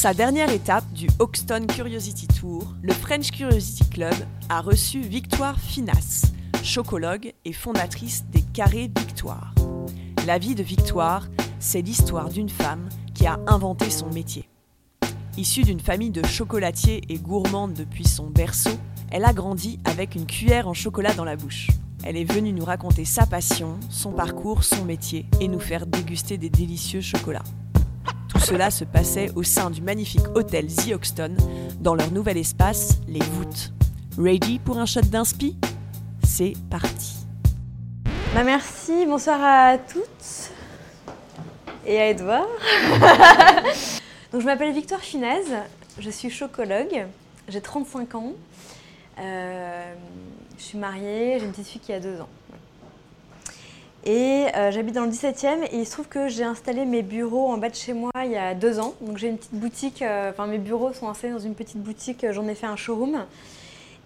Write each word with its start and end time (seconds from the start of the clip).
sa 0.00 0.14
dernière 0.14 0.50
étape 0.50 0.90
du 0.94 1.08
Hoxton 1.18 1.66
Curiosity 1.66 2.26
Tour, 2.26 2.74
le 2.80 2.94
French 2.94 3.30
Curiosity 3.32 3.86
Club 3.90 4.14
a 4.48 4.62
reçu 4.62 5.00
Victoire 5.00 5.60
Finas, 5.60 6.32
chocologue 6.64 7.34
et 7.44 7.52
fondatrice 7.52 8.24
des 8.32 8.40
Carrés 8.40 8.90
Victoire. 8.98 9.54
La 10.26 10.38
vie 10.38 10.54
de 10.54 10.62
Victoire, 10.62 11.28
c'est 11.58 11.82
l'histoire 11.82 12.30
d'une 12.30 12.48
femme 12.48 12.88
qui 13.12 13.26
a 13.26 13.40
inventé 13.46 13.90
son 13.90 14.08
métier. 14.08 14.48
Issue 15.36 15.64
d'une 15.64 15.80
famille 15.80 16.08
de 16.08 16.26
chocolatiers 16.26 17.02
et 17.10 17.18
gourmande 17.18 17.74
depuis 17.74 18.08
son 18.08 18.30
berceau, 18.30 18.78
elle 19.10 19.26
a 19.26 19.34
grandi 19.34 19.80
avec 19.84 20.14
une 20.14 20.24
cuillère 20.24 20.66
en 20.66 20.72
chocolat 20.72 21.12
dans 21.12 21.26
la 21.26 21.36
bouche. 21.36 21.66
Elle 22.04 22.16
est 22.16 22.24
venue 22.24 22.54
nous 22.54 22.64
raconter 22.64 23.04
sa 23.04 23.26
passion, 23.26 23.78
son 23.90 24.12
parcours, 24.12 24.64
son 24.64 24.86
métier 24.86 25.26
et 25.42 25.48
nous 25.48 25.60
faire 25.60 25.84
déguster 25.84 26.38
des 26.38 26.48
délicieux 26.48 27.02
chocolats. 27.02 27.44
Tout 28.40 28.46
cela 28.46 28.70
se 28.70 28.84
passait 28.84 29.30
au 29.36 29.42
sein 29.42 29.68
du 29.68 29.82
magnifique 29.82 30.26
hôtel 30.34 30.66
The 30.68 30.92
Hoxton, 30.94 31.36
dans 31.78 31.94
leur 31.94 32.10
nouvel 32.10 32.38
espace, 32.38 32.98
les 33.06 33.20
voûtes. 33.20 33.70
Ready 34.18 34.58
pour 34.58 34.78
un 34.78 34.86
shot 34.86 35.02
d'inspi 35.02 35.58
C'est 36.24 36.54
parti. 36.70 37.26
Bah 38.34 38.42
merci, 38.42 39.04
bonsoir 39.04 39.38
à 39.42 39.76
toutes 39.76 40.52
et 41.84 42.00
à 42.00 42.08
Edouard. 42.08 42.46
Donc 44.32 44.40
je 44.40 44.46
m'appelle 44.46 44.72
Victoire 44.72 45.02
Finez, 45.02 45.42
je 45.98 46.08
suis 46.08 46.30
chocologue, 46.30 47.06
j'ai 47.46 47.60
35 47.60 48.14
ans, 48.14 48.32
euh, 49.18 49.94
je 50.56 50.62
suis 50.62 50.78
mariée, 50.78 51.36
j'ai 51.38 51.44
une 51.44 51.52
petite 51.52 51.68
fille 51.68 51.80
qui 51.82 51.92
a 51.92 52.00
2 52.00 52.22
ans. 52.22 52.28
Et 54.04 54.46
euh, 54.56 54.70
j'habite 54.70 54.94
dans 54.94 55.04
le 55.04 55.10
17e 55.10 55.64
et 55.70 55.76
il 55.76 55.86
se 55.86 55.92
trouve 55.92 56.08
que 56.08 56.28
j'ai 56.28 56.44
installé 56.44 56.86
mes 56.86 57.02
bureaux 57.02 57.50
en 57.50 57.58
bas 57.58 57.68
de 57.68 57.74
chez 57.74 57.92
moi 57.92 58.10
il 58.24 58.30
y 58.30 58.36
a 58.36 58.54
deux 58.54 58.80
ans. 58.80 58.94
Donc 59.02 59.18
j'ai 59.18 59.28
une 59.28 59.36
petite 59.36 59.54
boutique, 59.54 60.02
euh, 60.02 60.30
enfin 60.30 60.46
mes 60.46 60.58
bureaux 60.58 60.92
sont 60.92 61.08
installés 61.08 61.34
dans 61.34 61.38
une 61.38 61.54
petite 61.54 61.82
boutique, 61.82 62.24
j'en 62.30 62.48
ai 62.48 62.54
fait 62.54 62.66
un 62.66 62.76
showroom. 62.76 63.24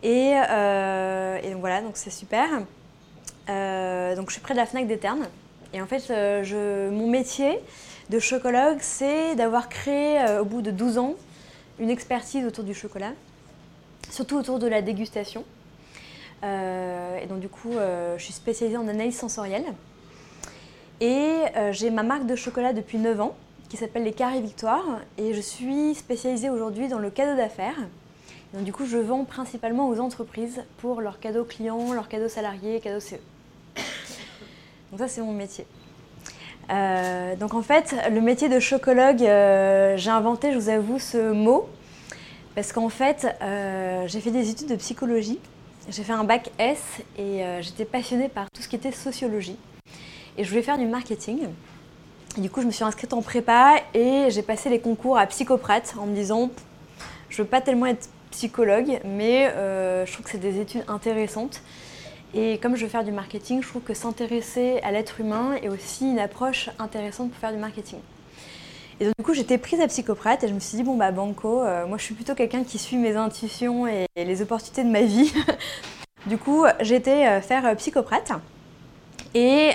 Et, 0.03 0.33
et 0.33 1.51
donc 1.51 1.61
voilà, 1.61 1.81
donc 1.81 1.93
c'est 1.95 2.11
super. 2.11 2.51
donc 2.51 4.29
je 4.29 4.33
suis 4.33 4.41
près 4.41 4.53
de 4.53 4.59
la 4.59 4.67
FNAC 4.67 4.87
des 4.87 4.99
Ternes. 4.99 5.27
Et 5.73 5.81
en 5.81 5.87
fait, 5.87 6.05
je, 6.09 6.91
mon 6.91 7.09
métier, 7.09 7.59
de 8.11 8.19
chocologue, 8.19 8.79
c'est 8.81 9.35
d'avoir 9.35 9.69
créé 9.69 10.21
euh, 10.21 10.43
au 10.43 10.45
bout 10.45 10.63
de 10.63 10.71
12 10.71 10.99
ans 10.99 11.15
une 11.79 11.91
expertise 11.91 12.45
autour 12.47 12.65
du 12.65 12.75
chocolat, 12.75 13.13
surtout 14.11 14.37
autour 14.37 14.59
de 14.59 14.67
la 14.67 14.83
dégustation. 14.83 15.45
Euh, 16.45 17.19
et 17.19 17.27
donc 17.27 17.41
du 17.41 17.49
coup, 17.49 17.73
euh, 17.73 18.17
je 18.19 18.25
suis 18.25 18.33
spécialisée 18.33 18.77
en 18.77 18.87
analyse 18.89 19.17
sensorielle. 19.17 19.65
Et 21.01 21.43
j'ai 21.73 21.91
ma 21.91 22.03
marque 22.03 22.27
de 22.27 22.37
chocolat 22.37 22.73
depuis 22.73 22.99
9 22.99 23.21
ans 23.21 23.37
qui 23.69 23.77
s'appelle 23.77 24.05
les 24.05 24.13
Carrés 24.13 24.41
Victoire. 24.41 24.85
Et 25.19 25.35
je 25.35 25.41
suis 25.41 25.95
spécialisée 25.95 26.51
aujourd'hui 26.51 26.89
dans 26.89 26.99
le 26.99 27.11
cadeau 27.11 27.37
d'affaires. 27.37 27.77
Donc 28.55 28.65
du 28.65 28.73
coup, 28.73 28.87
je 28.87 28.99
vends 28.99 29.25
principalement 29.25 29.89
aux 29.89 29.99
entreprises 29.99 30.63
pour 30.79 31.01
leurs 31.01 31.19
cadeaux 31.19 31.45
clients, 31.45 31.93
leurs 31.93 32.09
cadeaux 32.09 32.29
salariés, 32.29 32.81
cadeaux 32.81 33.01
CE. 33.01 33.17
Donc 34.91 35.01
ça, 35.01 35.09
c'est 35.09 35.21
mon 35.21 35.33
métier. 35.33 35.67
Euh, 36.71 37.37
donc 37.37 37.55
en 37.55 37.63
fait, 37.63 37.95
le 38.11 38.21
métier 38.21 38.49
de 38.49 38.59
chocologue, 38.61 39.23
euh, 39.23 39.97
j'ai 39.97 40.11
inventé, 40.11 40.53
je 40.53 40.59
vous 40.59 40.69
avoue, 40.69 40.99
ce 40.99 41.33
mot 41.33 41.69
parce 42.55 42.73
qu'en 42.73 42.89
fait, 42.89 43.27
euh, 43.43 44.07
j'ai 44.07 44.21
fait 44.21 44.31
des 44.31 44.49
études 44.49 44.69
de 44.69 44.77
psychologie. 44.77 45.41
J'ai 45.89 46.03
fait 46.03 46.13
un 46.13 46.25
bac 46.25 46.51
S 46.59 46.81
et 47.19 47.43
j'étais 47.61 47.85
passionnée 47.85 48.29
par 48.29 48.51
tout 48.51 48.63
ce 48.63 48.69
qui 48.69 48.77
était 48.77 48.91
sociologie. 48.91 49.57
Et 50.39 50.45
je 50.45 50.49
voulais 50.49 50.63
faire 50.63 50.79
du 50.79 50.87
marketing. 50.87 51.49
du 52.39 52.49
coup, 52.49 52.63
je 52.63 52.67
me 52.67 52.73
suis 52.73 52.85
inscrite 52.85 53.13
en 53.13 53.21
prépa 53.21 53.77
et 53.93 54.29
j'ai 54.31 54.43
passé 54.43 54.71
les 54.71 54.81
concours 54.81 55.19
à 55.19 55.27
psychoprate 55.27 55.95
en 55.99 56.07
me 56.07 56.15
disant, 56.15 56.51
je 57.29 57.43
veux 57.43 57.49
pas 57.49 57.61
tellement 57.61 57.87
être 57.87 58.09
psychologue, 58.31 58.99
mais 59.05 59.53
je 60.07 60.13
trouve 60.13 60.25
que 60.25 60.31
c'est 60.31 60.39
des 60.39 60.59
études 60.59 60.85
intéressantes. 60.89 61.61
Et 62.33 62.59
comme 62.59 62.77
je 62.77 62.85
veux 62.85 62.91
faire 62.91 63.05
du 63.05 63.13
marketing, 63.13 63.63
je 63.63 63.69
trouve 63.69 63.83
que 63.83 63.95
s'intéresser 63.95 64.81
à 64.83 64.91
l'être 64.91 65.21
humain 65.21 65.55
est 65.63 65.69
aussi 65.69 66.11
une 66.11 66.19
approche 66.19 66.71
intéressante 66.79 67.31
pour 67.31 67.39
faire 67.39 67.53
du 67.53 67.59
marketing. 67.59 68.01
Et 69.01 69.07
donc 69.07 69.15
du 69.19 69.25
coup, 69.25 69.35
j'étais 69.35 69.59
prise 69.59 69.81
à 69.81 69.89
psychoprate 69.89 70.45
et 70.45 70.49
je 70.49 70.55
me 70.55 70.61
suis 70.61 70.77
dit, 70.77 70.85
bon 70.85 70.97
bah 70.97 71.11
banco, 71.11 71.63
euh, 71.63 71.87
moi 71.87 71.99
je 71.99 72.05
suis 72.05 72.15
plutôt 72.15 72.35
quelqu'un 72.35 72.63
qui 72.63 72.79
suit 72.79 72.97
mes 72.97 73.17
intuitions 73.17 73.87
et, 73.87 74.07
les 74.17 74.43
opportunités 74.43 74.85
de 74.85 74.91
ma 74.91 75.03
vie. 75.03 75.33
du 76.27 76.39
coup, 76.39 76.65
été 76.81 77.27
euh, 77.27 77.41
faire 77.41 77.67
euh, 77.67 77.75
psychoprate. 77.75 78.33
Et 79.35 79.71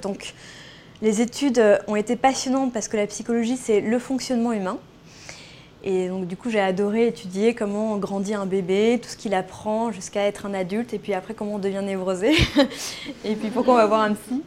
donc, 0.00 0.32
les 1.02 1.20
études 1.20 1.60
ont 1.88 1.96
été 1.96 2.14
passionnantes 2.14 2.72
parce 2.72 2.86
que 2.86 2.96
la 2.96 3.08
psychologie, 3.08 3.56
c'est 3.56 3.80
le 3.80 3.98
fonctionnement 3.98 4.52
humain. 4.52 4.78
Et 5.82 6.08
donc 6.08 6.26
du 6.26 6.36
coup, 6.36 6.48
j'ai 6.50 6.60
adoré 6.60 7.08
étudier 7.08 7.54
comment 7.54 7.96
grandit 7.98 8.32
un 8.32 8.46
bébé, 8.46 9.00
tout 9.02 9.08
ce 9.08 9.16
qu'il 9.16 9.34
apprend 9.34 9.92
jusqu'à 9.92 10.22
être 10.22 10.46
un 10.46 10.54
adulte, 10.54 10.94
et 10.94 10.98
puis 10.98 11.12
après 11.12 11.34
comment 11.34 11.56
on 11.56 11.58
devient 11.58 11.82
névrosé, 11.84 12.32
et 13.24 13.34
puis 13.34 13.50
pourquoi 13.50 13.74
on 13.74 13.76
va 13.76 13.86
voir 13.86 14.00
un 14.00 14.14
psy. 14.14 14.42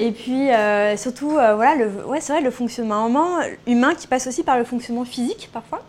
Et 0.00 0.12
puis 0.12 0.50
euh, 0.50 0.96
surtout, 0.96 1.36
euh, 1.36 1.54
voilà, 1.54 1.86
ouais, 2.06 2.22
c'est 2.22 2.32
vrai, 2.32 2.40
le 2.40 2.50
fonctionnement 2.50 3.10
humain 3.66 3.94
qui 3.94 4.06
passe 4.06 4.26
aussi 4.26 4.42
par 4.42 4.56
le 4.56 4.64
fonctionnement 4.64 5.04
physique 5.04 5.50
parfois. 5.52 5.82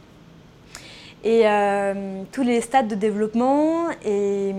Et 1.23 1.43
euh, 1.45 2.23
tous 2.33 2.43
les 2.43 2.59
stades 2.59 2.89
de 2.89 2.95
développement. 2.95 3.89
Et, 4.03 4.53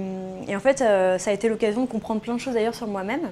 en 0.54 0.60
fait, 0.60 0.78
ça 0.78 1.30
a 1.30 1.32
été 1.34 1.50
l'occasion 1.50 1.82
de 1.82 1.86
comprendre 1.86 2.22
plein 2.22 2.34
de 2.34 2.40
choses 2.40 2.54
d'ailleurs 2.54 2.74
sur 2.74 2.86
moi-même. 2.86 3.30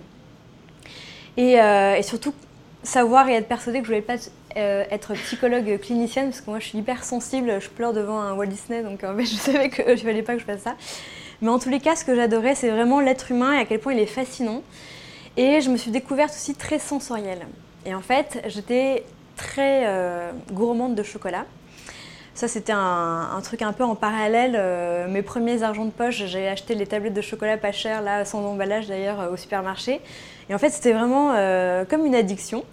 Et, 1.38 1.56
surtout, 2.02 2.34
savoir 2.82 3.28
et 3.30 3.34
être 3.34 3.48
persuadée 3.48 3.78
que 3.78 3.86
je 3.86 3.90
voulais 3.90 4.02
pas 4.02 4.16
être 4.56 5.14
psychologue 5.14 5.78
clinicienne 5.80 6.26
parce 6.26 6.40
que 6.40 6.50
moi 6.50 6.58
je 6.58 6.66
suis 6.66 6.78
hyper 6.78 7.04
sensible, 7.04 7.60
je 7.60 7.68
pleure 7.68 7.92
devant 7.92 8.20
un 8.20 8.32
Walt 8.32 8.46
Disney 8.46 8.82
donc 8.82 9.04
en 9.04 9.14
fait, 9.16 9.24
je 9.26 9.36
savais 9.36 9.68
que 9.68 9.94
je 9.94 10.02
fallait 10.02 10.22
pas 10.22 10.34
que 10.34 10.40
je 10.40 10.44
fasse 10.44 10.62
ça. 10.62 10.74
Mais 11.40 11.50
en 11.50 11.58
tous 11.58 11.70
les 11.70 11.78
cas, 11.78 11.94
ce 11.94 12.04
que 12.04 12.14
j'adorais, 12.16 12.56
c'est 12.56 12.68
vraiment 12.68 13.00
l'être 13.00 13.30
humain 13.30 13.54
et 13.54 13.60
à 13.60 13.64
quel 13.64 13.78
point 13.78 13.94
il 13.94 14.00
est 14.00 14.06
fascinant. 14.06 14.62
Et 15.36 15.60
je 15.60 15.70
me 15.70 15.76
suis 15.76 15.90
découverte 15.90 16.30
aussi 16.30 16.54
très 16.54 16.78
sensorielle. 16.78 17.46
Et 17.86 17.94
en 17.94 18.00
fait, 18.00 18.42
j'étais 18.46 19.04
très 19.36 19.86
euh, 19.86 20.32
gourmande 20.52 20.94
de 20.94 21.02
chocolat. 21.02 21.46
Ça, 22.34 22.48
c'était 22.48 22.72
un, 22.72 23.40
truc 23.42 23.62
un 23.62 23.72
peu 23.72 23.84
en 23.84 23.94
parallèle. 23.94 24.54
Euh, 24.56 25.08
mes 25.08 25.22
premiers 25.22 25.62
argents 25.62 25.84
de 25.84 25.90
poche, 25.90 26.24
j'ai 26.26 26.48
acheté 26.48 26.74
les 26.74 26.86
tablettes 26.86 27.14
de 27.14 27.20
chocolat 27.20 27.58
pas 27.58 27.72
chères, 27.72 28.02
là, 28.02 28.24
sans 28.24 28.44
emballage 28.44 28.86
d'ailleurs, 28.86 29.30
au 29.32 29.36
supermarché. 29.36 30.00
Et 30.48 30.54
en 30.54 30.58
fait, 30.58 30.70
c'était 30.70 30.92
vraiment 30.92 31.30
comme 31.86 32.06
une 32.06 32.14
addiction. 32.14 32.64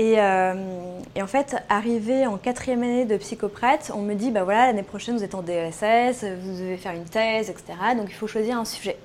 Euh, 0.00 1.00
et, 1.14 1.22
en 1.22 1.26
fait, 1.26 1.56
arrivé 1.68 2.26
en 2.26 2.36
quatrième 2.36 2.82
année 2.82 3.04
de 3.04 3.16
psychoprate, 3.16 3.92
on 3.94 4.02
me 4.02 4.14
dit, 4.14 4.30
bah 4.30 4.44
voilà, 4.44 4.66
l'année 4.66 4.82
prochaine, 4.82 5.16
vous 5.16 5.24
êtes 5.24 5.34
en 5.34 5.42
DSS, 5.42 6.24
vous 6.24 6.52
devez 6.52 6.76
faire 6.76 6.92
une 6.92 7.04
thèse, 7.04 7.50
etc. 7.50 7.64
Donc 7.96 8.06
il 8.08 8.14
faut 8.14 8.26
choisir 8.26 8.58
un 8.58 8.64
sujet. 8.64 8.96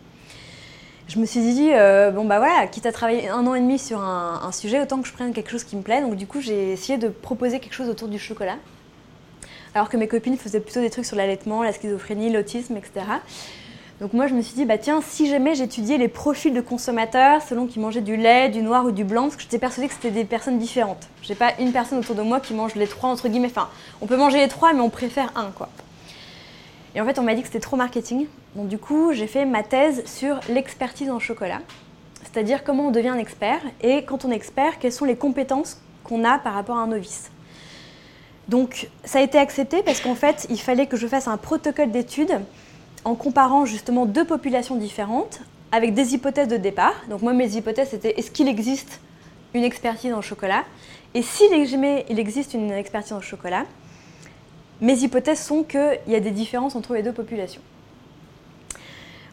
Je 1.09 1.17
me 1.17 1.25
suis 1.25 1.39
dit, 1.39 1.71
euh, 1.73 2.11
bon 2.11 2.23
bah 2.23 2.37
voilà, 2.37 2.67
quitte 2.67 2.85
à 2.85 2.91
travailler 2.91 3.29
un 3.29 3.47
an 3.47 3.55
et 3.55 3.59
demi 3.59 3.79
sur 3.79 3.99
un, 3.99 4.51
sujet, 4.51 4.79
autant 4.79 5.01
que 5.01 5.07
je 5.07 5.13
prenne 5.13 5.33
quelque 5.33 5.49
chose 5.49 5.63
qui 5.63 5.75
me 5.75 5.81
plaît. 5.81 6.01
Donc 6.01 6.15
du 6.15 6.27
coup, 6.27 6.39
j'ai 6.39 6.71
essayé 6.71 6.99
de 6.99 7.07
proposer 7.07 7.59
quelque 7.59 7.73
chose 7.73 7.89
autour 7.89 8.09
du 8.09 8.19
chocolat. 8.19 8.57
Alors 9.73 9.89
que 9.89 9.97
mes 9.97 10.07
copines 10.07 10.37
faisaient 10.37 10.59
plutôt 10.59 10.81
des 10.81 10.91
trucs 10.91 11.05
sur 11.05 11.17
l'allaitement, 11.17 11.63
la 11.63 11.73
schizophrénie, 11.73 12.31
l'autisme, 12.31 12.77
etc. 12.77 13.07
Donc 14.01 14.13
moi 14.13 14.27
je 14.27 14.35
me 14.35 14.43
suis 14.43 14.53
dit, 14.53 14.65
bah 14.65 14.77
tiens, 14.77 15.01
si 15.01 15.27
jamais 15.27 15.55
j'étudiais 15.55 15.97
les 15.97 16.09
profils 16.09 16.53
de 16.53 16.61
consommateurs 16.61 17.41
selon 17.41 17.65
qu'ils 17.65 17.81
mangeaient 17.81 18.01
du 18.01 18.15
lait, 18.15 18.49
du 18.49 18.61
noir 18.61 18.85
ou 18.85 18.91
du 18.91 19.03
blanc, 19.03 19.23
parce 19.23 19.35
que 19.35 19.41
j'étais 19.41 19.57
persuadée 19.57 19.87
que 19.87 19.95
c'était 19.95 20.11
des 20.11 20.25
personnes 20.25 20.59
différentes. 20.59 21.07
J'ai 21.23 21.35
pas 21.35 21.53
une 21.59 21.71
personne 21.71 21.97
autour 21.97 22.13
de 22.13 22.21
moi 22.21 22.39
qui 22.39 22.53
mange 22.53 22.75
les 22.75 22.87
trois 22.87 23.09
entre 23.09 23.29
guillemets. 23.29 23.49
Enfin, 23.49 23.69
on 24.01 24.05
peut 24.05 24.17
manger 24.17 24.37
les 24.37 24.47
trois, 24.47 24.73
mais 24.73 24.81
on 24.81 24.91
préfère 24.91 25.31
un 25.35 25.49
quoi. 25.49 25.69
Et 26.99 27.01
en 27.01 27.05
fait, 27.05 27.17
on 27.17 27.23
m'a 27.23 27.33
dit 27.33 27.39
que 27.39 27.47
c'était 27.47 27.61
trop 27.61 27.77
marketing. 27.77 28.27
Donc 28.55 28.67
du 28.67 28.77
coup, 28.77 29.13
j'ai 29.13 29.25
fait 29.25 29.45
ma 29.45 29.63
thèse 29.63 30.03
sur 30.05 30.37
l'expertise 30.49 31.09
en 31.09 31.17
chocolat, 31.17 31.61
c'est-à-dire 32.23 32.65
comment 32.65 32.87
on 32.87 32.91
devient 32.91 33.07
un 33.07 33.17
expert 33.17 33.61
et 33.79 34.03
quand 34.03 34.25
on 34.25 34.31
est 34.31 34.35
expert, 34.35 34.79
quelles 34.79 34.91
sont 34.91 35.05
les 35.05 35.15
compétences 35.15 35.79
qu'on 36.03 36.25
a 36.25 36.39
par 36.39 36.55
rapport 36.55 36.75
à 36.75 36.81
un 36.81 36.87
novice. 36.87 37.31
Donc 38.49 38.89
ça 39.05 39.19
a 39.19 39.21
été 39.21 39.37
accepté 39.37 39.81
parce 39.81 40.01
qu'en 40.01 40.15
fait, 40.15 40.45
il 40.49 40.59
fallait 40.59 40.87
que 40.87 40.97
je 40.97 41.07
fasse 41.07 41.29
un 41.29 41.37
protocole 41.37 41.89
d'études 41.89 42.37
en 43.05 43.15
comparant 43.15 43.63
justement 43.63 44.05
deux 44.05 44.25
populations 44.25 44.75
différentes 44.75 45.39
avec 45.71 45.93
des 45.93 46.15
hypothèses 46.15 46.49
de 46.49 46.57
départ. 46.57 46.95
Donc 47.09 47.21
moi, 47.21 47.31
mes 47.31 47.55
hypothèses, 47.55 47.91
c'était 47.91 48.19
est-ce 48.19 48.29
qu'il 48.29 48.49
existe 48.49 48.99
une 49.53 49.63
expertise 49.63 50.11
en 50.11 50.21
chocolat? 50.21 50.65
Et 51.13 51.21
s'il 51.21 51.53
il 51.53 52.19
existe 52.19 52.55
une 52.55 52.71
expertise 52.71 53.13
en 53.13 53.21
chocolat, 53.21 53.63
mes 54.81 54.97
hypothèses 54.99 55.39
sont 55.39 55.63
qu'il 55.63 55.99
y 56.07 56.15
a 56.15 56.19
des 56.19 56.31
différences 56.31 56.75
entre 56.75 56.93
les 56.93 57.03
deux 57.03 57.11
populations. 57.11 57.61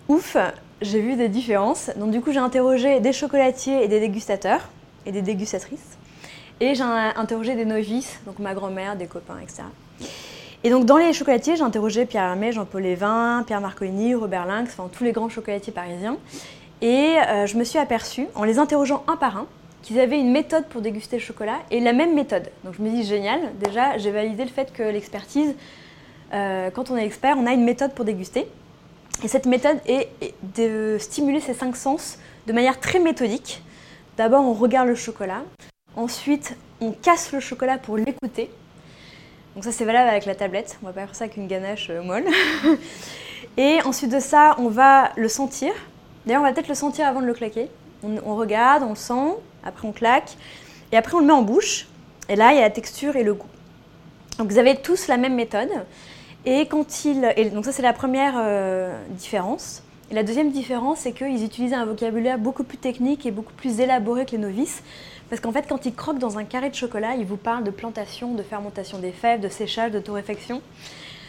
Ouf, 0.09 0.37
j'ai 0.83 1.01
vu 1.01 1.17
des 1.17 1.29
différences. 1.29 1.91
Donc 1.97 2.11
du 2.11 2.21
coup, 2.21 2.33
j'ai 2.33 2.39
interrogé 2.39 3.01
des 3.01 3.13
chocolatiers 3.13 3.83
et 3.85 3.89
des 3.89 4.01
dégustateurs 4.01 4.69
et 5.05 5.13
des 5.13 5.23
dégustatrices. 5.23 5.97
Et 6.61 6.75
j'ai 6.75 6.83
interrogé 6.83 7.55
des 7.55 7.65
novices, 7.65 8.19
donc 8.25 8.39
ma 8.39 8.55
grand-mère, 8.55 8.97
des 8.97 9.07
copains, 9.07 9.39
etc. 9.43 9.65
Et 10.65 10.71
donc 10.71 10.87
dans 10.87 10.97
les 10.97 11.13
chocolatiers, 11.13 11.57
j'ai 11.57 11.63
interrogé 11.63 12.07
Pierre 12.07 12.25
Hermé, 12.25 12.53
Jean-Paul 12.53 12.83
Lévin, 12.83 13.45
Pierre 13.47 13.61
Marcolini, 13.61 14.15
Robert 14.15 14.47
Lynx, 14.47 14.73
enfin 14.73 14.89
tous 14.91 15.05
les 15.05 15.13
grands 15.13 15.29
chocolatiers 15.29 15.73
parisiens. 15.73 16.17
Et 16.81 17.15
euh, 17.29 17.47
je 17.47 17.57
me 17.57 17.65
suis 17.65 17.79
aperçue, 17.79 18.27
en 18.35 18.45
les 18.45 18.59
interrogeant 18.59 19.05
un 19.07 19.17
par 19.17 19.37
un, 19.37 19.47
qu'ils 19.87 20.01
avaient 20.01 20.19
une 20.19 20.33
méthode 20.33 20.67
pour 20.67 20.81
déguster 20.81 21.17
le 21.17 21.23
chocolat 21.23 21.59
et 21.71 21.79
la 21.79 21.93
même 21.93 22.13
méthode. 22.13 22.51
Donc 22.65 22.75
je 22.77 22.83
me 22.83 22.91
dis 22.91 23.05
génial, 23.05 23.57
déjà 23.61 23.99
j'ai 23.99 24.11
validé 24.11 24.43
le 24.45 24.51
fait 24.51 24.73
que 24.73 24.83
l'expertise, 24.83 25.55
euh, 26.35 26.71
quand 26.73 26.91
on 26.91 26.97
est 26.97 27.07
expert, 27.07 27.37
on 27.39 27.47
a 27.47 27.53
une 27.53 27.63
méthode 27.63 27.93
pour 27.93 28.05
déguster. 28.05 28.49
Et 29.23 29.29
cette 29.29 29.47
méthode 29.47 29.79
est 29.87 30.09
de 30.57 30.97
stimuler 30.99 31.41
ces 31.41 31.55
cinq 31.55 31.77
sens 31.77 32.19
de 32.49 32.53
manière 32.53 32.81
très 32.81 32.99
méthodique. 32.99 33.63
D'abord 34.17 34.43
on 34.43 34.55
regarde 34.55 34.89
le 34.89 34.97
chocolat, 34.97 35.43
ensuite 35.95 36.57
on 36.81 36.91
casse 36.91 37.31
le 37.31 37.39
chocolat 37.39 37.79
pour 37.79 37.97
l'écouter. 37.97 38.51
Donc 39.55 39.63
ça 39.63 39.71
c'est 39.71 39.85
valable 39.85 40.11
avec 40.11 40.27
la 40.27 40.35
tablette, 40.35 40.79
on 40.83 40.87
va 40.87 40.93
pas 40.93 41.03
faire 41.03 41.15
ça 41.15 41.25
avec 41.27 41.37
une 41.37 41.47
ganache 41.47 41.91
euh, 41.91 42.03
molle. 42.03 42.25
et 43.57 43.79
ensuite 43.85 44.11
de 44.11 44.21
ça, 44.21 44.57
on 44.59 44.69
va 44.69 45.13
le 45.17 45.29
sentir. 45.29 45.73
D'ailleurs, 46.27 46.43
on 46.43 46.45
va 46.45 46.53
peut-être 46.53 46.69
le 46.69 46.75
sentir 46.75 47.07
avant 47.07 47.21
de 47.21 47.27
le 47.27 47.35
claquer. 47.35 47.69
On, 48.03 48.35
regarde, 48.37 48.83
on 48.83 48.95
sent, 48.95 49.37
après 49.67 49.87
on 49.87 49.93
claque, 49.93 50.37
et 50.93 50.97
après 50.97 51.15
on 51.15 51.21
le 51.21 51.27
met 51.27 51.33
en 51.33 51.43
bouche. 51.43 51.89
Et 52.29 52.37
là, 52.37 52.53
il 52.53 52.57
y 52.57 52.59
a 52.59 52.63
la 52.63 52.71
texture 52.71 53.17
et 53.17 53.23
le 53.23 53.35
goût. 53.35 53.47
Donc 54.39 54.51
vous 54.51 54.59
avez 54.59 54.77
tous 54.77 55.09
la 55.09 55.17
même 55.17 55.35
méthode. 55.35 55.71
Et 56.45 56.67
quand 56.67 57.05
il, 57.05 57.33
et 57.37 57.51
donc 57.51 57.65
ça 57.65 57.73
c'est 57.73 57.83
la 57.83 57.93
première 57.93 58.35
euh, 58.37 58.97
différence. 59.11 59.83
Et 60.11 60.15
la 60.15 60.23
deuxième 60.23 60.53
différence, 60.53 61.01
c'est 61.01 61.13
qu'ils 61.13 61.43
utilisent 61.43 61.73
un 61.73 61.85
vocabulaire 61.85 62.39
beaucoup 62.39 62.63
plus 62.63 62.79
technique 62.79 63.27
et 63.27 63.33
beaucoup 63.33 63.53
plus 63.55 63.81
élaboré 63.81 64.25
que 64.25 64.33
les 64.33 64.39
novices. 64.39 64.83
Parce 65.29 65.41
qu'en 65.41 65.51
fait, 65.51 65.67
quand 65.69 65.85
ils 65.87 65.95
croquent 65.95 66.21
dans 66.21 66.39
un 66.39 66.45
carré 66.45 66.71
de 66.71 66.77
chocolat, 66.77 67.17
ils 67.17 67.27
vous 67.27 67.37
parlent 67.37 67.65
de 67.65 67.73
plantation, 67.73 68.35
de 68.35 68.45
fermentation 68.45 68.99
des 68.99 69.11
fèves, 69.11 69.41
de 69.41 69.49
séchage, 69.49 69.91
de 69.91 69.99
torréfaction. 69.99 70.63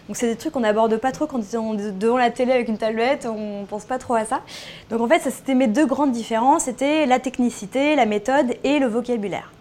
Donc 0.07 0.15
c'est 0.15 0.27
des 0.27 0.37
trucs 0.37 0.53
qu'on 0.53 0.61
n'aborde 0.61 0.95
pas 0.97 1.11
trop 1.11 1.27
quand 1.27 1.41
on 1.55 1.77
est 1.77 1.91
devant 1.91 2.17
la 2.17 2.31
télé 2.31 2.53
avec 2.53 2.69
une 2.69 2.77
tablette, 2.77 3.27
on 3.29 3.65
pense 3.65 3.83
pas 3.83 3.97
trop 3.97 4.15
à 4.15 4.23
ça. 4.23 4.41
Donc 4.89 5.01
en 5.01 5.07
fait, 5.07 5.19
ça 5.19 5.31
c'était 5.31 5.53
mes 5.53 5.67
deux 5.67 5.85
grandes 5.85 6.11
différences, 6.11 6.63
c'était 6.63 7.05
la 7.05 7.19
technicité, 7.19 7.95
la 7.95 8.05
méthode 8.05 8.55
et 8.63 8.79
le 8.79 8.87
vocabulaire. 8.87 9.51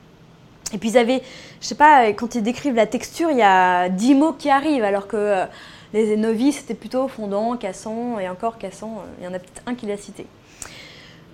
Et 0.73 0.79
puis 0.79 0.91
ils 0.91 0.99
avaient, 0.99 1.23
je 1.61 1.67
sais 1.67 1.75
pas, 1.75 2.13
quand 2.13 2.35
ils 2.35 2.43
décrivent 2.43 2.75
la 2.75 2.87
texture, 2.87 3.31
il 3.31 3.39
y 3.39 3.43
a 3.43 3.89
dix 3.89 4.15
mots 4.15 4.33
qui 4.33 4.51
arrivent, 4.51 4.85
alors 4.85 5.09
que 5.09 5.17
euh, 5.17 5.45
les 5.93 6.17
novices 6.17 6.59
c'était 6.59 6.75
plutôt 6.75 7.09
fondant, 7.09 7.57
cassant 7.57 8.19
et 8.21 8.29
encore 8.29 8.59
cassant, 8.59 8.99
euh, 8.99 9.21
il 9.21 9.25
y 9.25 9.29
en 9.29 9.35
a 9.35 9.39
peut-être 9.39 9.63
un 9.67 9.75
qui 9.75 9.87
l'a 9.87 9.97
cité. 9.97 10.27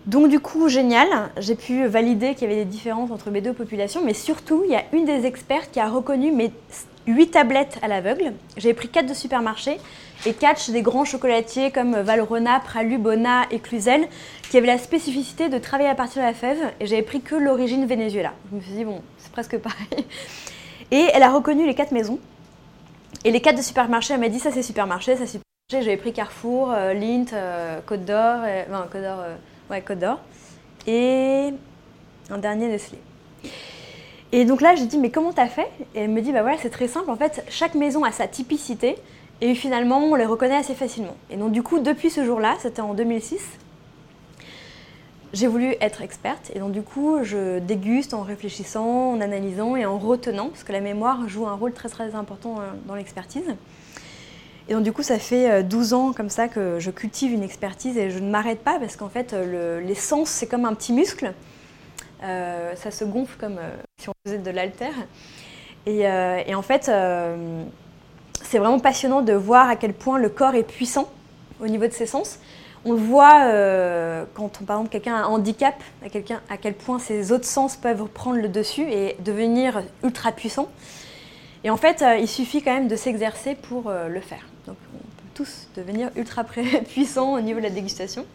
Donc 0.07 0.29
du 0.29 0.41
coup, 0.41 0.69
génial, 0.69 1.09
j'ai 1.39 1.55
pu 1.55 1.87
valider 1.87 2.35
qu'il 2.35 2.49
y 2.49 2.53
avait 2.53 2.65
des 2.65 2.71
différences 2.71 3.11
entre 3.11 3.31
mes 3.31 3.41
deux 3.41 3.53
populations, 3.53 4.03
mais 4.05 4.15
surtout, 4.15 4.63
il 4.65 4.73
y 4.73 4.75
a 4.75 4.83
une 4.93 5.05
des 5.05 5.27
expertes 5.27 5.71
qui 5.71 5.81
a 5.81 5.89
reconnu 5.89 6.33
mes 6.33 6.51
8 7.07 7.31
tablettes 7.31 7.79
à 7.83 7.89
l'aveugle. 7.89 8.33
J'avais 8.57 8.75
pris 8.75 8.89
4 8.89 9.07
de 9.07 9.15
supermarché 9.15 9.79
et 10.27 10.33
4 10.35 10.61
chez 10.61 10.73
des 10.73 10.83
grands 10.83 11.05
chocolatiers 11.05 11.71
comme 11.71 11.97
Valrhona, 11.97 12.61
Pralu, 12.61 12.99
Bona 12.99 13.43
et 13.51 13.59
Cluzel 13.59 14.07
qui 14.51 14.57
avaient 14.57 14.67
la 14.67 14.79
spécificité 14.79 15.49
de 15.49 15.59
travailler 15.59 15.89
à 15.89 15.95
partir 15.95 16.23
de 16.23 16.27
la 16.27 16.35
fève 16.35 16.59
et 16.81 16.87
j'avais 16.87 17.03
pris 17.03 17.21
que 17.21 17.35
l'origine 17.35 17.87
Venezuela. 17.87 18.33
Je 18.51 18.57
me 18.57 18.61
suis 18.61 18.73
dit, 18.73 18.85
bon, 18.85 19.03
c'est 19.19 19.33
presque 19.33 19.59
pareil. 19.59 20.07
Et 20.91 21.09
elle 21.15 21.23
a 21.23 21.33
reconnu 21.33 21.67
les 21.67 21.75
4 21.75 21.93
maisons. 21.93 22.19
Et 23.25 23.31
les 23.31 23.41
4 23.41 23.57
de 23.57 23.63
supermarché, 23.63 24.15
elle 24.15 24.21
m'a 24.21 24.29
dit, 24.29 24.39
ça 24.39 24.51
c'est 24.51 24.63
supermarché, 24.63 25.13
ça 25.13 25.21
c'est 25.21 25.39
supermarché. 25.39 25.43
J'avais 25.71 25.97
pris 25.97 26.13
Carrefour, 26.13 26.71
euh, 26.71 26.93
Lint, 26.93 27.33
euh, 27.33 27.81
Côte 27.87 28.05
d'Or, 28.05 28.41
enfin 28.69 28.87
Côte 28.93 29.01
d'Or, 29.01 29.21
euh, 29.21 29.37
ouais, 29.71 29.81
Côte 29.81 30.01
d'Or. 30.01 30.19
Et 30.87 31.51
un 32.31 32.39
dernier 32.39 32.69
Nestlé. 32.69 32.99
Et 34.35 34.47
donc 34.47 34.63
là, 34.63 34.75
j'ai 34.75 34.87
dit, 34.87 34.97
mais 34.97 35.11
comment 35.11 35.33
t'as 35.33 35.47
fait? 35.47 35.69
Et 35.95 36.01
elle 36.01 36.11
me 36.11 36.23
dit, 36.23 36.33
bah 36.33 36.41
voilà, 36.41 36.57
c'est 36.57 36.71
très 36.71 36.89
simple. 36.89 37.11
En 37.11 37.17
fait, 37.17 37.45
chaque 37.51 37.75
maison 37.75 38.03
a 38.03 38.13
sa 38.13 38.27
typicité. 38.27 38.97
Et 39.43 39.55
finalement, 39.55 39.99
on 39.99 40.15
les 40.15 40.25
reconnaît 40.25 40.57
assez 40.57 40.75
facilement. 40.75 41.17
Et 41.31 41.37
donc, 41.37 41.53
du 41.53 41.63
coup, 41.63 41.81
depuis 41.81 42.11
ce 42.11 42.25
jour-là, 42.25 42.57
c'était 42.61 42.81
en 42.81 42.95
2006, 42.95 43.43
j'ai 45.35 45.47
voulu 45.47 45.75
être 45.81 46.01
experte. 46.01 46.51
Et 46.55 46.61
donc, 46.61 46.73
du 46.73 46.83
coup, 46.83 47.19
je 47.23 47.59
déguste 47.59 48.15
en 48.15 48.23
réfléchissant, 48.23 49.13
en 49.13 49.21
analysant 49.21 49.77
et 49.77 49.85
en 49.85 49.99
retenant, 49.99 50.49
parce 50.49 50.65
que 50.65 50.73
la 50.73 50.81
mémoire 50.81 51.29
joue 51.29 51.47
un 51.47 51.55
rôle 51.55 51.73
très, 51.73 51.89
très 51.89 52.15
important 52.15 52.61
euh, 52.61 52.71
dans 52.87 52.95
l'expertise. 52.95 53.55
Et 54.69 54.75
donc, 54.75 54.85
du 54.85 54.93
coup, 54.93 55.03
ça 55.03 55.19
fait 55.19 55.63
12 55.63 55.93
euh, 55.93 55.97
ans 55.97 56.13
comme 56.13 56.31
ça 56.31 56.49
que 56.49 56.79
je 56.79 56.91
cultive 56.91 57.33
une 57.33 57.43
expertise 57.43 57.99
et 57.99 58.11
je 58.11 58.21
ne 58.21 58.31
m'arrête 58.31 58.61
pas 58.61 58.79
parce 58.79 58.97
qu'en 58.97 59.09
fait, 59.09 59.33
le, 59.33 59.81
les 59.81 59.95
sens, 59.95 60.31
c'est 60.31 60.47
comme 60.47 60.65
un 60.65 60.75
petit 60.75 60.93
muscle. 60.93 61.35
Euh, 62.23 62.75
ça 62.77 62.91
se 62.91 63.05
gonfle 63.05 63.37
comme 63.39 63.59
euh, 63.59 63.77
si 63.99 64.09
on 64.09 64.13
faisait 64.25 64.39
de 64.39 64.51
l'alter. 64.51 64.93
Et, 65.87 66.07
euh, 66.07 66.43
en 66.55 66.63
fait, 66.63 66.91
c'est 68.43 68.59
vraiment 68.59 68.79
passionnant 68.79 69.23
de 69.23 69.33
voir 69.33 69.69
à 69.69 69.77
quel 69.77 69.93
point 69.93 70.19
le 70.19 70.29
corps 70.29 70.55
est 70.55 70.63
puissant 70.63 71.11
au 71.61 71.67
niveau 71.67 71.87
de 71.87 71.93
ses 71.93 72.07
sens. 72.07 72.39
On 72.85 72.95
voit 72.95 73.47
quand 74.35 74.59
on, 74.61 74.65
par 74.65 74.77
exemple, 74.77 74.91
quelqu'un 74.91 75.15
a 75.15 75.23
un 75.23 75.27
handicap, 75.27 75.75
à 76.03 76.57
quel 76.57 76.75
point 76.75 76.99
ses 76.99 77.31
autres 77.31 77.45
sens 77.45 77.77
peuvent 77.77 78.09
prendre 78.09 78.39
le 78.39 78.49
dessus 78.49 78.83
et 78.83 79.17
devenir 79.21 79.83
ultra 80.03 80.33
puissants. 80.33 80.69
Et 81.63 81.71
en 81.71 81.77
fait, 81.77 82.05
il 82.21 82.27
suffit 82.27 82.61
quand 82.61 82.75
même 82.75 82.89
de 82.89 82.97
s'exercer 82.97 83.55
pour 83.55 83.91
le 83.91 84.21
faire. 84.21 84.45
Donc, 84.67 84.77
on 84.95 84.99
peut 84.99 85.29
tous 85.35 85.69
devenir 85.77 86.11
ultra 86.17 86.45
puissants 86.89 87.35
au 87.35 87.41
niveau 87.41 87.61
de 87.61 87.65
la 87.65 87.71
dégustation. 87.71 88.27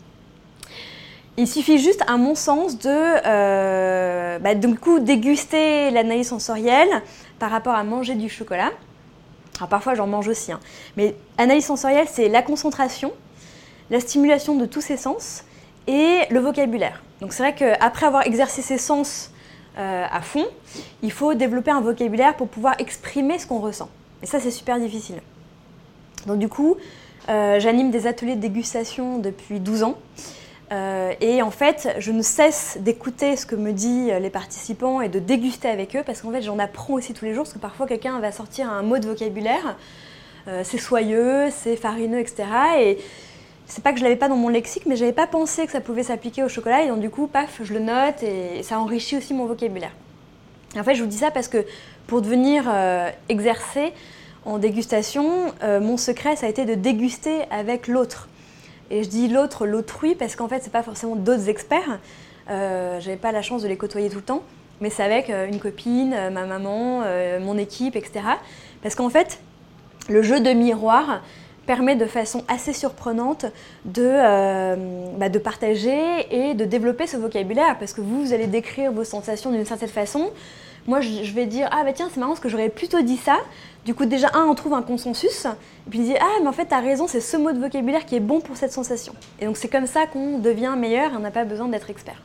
Il 1.39 1.47
suffit 1.47 1.77
juste, 1.77 2.03
à 2.07 2.17
mon 2.17 2.33
sens, 2.33 2.79
de 2.79 2.89
euh, 2.89 4.39
bah, 4.39 4.55
coup, 4.81 4.99
déguster 4.99 5.91
l'analyse 5.91 6.29
sensorielle 6.29 6.89
par 7.37 7.51
rapport 7.51 7.75
à 7.75 7.83
manger 7.83 8.15
du 8.15 8.27
chocolat. 8.27 8.71
Parfois 9.69 9.95
j'en 9.95 10.05
mange 10.05 10.27
aussi, 10.27 10.51
hein. 10.51 10.59
mais 10.97 11.15
analyse 11.37 11.65
sensorielle, 11.65 12.07
c'est 12.07 12.29
la 12.29 12.43
concentration, 12.43 13.11
la 13.89 13.99
stimulation 13.99 14.55
de 14.55 14.67
tous 14.67 14.81
ses 14.81 14.97
sens 14.97 15.45
et 15.87 16.21
le 16.29 16.39
vocabulaire. 16.39 17.01
Donc 17.21 17.33
c'est 17.33 17.41
vrai 17.41 17.55
qu'après 17.55 18.05
avoir 18.05 18.27
exercé 18.27 18.61
ses 18.61 18.77
sens 18.77 19.31
euh, 19.79 20.05
à 20.11 20.21
fond, 20.21 20.45
il 21.01 21.11
faut 21.11 21.33
développer 21.33 21.71
un 21.71 21.81
vocabulaire 21.81 22.35
pour 22.35 22.47
pouvoir 22.49 22.75
exprimer 22.77 23.39
ce 23.39 23.47
qu'on 23.47 23.59
ressent. 23.59 23.89
Et 24.21 24.27
ça 24.27 24.39
c'est 24.39 24.51
super 24.51 24.79
difficile. 24.79 25.21
Donc 26.27 26.37
du 26.37 26.49
coup, 26.49 26.77
euh, 27.29 27.59
j'anime 27.59 27.89
des 27.89 28.05
ateliers 28.05 28.35
de 28.35 28.41
dégustation 28.41 29.17
depuis 29.17 29.59
12 29.59 29.83
ans. 29.83 29.95
Euh, 30.71 31.13
et 31.21 31.41
en 31.41 31.51
fait, 31.51 31.95
je 31.99 32.11
ne 32.11 32.21
cesse 32.21 32.77
d'écouter 32.81 33.37
ce 33.37 33.45
que 33.45 33.55
me 33.55 33.71
disent 33.71 34.11
les 34.11 34.29
participants 34.29 34.99
et 35.01 35.07
de 35.07 35.19
déguster 35.19 35.69
avec 35.69 35.95
eux 35.95 36.03
parce 36.05 36.21
qu'en 36.21 36.31
fait, 36.31 36.41
j'en 36.41 36.59
apprends 36.59 36.95
aussi 36.95 37.13
tous 37.13 37.25
les 37.25 37.33
jours 37.33 37.43
parce 37.43 37.53
que 37.53 37.59
parfois 37.59 37.87
quelqu'un 37.87 38.19
va 38.19 38.31
sortir 38.31 38.69
un 38.69 38.81
mot 38.81 38.97
de 38.97 39.07
vocabulaire, 39.07 39.77
euh, 40.47 40.61
c'est 40.65 40.77
soyeux, 40.77 41.49
c'est 41.51 41.77
farineux, 41.77 42.19
etc. 42.19 42.43
Et 42.79 42.97
c'est 43.65 43.83
pas 43.83 43.93
que 43.93 43.99
je 43.99 44.03
l'avais 44.03 44.17
pas 44.17 44.27
dans 44.27 44.35
mon 44.35 44.49
lexique, 44.49 44.85
mais 44.85 44.97
j'avais 44.97 45.13
pas 45.13 45.27
pensé 45.27 45.65
que 45.65 45.71
ça 45.71 45.79
pouvait 45.79 46.03
s'appliquer 46.03 46.43
au 46.43 46.49
chocolat 46.49 46.83
et 46.83 46.89
donc 46.89 46.99
du 46.99 47.09
coup, 47.09 47.27
paf, 47.27 47.61
je 47.63 47.73
le 47.73 47.79
note 47.79 48.21
et 48.23 48.61
ça 48.63 48.79
enrichit 48.79 49.17
aussi 49.17 49.33
mon 49.33 49.45
vocabulaire. 49.45 49.91
en 50.77 50.83
fait, 50.83 50.95
je 50.95 51.01
vous 51.01 51.09
dis 51.09 51.17
ça 51.17 51.31
parce 51.31 51.47
que 51.47 51.65
pour 52.07 52.21
devenir 52.21 52.65
euh, 52.67 53.09
exercer 53.29 53.93
en 54.45 54.57
dégustation, 54.59 55.53
mon 55.61 55.97
secret, 55.97 56.37
ça 56.37 56.45
a 56.45 56.49
été 56.49 56.63
de 56.63 56.73
déguster 56.73 57.41
avec 57.51 57.89
l'autre. 57.89 58.29
Et 58.89 59.03
je 59.03 59.09
dis 59.09 59.27
l'autre, 59.27 59.65
l'autrui, 59.65 60.15
parce 60.15 60.35
qu'en 60.35 60.47
fait, 60.47 60.61
c'est 60.63 60.71
pas 60.71 60.83
forcément 60.83 61.15
d'autres 61.15 61.49
experts. 61.49 61.99
Euh, 62.49 62.99
J'avais 62.99 63.17
pas 63.17 63.31
la 63.31 63.41
chance 63.41 63.61
de 63.61 63.67
les 63.67 63.77
côtoyer 63.77 64.09
tout 64.09 64.17
le 64.17 64.21
temps, 64.23 64.43
mais 64.81 64.89
c'est 64.89 65.03
avec 65.03 65.29
euh, 65.29 65.47
une 65.47 65.59
copine, 65.59 66.13
euh, 66.13 66.29
ma 66.29 66.45
maman, 66.45 67.01
euh, 67.05 67.39
mon 67.39 67.57
équipe, 67.57 67.95
etc. 67.95 68.21
Parce 68.81 68.95
qu'en 68.95 69.09
fait, 69.09 69.39
le 70.09 70.21
jeu 70.21 70.39
de 70.39 70.51
miroir 70.51 71.21
permet 71.65 71.95
de 71.97 72.05
façon 72.05 72.45
assez 72.47 72.71
surprenante 72.71 73.45
de, 73.83 75.17
bah, 75.17 75.27
de 75.27 75.37
partager 75.37 75.99
et 76.31 76.53
de 76.53 76.63
développer 76.63 77.07
ce 77.07 77.17
vocabulaire, 77.17 77.77
parce 77.77 77.91
que 77.91 77.99
vous, 77.99 78.23
vous 78.23 78.31
allez 78.31 78.47
décrire 78.47 78.93
vos 78.93 79.03
sensations 79.03 79.51
d'une 79.51 79.65
certaine 79.65 79.89
façon. 79.89 80.31
Moi, 80.87 81.01
je 81.01 81.33
vais 81.33 81.45
dire, 81.45 81.69
ah 81.71 81.83
bah 81.83 81.91
tiens, 81.93 82.07
c'est 82.11 82.19
marrant 82.19 82.31
parce 82.31 82.39
que 82.39 82.49
j'aurais 82.49 82.69
plutôt 82.69 83.01
dit 83.01 83.17
ça. 83.17 83.37
Du 83.85 83.93
coup, 83.93 84.05
déjà, 84.05 84.29
un, 84.33 84.45
on 84.45 84.55
trouve 84.55 84.73
un 84.73 84.81
consensus. 84.81 85.45
Et 85.45 85.89
puis, 85.89 85.99
il 85.99 86.05
dit, 86.05 86.15
ah, 86.19 86.39
mais 86.41 86.47
en 86.47 86.53
fait, 86.53 86.65
t'as 86.65 86.79
raison, 86.79 87.07
c'est 87.07 87.21
ce 87.21 87.35
mot 87.35 87.51
de 87.51 87.59
vocabulaire 87.59 88.05
qui 88.05 88.15
est 88.15 88.21
bon 88.21 88.39
pour 88.39 88.55
cette 88.55 88.71
sensation. 88.71 89.13
Et 89.39 89.45
donc, 89.45 89.57
c'est 89.57 89.67
comme 89.67 89.85
ça 89.85 90.07
qu'on 90.07 90.39
devient 90.39 90.75
meilleur 90.77 91.11
et 91.11 91.15
on 91.15 91.19
n'a 91.19 91.31
pas 91.31 91.43
besoin 91.43 91.67
d'être 91.67 91.89
expert. 91.89 92.21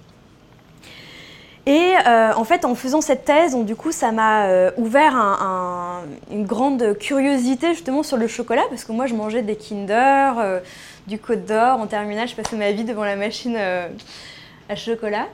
Et 1.67 1.93
euh, 2.07 2.33
en 2.35 2.43
fait, 2.45 2.65
en 2.65 2.75
faisant 2.75 3.01
cette 3.01 3.25
thèse, 3.25 3.57
du 3.57 3.77
coup, 3.77 3.93
ça 3.93 4.11
m'a 4.11 4.47
euh, 4.47 4.71
ouvert 4.77 5.15
une 6.31 6.45
grande 6.45 6.99
curiosité 6.99 7.69
justement 7.75 8.03
sur 8.03 8.17
le 8.17 8.27
chocolat, 8.27 8.63
parce 8.69 8.85
que 8.85 8.93
moi, 8.93 9.07
je 9.07 9.15
mangeais 9.15 9.43
des 9.43 9.55
Kinder, 9.55 10.39
euh, 10.39 10.61
du 11.07 11.19
Côte 11.19 11.45
d'Or. 11.45 11.79
En 11.79 11.87
terminale, 11.87 12.27
je 12.27 12.35
passais 12.35 12.57
ma 12.57 12.73
vie 12.73 12.85
devant 12.85 13.05
la 13.05 13.17
machine 13.17 13.57
à 13.57 14.75
chocolat. 14.77 15.27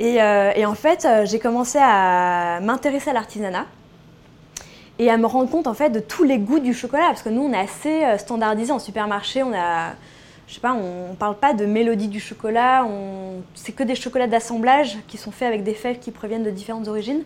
Et, 0.00 0.14
et 0.14 0.66
en 0.66 0.74
fait, 0.74 1.06
j'ai 1.24 1.38
commencé 1.38 1.78
à 1.80 2.58
m'intéresser 2.60 3.10
à 3.10 3.12
l'artisanat 3.12 3.66
et 5.00 5.08
à 5.08 5.16
me 5.16 5.24
rendre 5.26 5.48
compte 5.48 5.66
en 5.66 5.72
fait 5.72 5.88
de 5.88 5.98
tous 5.98 6.24
les 6.24 6.38
goûts 6.38 6.58
du 6.60 6.74
chocolat. 6.74 7.06
Parce 7.06 7.22
que 7.22 7.30
nous 7.30 7.42
on 7.42 7.52
est 7.52 7.58
assez 7.58 8.04
euh, 8.04 8.18
standardisé 8.18 8.70
en 8.70 8.78
supermarché. 8.78 9.42
On 9.42 9.52
a 9.52 9.94
je 10.46 10.54
sais 10.54 10.60
pas 10.60 10.74
on, 10.74 11.14
parle 11.14 11.36
pas 11.36 11.54
de 11.54 11.64
mélodie 11.64 12.08
du 12.08 12.20
chocolat. 12.20 12.84
On 12.86 13.40
c'est 13.54 13.72
que 13.72 13.82
des 13.82 13.94
chocolats 13.94 14.26
d'assemblage 14.26 14.98
qui 15.08 15.16
sont 15.16 15.30
faits 15.30 15.48
avec 15.48 15.64
des 15.64 15.72
fèves 15.72 15.98
qui 15.98 16.10
proviennent 16.10 16.44
de 16.44 16.50
différentes 16.50 16.86
origines. 16.86 17.22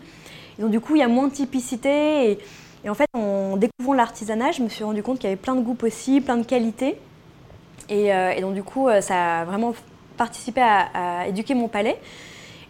Et 0.57 0.63
donc 0.63 0.71
du 0.71 0.79
coup 0.79 0.95
il 0.95 1.01
y 1.01 1.03
a 1.03 1.09
moins 1.09 1.27
de 1.27 1.33
typicité. 1.33 2.31
Et, 2.31 2.39
en 2.89 2.95
fait 2.95 3.09
en 3.15 3.57
découvrant 3.57 3.95
l'artisanat 3.95 4.53
je 4.53 4.63
me 4.63 4.69
suis 4.69 4.85
rendu 4.85 5.03
compte 5.03 5.19
qu'il 5.19 5.25
y 5.25 5.33
avait 5.33 5.41
plein 5.41 5.57
de 5.57 5.63
goûts 5.63 5.75
possibles 5.75 6.25
plein 6.25 6.37
de 6.37 6.45
qualités. 6.45 6.97
Et, 7.89 8.15
euh, 8.15 8.41
donc 8.41 8.55
du 8.55 8.63
coup 8.63 8.89
euh, 8.89 9.01
ça 9.01 9.41
a 9.41 9.45
vraiment 9.45 9.75
participé 10.17 10.61
à 10.61 11.27
éduquer 11.27 11.55
mon 11.55 11.67
palais 11.67 11.99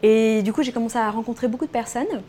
Et 0.06 0.42
du 0.42 0.52
coup, 0.52 0.62
j'ai 0.62 0.70
commencé 0.70 0.98
à 0.98 1.10
rencontrer 1.10 1.48
beaucoup 1.48 1.64
de 1.64 1.70
personnes. 1.70 2.20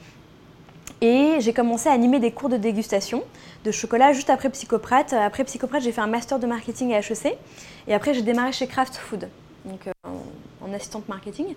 Et 1.02 1.34
j'ai 1.40 1.52
commencé 1.52 1.90
à 1.90 1.92
animer 1.92 2.20
des 2.20 2.32
cours 2.32 2.48
de 2.48 2.56
dégustation 2.56 3.22
de 3.66 3.72
chocolat 3.72 4.14
juste 4.14 4.30
après 4.30 4.50
Psychoprate. 4.50 5.12
Après 5.12 5.44
Psychoprate, 5.44 5.84
j'ai 5.84 5.92
fait 5.92 6.00
un 6.00 6.08
master 6.08 6.40
de 6.40 6.48
marketing 6.48 6.94
à 6.94 7.00
HEC. 7.00 7.38
Et 7.90 7.94
après, 7.94 8.14
j'ai 8.14 8.22
démarré 8.22 8.54
chez 8.54 8.66
Kraft 8.68 8.96
Food, 8.96 9.28
donc 9.66 9.88
euh, 9.88 10.10
en, 10.62 10.74
assistante 10.74 11.10
marketing. 11.10 11.48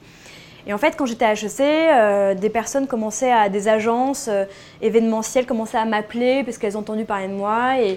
Et 0.66 0.72
en 0.72 0.78
fait, 0.78 0.96
quand 0.96 1.06
j'étais 1.06 1.25
à 1.25 1.34
HEC, 1.34 1.60
euh, 1.60 2.34
des 2.34 2.50
personnes 2.50 2.88
commençaient 2.88 3.30
à, 3.30 3.48
des 3.48 3.68
agences 3.68 4.26
euh, 4.26 4.44
événementielles 4.82 5.46
commençaient 5.46 5.78
à 5.78 5.84
m'appeler 5.84 6.42
parce 6.42 6.58
qu'elles 6.58 6.76
ont 6.76 6.80
entendu 6.80 7.04
parler 7.04 7.28
de 7.28 7.34
moi. 7.34 7.80
Et, 7.80 7.96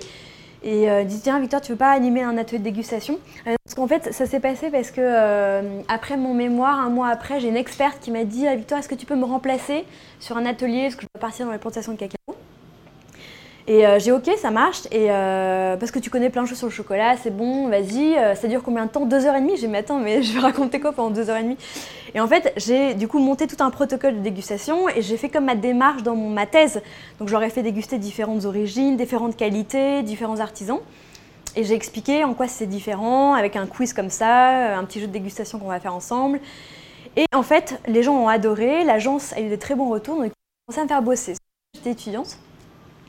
et 0.63 0.89
euh, 0.89 1.03
dit 1.03 1.19
tiens 1.21 1.39
Victor 1.39 1.61
tu 1.61 1.71
veux 1.71 1.77
pas 1.77 1.91
animer 1.91 2.21
un 2.23 2.37
atelier 2.37 2.59
de 2.59 2.63
dégustation? 2.63 3.17
Euh, 3.47 3.55
Parce 3.65 3.75
qu'en 3.75 3.87
fait 3.87 4.13
ça 4.13 4.25
s'est 4.25 4.39
passé 4.39 4.69
parce 4.69 4.91
que 4.91 5.01
euh, 5.01 5.81
après 5.87 6.17
mon 6.17 6.33
mémoire, 6.33 6.79
un 6.79 6.89
mois 6.89 7.09
après, 7.09 7.39
j'ai 7.39 7.49
une 7.49 7.57
experte 7.57 7.99
qui 8.01 8.11
m'a 8.11 8.23
dit 8.23 8.47
ah, 8.47 8.55
Victor 8.55 8.77
est-ce 8.77 8.89
que 8.89 8.95
tu 8.95 9.05
peux 9.05 9.15
me 9.15 9.25
remplacer 9.25 9.85
sur 10.19 10.37
un 10.37 10.45
atelier? 10.45 10.83
Parce 10.83 10.95
que 10.95 11.01
je 11.01 11.07
dois 11.13 11.21
partir 11.21 11.45
dans 11.45 11.51
les 11.51 11.57
plantations 11.57 11.93
de 11.93 11.97
cacao 11.97 12.35
et 13.71 13.99
j'ai 13.99 14.11
ok, 14.11 14.29
ça 14.37 14.51
marche. 14.51 14.81
Et 14.91 15.07
parce 15.07 15.91
que 15.91 15.99
tu 15.99 16.09
connais 16.09 16.29
plein 16.29 16.43
de 16.43 16.47
choses 16.47 16.57
sur 16.57 16.67
le 16.67 16.73
chocolat, 16.73 17.15
c'est 17.15 17.35
bon, 17.35 17.69
vas-y. 17.69 18.15
ça 18.35 18.47
dure 18.49 18.63
combien 18.63 18.85
de 18.85 18.91
temps? 18.91 19.05
Deux 19.05 19.25
heures 19.25 19.35
et 19.35 19.39
demie? 19.39 19.55
J'ai 19.55 19.67
dit, 19.67 19.71
mais 19.71 19.77
attends, 19.77 19.99
mais 19.99 20.21
je 20.23 20.33
vais 20.33 20.39
raconter 20.39 20.81
quoi 20.81 20.91
pendant 20.91 21.09
deux 21.09 21.29
heures 21.29 21.37
et 21.37 21.43
demie? 21.43 21.57
Et 22.13 22.19
en 22.19 22.27
fait, 22.27 22.51
j'ai 22.57 22.95
du 22.95 23.07
coup 23.07 23.19
monté 23.19 23.47
tout 23.47 23.63
un 23.63 23.69
protocole 23.69 24.15
de 24.15 24.19
dégustation 24.19 24.89
et 24.89 25.01
j'ai 25.01 25.15
fait 25.15 25.29
comme 25.29 25.45
ma 25.45 25.55
démarche 25.55 26.03
dans 26.03 26.15
mon, 26.15 26.29
ma 26.29 26.45
thèse. 26.45 26.81
Donc, 27.19 27.31
ai 27.31 27.49
fait 27.49 27.63
déguster 27.63 27.97
différentes 27.97 28.43
origines, 28.43 28.97
différentes 28.97 29.37
qualités, 29.37 30.03
différents 30.03 30.41
artisans. 30.41 30.79
Et 31.55 31.63
j'ai 31.63 31.73
expliqué 31.73 32.25
en 32.25 32.33
quoi 32.33 32.49
c'est 32.49 32.65
différent, 32.65 33.35
avec 33.35 33.55
un 33.55 33.67
quiz 33.67 33.93
comme 33.93 34.09
ça, 34.09 34.77
un 34.77 34.83
petit 34.83 34.99
jeu 34.99 35.07
de 35.07 35.13
dégustation 35.13 35.59
qu'on 35.59 35.67
va 35.67 35.79
faire 35.79 35.95
ensemble. 35.95 36.41
Et 37.15 37.25
en 37.33 37.43
fait, 37.43 37.79
les 37.87 38.03
gens 38.03 38.15
ont 38.15 38.27
adoré, 38.27 38.83
l'agence 38.83 39.33
a 39.33 39.41
eu 39.41 39.49
des 39.49 39.57
très 39.57 39.75
bons 39.75 39.89
retours, 39.89 40.15
donc 40.15 40.25
ils 40.25 40.29
ont 40.29 40.73
commencé 40.73 40.81
à 40.81 40.83
me 40.83 40.87
faire 40.87 41.01
bosser. 41.01 41.35
J'étais 41.73 41.91
étudiante. 41.91 42.37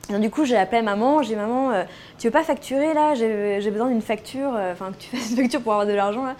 Du 0.09 0.31
coup, 0.31 0.45
j'ai 0.45 0.57
appelé 0.57 0.83
maman, 0.83 1.23
j'ai 1.23 1.37
maman, 1.37 1.71
euh, 1.71 1.85
tu 2.19 2.27
veux 2.27 2.33
pas 2.33 2.43
facturer 2.43 2.93
là? 2.93 3.15
J'ai 3.15 3.71
besoin 3.71 3.89
d'une 3.89 4.03
facture, 4.03 4.53
euh, 4.55 4.73
enfin 4.73 4.91
que 4.93 4.99
tu 4.99 5.09
fasses 5.17 5.31
une 5.31 5.37
facture 5.37 5.63
pour 5.63 5.73
avoir 5.73 5.87
de 5.87 5.93
l'argent 5.93 6.25
là. 6.25 6.35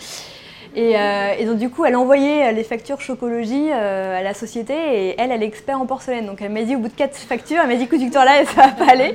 Et, 0.75 0.97
euh, 0.97 1.47
donc 1.47 1.59
du 1.59 1.69
coup, 1.71 1.85
elle 1.85 1.95
a 1.95 2.01
envoyé 2.01 2.51
les 2.53 2.65
factures 2.65 3.01
Chocologie 3.01 3.71
à 3.71 4.23
la 4.23 4.35
société 4.35 4.75
et 4.75 5.15
elle, 5.19 5.31
elle 5.31 5.43
est 5.43 5.47
expert 5.47 5.81
en 5.81 5.87
porcelaine. 5.87 6.27
Donc 6.27 6.41
elle 6.41 6.51
m'a 6.51 6.63
dit 6.63 6.77
au 6.77 6.79
bout 6.79 6.89
de 6.89 6.95
quatre 6.95 7.17
factures, 7.17 7.59
elle 7.63 7.69
m'a 7.69 7.77
dit 7.77 7.85
écoute 7.85 8.01
Victor 8.01 8.25
là, 8.25 8.45
ça 8.47 8.63
va 8.63 8.69
pas 8.69 8.91
aller. 8.91 9.15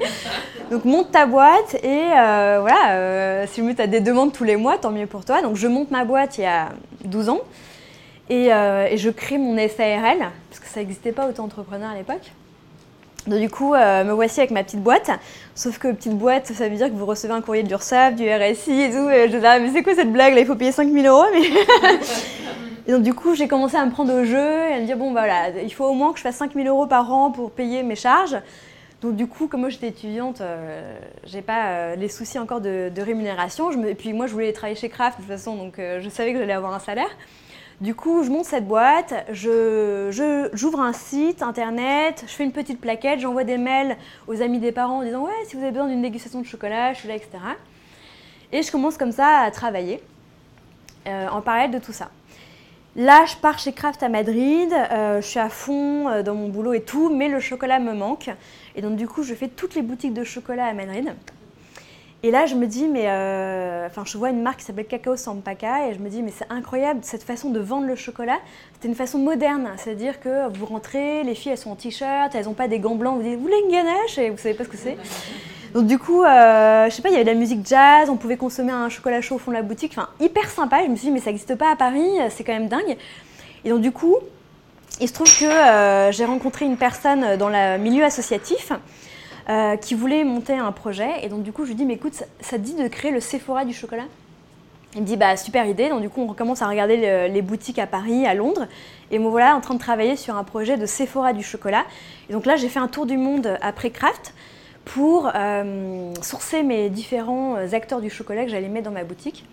Donc 0.72 0.86
monte 0.86 1.12
ta 1.12 1.26
boîte 1.26 1.76
et 1.84 2.10
voilà, 2.12 3.46
si 3.48 3.62
tu 3.76 3.82
as 3.82 3.88
des 3.88 4.02
demandes 4.02 4.34
tous 4.34 4.44
les 4.44 4.56
mois, 4.56 4.78
tant 4.78 4.92
mieux 4.92 5.08
pour 5.08 5.26
toi. 5.26 5.42
Donc 5.42 5.56
je 5.56 5.68
monte 5.68 5.92
ma 5.92 6.06
boîte 6.06 6.38
il 6.38 6.44
y 6.44 6.46
a 6.46 6.70
12 7.06 7.30
ans 7.30 7.42
et, 8.30 8.46
et 8.46 8.98
je 8.98 9.10
crée 9.10 9.40
mon 9.40 9.58
SARL 9.58 10.30
parce 10.50 10.60
que 10.60 10.68
ça 10.68 10.80
n'existait 10.80 11.12
pas 11.12 11.28
autant 11.28 11.46
entrepreneur 11.46 11.90
à 11.90 11.96
l'époque. 11.96 12.32
Donc 13.28 13.42
du 13.42 13.50
coup, 13.50 13.74
euh, 13.74 14.06
me 14.06 14.14
voici 14.14 14.40
avec 14.40 14.52
ma 14.52 14.64
petite 14.64 14.82
boîte. 14.82 15.12
Sauf 15.54 15.78
que 15.78 15.92
petite 15.92 16.18
boîte, 16.18 16.48
ça 16.48 16.70
veut 16.70 16.76
dire 16.76 16.88
que 16.88 16.94
vous 16.94 17.06
recevez 17.06 17.34
un 17.34 17.42
courrier 17.42 17.64
de 17.64 17.70
l'URSSAF, 17.70 18.16
du 18.16 18.24
RSI 18.24 18.82
et 18.82 18.92
tout. 18.92 19.10
Et 19.10 19.28
je 19.28 19.36
disais, 19.36 19.48
ah, 19.48 19.60
mais 19.60 19.70
c'est 19.74 19.84
quoi 19.84 19.96
cette 19.96 20.12
blague 20.12 20.34
là 20.34 20.40
Il 20.40 20.46
faut 20.46 20.56
payer 20.56 20.72
5000 20.72 21.06
euros 21.06 21.26
Et 22.88 22.92
donc 22.94 23.04
du 23.04 23.14
coup, 23.14 23.36
j'ai 23.36 23.50
commencé 23.50 23.76
à 23.76 23.86
me 23.86 23.92
prendre 23.92 24.14
au 24.14 24.24
jeu 24.24 24.38
et 24.38 24.74
à 24.76 24.80
me 24.80 24.86
dire, 24.86 24.96
bon 24.96 25.12
bah, 25.12 25.26
voilà, 25.26 25.62
il 25.62 25.74
faut 25.74 25.84
au 25.84 25.94
moins 25.94 26.14
que 26.14 26.20
je 26.20 26.24
fasse 26.24 26.38
5000 26.38 26.66
euros 26.68 26.88
par 26.88 27.12
an 27.12 27.32
pour 27.32 27.52
payer 27.52 27.84
mes 27.84 27.98
charges. 27.98 28.38
Donc 29.02 29.18
du 29.18 29.28
coup, 29.28 29.48
comme 29.48 29.60
moi 29.60 29.70
j'étais 29.70 29.90
étudiante, 29.90 30.40
euh, 30.40 30.98
j'ai 31.26 31.42
pas 31.42 31.68
euh, 31.68 31.96
les 31.98 32.08
soucis 32.08 32.40
encore 32.40 32.62
de, 32.62 32.90
rémunération. 32.98 33.70
Et 33.84 33.94
puis 33.94 34.14
moi, 34.14 34.28
je 34.28 34.32
voulais 34.32 34.54
travailler 34.54 34.80
chez 34.80 34.88
Kraft 34.88 35.18
de 35.18 35.24
toute 35.24 35.32
façon, 35.32 35.58
donc 35.58 35.76
je 35.78 36.10
savais 36.10 36.32
que 36.32 36.40
j'allais 36.40 36.54
avoir 36.54 36.74
un 36.74 36.80
salaire. 36.80 37.10
Du 37.80 37.94
coup, 37.94 38.24
je 38.24 38.32
monte 38.32 38.46
cette 38.46 38.68
boîte, 38.68 39.14
j'ouvre 39.32 40.12
je, 40.12 40.78
un 40.78 40.94
site 40.94 41.44
internet, 41.44 42.24
je 42.26 42.32
fais 42.32 42.44
une 42.44 42.52
petite 42.52 42.82
plaquette, 42.82 43.20
j'envoie 43.20 43.44
des 43.44 43.60
mails 43.60 43.98
aux 44.28 44.42
amis 44.42 44.58
des 44.58 44.72
parents 44.72 44.98
en 44.98 45.04
disant 45.04 45.26
Ouais, 45.26 45.46
si 45.46 45.56
vous 45.56 45.62
avez 45.62 45.72
besoin 45.72 45.88
d'une 45.88 46.02
dégustation 46.02 46.42
de 46.42 46.46
chocolat, 46.48 46.94
je 46.94 47.00
suis 47.00 47.08
là, 47.08 47.16
etc. 47.16 47.38
Et 48.52 48.64
je 48.64 48.72
commence 48.72 48.98
comme 48.98 49.12
ça 49.12 49.42
à 49.42 49.52
travailler 49.52 50.02
euh, 51.06 51.28
en 51.28 51.42
parallèle 51.42 51.70
de 51.70 51.78
tout 51.78 51.92
ça. 51.92 52.10
Là, 52.96 53.26
je 53.28 53.36
pars 53.36 53.60
chez 53.60 53.74
Kraft 53.74 54.02
à 54.02 54.10
Madrid, 54.10 54.74
euh, 54.74 55.22
je 55.22 55.28
suis 55.28 55.40
à 55.40 55.50
fond 55.50 56.08
euh, 56.08 56.24
dans 56.24 56.34
mon 56.34 56.50
boulot 56.50 56.74
et 56.74 56.82
tout, 56.82 57.14
mais 57.14 57.28
le 57.28 57.40
chocolat 57.40 57.78
me 57.78 57.94
manque. 57.94 58.32
Et 58.76 58.82
donc, 58.82 58.96
du 58.96 59.08
coup, 59.08 59.22
je 59.22 59.36
fais 59.36 59.50
toutes 59.50 59.76
les 59.76 59.84
boutiques 59.84 60.16
de 60.16 60.24
chocolat 60.24 60.66
à 60.66 60.74
Madrid. 60.74 61.14
Et 62.24 62.32
là, 62.32 62.48
je 62.48 62.56
me 62.56 62.66
dis, 62.66 62.88
mais 62.88 63.04
euh, 63.06 63.86
enfin, 63.86 64.02
je 64.04 64.18
vois 64.18 64.32
une 64.32 64.42
marque 64.42 64.60
qui 64.60 64.66
s'appelle 64.66 64.88
Cacao 64.88 65.16
Sampaka 65.16 65.88
et 65.88 65.94
je 65.94 66.00
me 66.00 66.10
dis, 66.10 66.24
mais 66.24 66.34
c'est 66.36 66.52
incroyable 66.52 67.02
cette 67.04 67.22
façon 67.24 67.52
de 67.52 67.60
vendre 67.60 67.86
le 67.86 67.96
chocolat. 67.96 68.40
C'était 68.74 68.88
une 68.88 68.96
façon 68.96 69.20
moderne, 69.20 69.70
c'est-à-dire 69.78 70.20
que 70.20 70.52
vous 70.58 70.66
rentrez, 70.66 71.24
les 71.24 71.36
filles 71.36 71.52
elles 71.52 71.60
sont 71.60 71.70
en 71.70 71.76
t-shirt, 71.76 72.34
elles 72.34 72.46
n'ont 72.46 72.54
pas 72.54 72.68
des 72.68 72.80
gants 72.80 72.96
blancs, 72.96 73.18
vous 73.18 73.24
dites, 73.24 73.36
vous 73.36 73.44
voulez 73.44 73.62
une 73.66 73.72
ganache 73.72 74.18
et 74.18 74.32
vous 74.32 74.38
savez 74.38 74.56
pas 74.56 74.64
ce 74.64 74.70
que 74.70 74.78
c'est. 74.78 74.98
Donc 75.76 75.86
du 75.86 76.00
coup, 76.00 76.24
euh, 76.24 76.90
je 76.90 76.96
sais 76.96 77.04
pas, 77.04 77.10
il 77.10 77.12
y 77.12 77.16
avait 77.16 77.24
de 77.24 77.30
la 77.30 77.36
musique 77.36 77.68
jazz, 77.68 78.10
on 78.10 78.16
pouvait 78.16 78.38
consommer 78.38 78.72
un 78.72 78.90
chocolat 78.90 79.22
chaud 79.22 79.36
au 79.36 79.38
fond 79.38 79.52
de 79.52 79.58
la 79.58 79.62
boutique, 79.62 79.92
enfin 79.96 80.10
hyper 80.20 80.50
sympa. 80.50 80.84
Je 80.84 80.90
me 80.90 80.96
suis 80.96 81.08
dit, 81.10 81.12
mais 81.12 81.20
ça 81.20 81.28
n'existe 81.28 81.54
pas 81.54 81.72
à 81.72 81.76
Paris, 81.76 82.10
c'est 82.32 82.44
quand 82.44 82.54
même 82.54 82.68
dingue. 82.68 82.98
Et 83.64 83.70
donc 83.70 83.82
du 83.82 83.92
coup, 83.92 84.16
il 85.00 85.08
se 85.08 85.14
trouve 85.14 85.28
que 85.28 85.46
euh, 85.46 86.12
j'ai 86.12 86.26
rencontré 86.26 86.66
une 86.66 86.78
personne 86.78 87.38
dans 87.38 87.50
le 87.50 87.78
milieu 87.78 88.04
associatif 88.04 88.72
euh, 89.50 89.76
qui 89.78 89.96
voulait 89.96 90.24
monter 90.24 90.54
un 90.54 90.72
projet. 90.72 91.24
Et 91.24 91.30
donc, 91.30 91.44
du 91.44 91.52
coup, 91.52 91.64
je 91.64 91.70
lui 91.70 91.76
dis, 91.76 91.86
mais 91.86 91.96
écoute, 91.96 92.14
ça, 92.14 92.58
te 92.58 92.62
dit 92.62 92.76
de 92.76 92.88
créer 92.88 93.12
le 93.12 93.20
Sephora 93.20 93.66
du 93.66 93.74
chocolat? 93.74 94.06
Il 94.96 95.02
me 95.02 95.06
dit, 95.06 95.18
bah 95.18 95.38
super 95.38 95.66
idée. 95.66 95.90
Donc, 95.90 96.02
du 96.02 96.10
coup, 96.10 96.22
on 96.22 96.28
recommence 96.28 96.62
à 96.62 96.68
regarder 96.68 97.28
les 97.30 97.42
boutiques 97.42 97.80
à 97.80 97.88
Paris, 97.88 98.26
à 98.26 98.34
Londres. 98.34 98.68
Et 99.12 99.20
me 99.20 99.28
voilà 99.28 99.56
en 99.56 99.62
train 99.62 99.74
de 99.74 99.80
travailler 99.80 100.16
sur 100.16 100.36
un 100.36 100.44
projet 100.44 100.78
de 100.78 100.86
Sephora 100.86 101.34
du 101.34 101.44
chocolat. 101.44 101.86
Et 102.30 102.34
donc 102.34 102.46
là, 102.46 102.56
j'ai 102.56 102.68
fait 102.68 102.80
un 102.80 102.88
tour 102.88 103.06
du 103.06 103.18
monde 103.18 103.58
après 103.62 103.90
Craft 103.90 104.34
pour 104.86 105.30
euh, 105.36 106.14
sourcer 106.22 106.64
mes 106.64 106.90
différents 106.90 107.56
acteurs 107.74 108.02
du 108.02 108.10
chocolat 108.10 108.46
que 108.46 108.52
j'allais 108.52 108.70
mettre 108.70 108.86
dans 108.86 108.94
ma 108.94 109.04
boutique. 109.04 109.46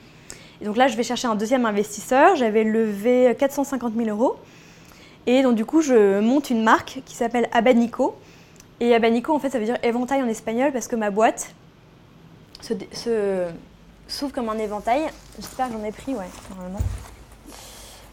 Et 0.60 0.64
donc 0.64 0.76
là, 0.76 0.88
je 0.88 0.96
vais 0.96 1.02
chercher 1.02 1.28
un 1.28 1.34
deuxième 1.34 1.66
investisseur. 1.66 2.36
J'avais 2.36 2.64
levé 2.64 3.34
450 3.38 3.94
000 3.94 4.08
euros. 4.08 4.36
Et 5.26 5.42
donc 5.42 5.54
du 5.54 5.64
coup, 5.64 5.80
je 5.80 6.20
monte 6.20 6.50
une 6.50 6.62
marque 6.62 7.00
qui 7.04 7.14
s'appelle 7.14 7.48
Abanico, 7.52 8.16
et 8.81 8.95
abanico, 8.95 9.35
en 9.35 9.38
fait, 9.38 9.50
ça 9.50 9.59
veut 9.59 9.64
dire 9.64 9.78
éventail 9.83 10.23
en 10.23 10.28
espagnol 10.28 10.73
parce 10.73 10.88
que 10.88 10.97
ma 10.97 11.11
boîte 11.11 11.54
se, 12.61 13.49
s'ouvre 14.09 14.33
comme 14.33 14.49
un 14.49 14.59
éventail. 14.59 15.02
J'espère 15.38 15.69
que 15.69 15.75
j'en 15.75 15.85
ai 15.85 15.93
pris, 15.93 16.14
ouais, 16.14 16.28
normalement. 16.50 16.81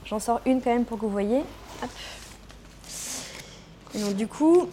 J'en 0.06 0.20
sors 0.20 0.42
une 0.46 0.62
quand 0.62 0.72
même 0.72 0.86
pour 0.86 0.98
que 0.98 1.06
vous 1.06 1.12
voyez. 1.12 1.42
Et 3.96 4.00
donc, 4.00 4.16
du 4.16 4.28
coup, 4.28 4.68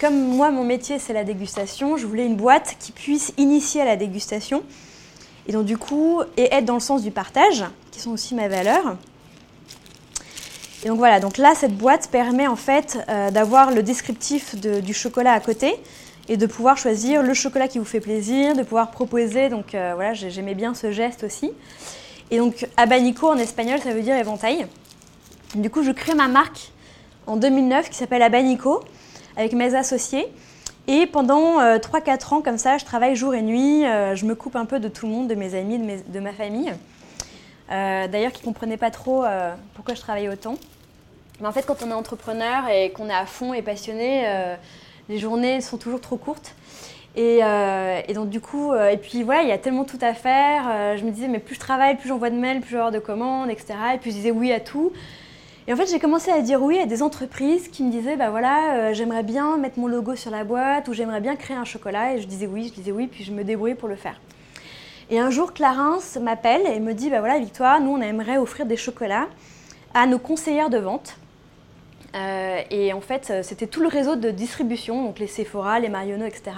comme 0.00 0.18
moi, 0.18 0.50
mon 0.50 0.64
métier, 0.64 0.98
c'est 0.98 1.12
la 1.12 1.24
dégustation, 1.24 1.96
je 1.96 2.06
voulais 2.06 2.26
une 2.26 2.36
boîte 2.36 2.76
qui 2.78 2.92
puisse 2.92 3.32
initier 3.36 3.82
à 3.82 3.84
la 3.84 3.96
dégustation. 3.96 4.62
Et 5.46 5.52
donc, 5.52 5.64
du 5.64 5.78
coup, 5.78 6.22
et 6.36 6.52
être 6.54 6.64
dans 6.64 6.74
le 6.74 6.80
sens 6.80 7.02
du 7.02 7.10
partage, 7.10 7.64
qui 7.90 8.00
sont 8.00 8.10
aussi 8.10 8.34
mes 8.34 8.48
valeurs. 8.48 8.96
Et 10.82 10.88
donc 10.88 10.96
voilà, 10.96 11.20
donc 11.20 11.36
là, 11.36 11.52
cette 11.54 11.76
boîte 11.76 12.08
permet 12.10 12.46
en 12.46 12.56
fait 12.56 12.98
euh, 13.08 13.30
d'avoir 13.30 13.70
le 13.70 13.82
descriptif 13.82 14.56
du 14.56 14.94
chocolat 14.94 15.32
à 15.32 15.40
côté 15.40 15.74
et 16.28 16.38
de 16.38 16.46
pouvoir 16.46 16.78
choisir 16.78 17.22
le 17.22 17.34
chocolat 17.34 17.68
qui 17.68 17.78
vous 17.78 17.84
fait 17.84 18.00
plaisir, 18.00 18.56
de 18.56 18.62
pouvoir 18.62 18.90
proposer. 18.90 19.50
Donc 19.50 19.74
euh, 19.74 19.92
voilà, 19.94 20.14
j'aimais 20.14 20.54
bien 20.54 20.72
ce 20.72 20.90
geste 20.90 21.22
aussi. 21.22 21.52
Et 22.30 22.38
donc 22.38 22.66
abanico 22.78 23.28
en 23.28 23.36
espagnol, 23.36 23.78
ça 23.80 23.92
veut 23.92 24.00
dire 24.00 24.16
éventail. 24.16 24.66
Du 25.54 25.68
coup, 25.68 25.82
je 25.82 25.90
crée 25.90 26.14
ma 26.14 26.28
marque 26.28 26.70
en 27.26 27.36
2009 27.36 27.90
qui 27.90 27.96
s'appelle 27.96 28.22
Abanico 28.22 28.82
avec 29.36 29.52
mes 29.52 29.74
associés. 29.74 30.26
Et 30.86 31.06
pendant 31.06 31.60
3-4 31.60 31.80
euh, 31.82 32.34
ans, 32.36 32.40
comme 32.40 32.56
ça, 32.56 32.78
je 32.78 32.86
travaille 32.86 33.16
jour 33.16 33.34
et 33.34 33.42
nuit. 33.42 33.82
je 33.82 34.24
me 34.24 34.34
coupe 34.34 34.56
un 34.56 34.64
peu 34.64 34.80
de 34.80 34.88
tout 34.88 35.06
le 35.06 35.12
monde, 35.12 35.28
de 35.28 35.34
mes 35.34 35.54
amis, 35.54 35.78
de 35.78 36.20
ma 36.20 36.32
famille. 36.32 36.72
D'ailleurs, 37.70 38.32
qui 38.32 38.40
ne 38.40 38.46
comprenaient 38.46 38.76
pas 38.76 38.90
trop 38.90 39.24
pourquoi 39.74 39.94
je 39.94 40.00
travaillais 40.00 40.28
autant. 40.28 40.56
Mais 41.40 41.46
en 41.46 41.52
fait, 41.52 41.64
quand 41.66 41.82
on 41.82 41.90
est 41.90 41.94
entrepreneur 41.94 42.68
et 42.68 42.90
qu'on 42.90 43.08
est 43.08 43.14
à 43.14 43.24
fond 43.24 43.54
et 43.54 43.62
passionné, 43.62 44.24
euh, 44.26 44.54
les 45.08 45.18
journées 45.18 45.60
sont 45.60 45.78
toujours 45.78 46.00
trop 46.00 46.16
courtes. 46.16 46.54
Et, 47.16 47.40
euh, 47.42 48.00
donc 48.14 48.28
du 48.28 48.40
coup, 48.40 48.72
euh, 48.72 48.90
et 48.90 48.96
puis 48.96 49.22
voilà, 49.22 49.42
il 49.42 49.48
y 49.48 49.52
a 49.52 49.58
tellement 49.58 49.84
tout 49.84 49.98
à 50.00 50.14
faire. 50.14 50.96
je 50.98 51.04
me 51.04 51.10
disais, 51.10 51.28
mais 51.28 51.38
plus 51.38 51.54
je 51.54 51.60
travaille, 51.60 51.96
plus 51.96 52.08
j'envoie 52.08 52.30
de 52.30 52.36
mails, 52.36 52.60
plus 52.60 52.72
j'aurai 52.72 52.92
de 52.92 52.98
commandes, 52.98 53.50
etc. 53.50 53.74
Et 53.94 53.98
puis 53.98 54.10
je 54.10 54.16
disais 54.16 54.30
oui 54.30 54.52
à 54.52 54.60
tout. 54.60 54.92
Et 55.66 55.72
en 55.72 55.76
fait, 55.76 55.86
j'ai 55.90 55.98
commencé 55.98 56.30
à 56.30 56.40
dire 56.40 56.62
oui 56.62 56.78
à 56.78 56.86
des 56.86 57.02
entreprises 57.02 57.68
qui 57.68 57.84
me 57.84 57.90
disaient, 57.90 58.16
bah 58.16 58.30
voilà, 58.30 58.92
j'aimerais 58.92 59.22
bien 59.22 59.56
mettre 59.56 59.78
mon 59.78 59.86
logo 59.86 60.16
sur 60.16 60.30
la 60.30 60.44
boîte 60.44 60.88
ou 60.88 60.92
j'aimerais 60.92 61.20
bien 61.20 61.36
créer 61.36 61.56
un 61.56 61.64
chocolat. 61.64 62.14
Et 62.14 62.20
je 62.20 62.26
disais 62.26 62.46
oui, 62.46 62.68
je 62.68 62.74
disais 62.74 62.92
oui, 62.92 63.06
puis 63.06 63.24
je 63.24 63.32
me 63.32 63.44
débrouillais 63.44 63.74
pour 63.74 63.88
le 63.88 63.96
faire. 63.96 64.20
Et 65.10 65.18
un 65.18 65.30
jour, 65.30 65.52
Clarence 65.52 66.16
m'appelle 66.16 66.66
et 66.66 66.78
me 66.78 66.94
dit, 66.94 67.10
bah 67.10 67.18
voilà, 67.18 67.40
Victoire, 67.40 67.80
nous, 67.80 67.90
on 67.90 68.00
aimerait 68.00 68.38
offrir 68.38 68.64
des 68.64 68.76
chocolats 68.76 69.26
à 69.92 70.06
nos 70.06 70.20
conseillères 70.20 70.70
de 70.70 70.78
vente. 70.78 71.16
Euh, 72.14 72.60
et 72.70 72.92
en 72.92 73.00
fait, 73.00 73.28
euh, 73.30 73.42
c'était 73.42 73.66
tout 73.66 73.80
le 73.80 73.88
réseau 73.88 74.14
de 74.14 74.30
distribution, 74.30 75.04
donc 75.04 75.18
les 75.18 75.26
Sephora, 75.26 75.80
les 75.80 75.88
Marionneaux, 75.88 76.26
etc. 76.26 76.52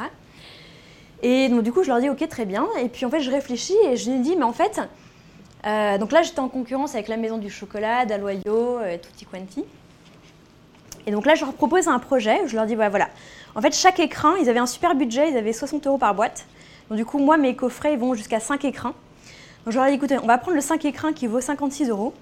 Et 1.23 1.49
donc 1.49 1.63
du 1.63 1.73
coup, 1.73 1.83
je 1.83 1.89
leur 1.89 2.01
dis 2.01 2.11
ok, 2.11 2.27
très 2.29 2.45
bien. 2.45 2.69
Et 2.81 2.89
puis 2.89 3.07
en 3.07 3.11
fait, 3.11 3.21
je 3.21 3.31
réfléchis 3.31 3.77
et 3.87 3.97
je 3.97 4.11
lui 4.11 4.19
dis 4.21 4.37
mais 4.37 4.45
en 4.45 4.53
fait, 4.53 4.81
euh, 5.67 5.97
donc 5.99 6.13
là, 6.13 6.23
j'étais 6.23 6.41
en 6.41 6.49
concurrence 6.49 6.95
avec 6.95 7.09
la 7.09 7.17
Maison 7.17 7.39
du 7.39 7.51
Chocolat, 7.51 8.05
Daloyo 8.07 8.81
et 8.83 8.99
Tutti 8.99 9.25
Quanti. 9.25 9.65
Et 11.07 11.11
donc 11.11 11.27
là, 11.27 11.35
je 11.35 11.45
leur 11.45 11.55
propose 11.55 11.89
un 11.89 11.99
projet. 11.99 12.41
Je 12.47 12.57
leur 12.57 12.67
dis, 12.67 12.75
voilà. 12.75 13.09
En 13.55 13.61
fait, 13.61 13.75
chaque 13.75 14.01
écrin, 14.01 14.35
ils 14.41 14.49
avaient 14.49 14.61
un 14.61 14.67
super 14.67 14.95
budget, 14.95 15.31
ils 15.31 15.37
avaient 15.37 15.53
60 15.53 15.87
euros 15.87 15.99
par 15.99 16.15
boîte. 16.15 16.47
Du 16.91 17.05
coup, 17.05 17.19
moi, 17.19 17.37
mes 17.37 17.57
coffrets, 17.57 17.97
vont 17.97 18.15
jusqu'à 18.15 18.41
5 18.41 18.65
écrins. 18.65 18.95
Donc 19.65 19.73
je 19.73 19.79
leur 19.79 19.87
ai 19.87 19.91
dit, 19.91 19.97
écoutez, 19.97 20.19
on 20.19 20.27
va 20.27 20.39
prendre 20.39 20.57
le 20.57 20.61
5 20.61 20.85
écrins 20.85 21.13
qui 21.13 21.27
vaut 21.27 21.41
56 21.41 21.89
euros. 21.89 22.13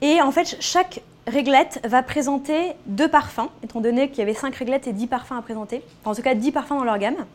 Et 0.00 0.22
en 0.22 0.32
fait, 0.32 0.56
chaque 0.60 1.02
réglette 1.26 1.80
va 1.84 2.02
présenter 2.02 2.72
deux 2.86 3.08
parfums, 3.08 3.48
étant 3.62 3.80
donné 3.80 4.08
qu'il 4.08 4.18
y 4.18 4.22
avait 4.22 4.34
5 4.34 4.54
réglettes 4.54 4.86
et 4.86 4.92
10 4.92 5.06
parfums 5.06 5.32
à 5.32 5.42
présenter. 5.42 5.82
Enfin, 6.00 6.12
en 6.12 6.14
tout 6.14 6.22
cas, 6.22 6.34
10 6.34 6.52
parfums 6.52 6.70
dans 6.70 6.84
leur 6.84 6.98
gamme. 6.98 7.26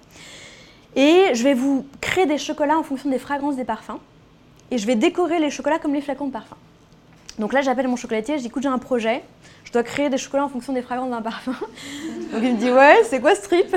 Et 0.96 1.28
je 1.34 1.44
vais 1.44 1.54
vous 1.54 1.86
créer 2.02 2.26
des 2.26 2.38
chocolats 2.38 2.78
en 2.78 2.84
fonction 2.84 3.10
des 3.10 3.20
fragrances 3.20 3.56
des 3.56 3.66
parfums. 3.66 4.00
Et 4.72 4.78
je 4.78 4.88
vais 4.88 4.96
décorer 4.96 5.40
les 5.40 5.50
chocolats 5.50 5.80
comme 5.80 5.94
les 5.94 6.02
flacons 6.02 6.28
de 6.28 6.32
parfum. 6.32 6.56
Donc 7.38 7.54
là, 7.54 7.62
j'appelle 7.62 7.88
mon 7.88 7.98
chocolatier, 7.98 8.38
je 8.38 8.42
dis 8.42 8.48
écoute, 8.48 8.64
j'ai 8.64 8.70
un 8.70 8.78
projet, 8.78 9.22
je 9.65 9.65
dois 9.76 9.84
créer 9.84 10.10
des 10.10 10.18
chocolats 10.18 10.46
en 10.46 10.50
fonction 10.50 10.74
des 10.74 10.82
fragrances 10.82 11.10
d'un 11.10 11.22
parfum. 11.22 11.52
Donc 12.32 12.42
il 12.42 12.54
me 12.54 12.58
dit 12.58 12.72
ouais, 12.72 13.02
c'est 13.04 13.20
quoi 13.20 13.36
ce 13.36 13.42
trip? 13.42 13.76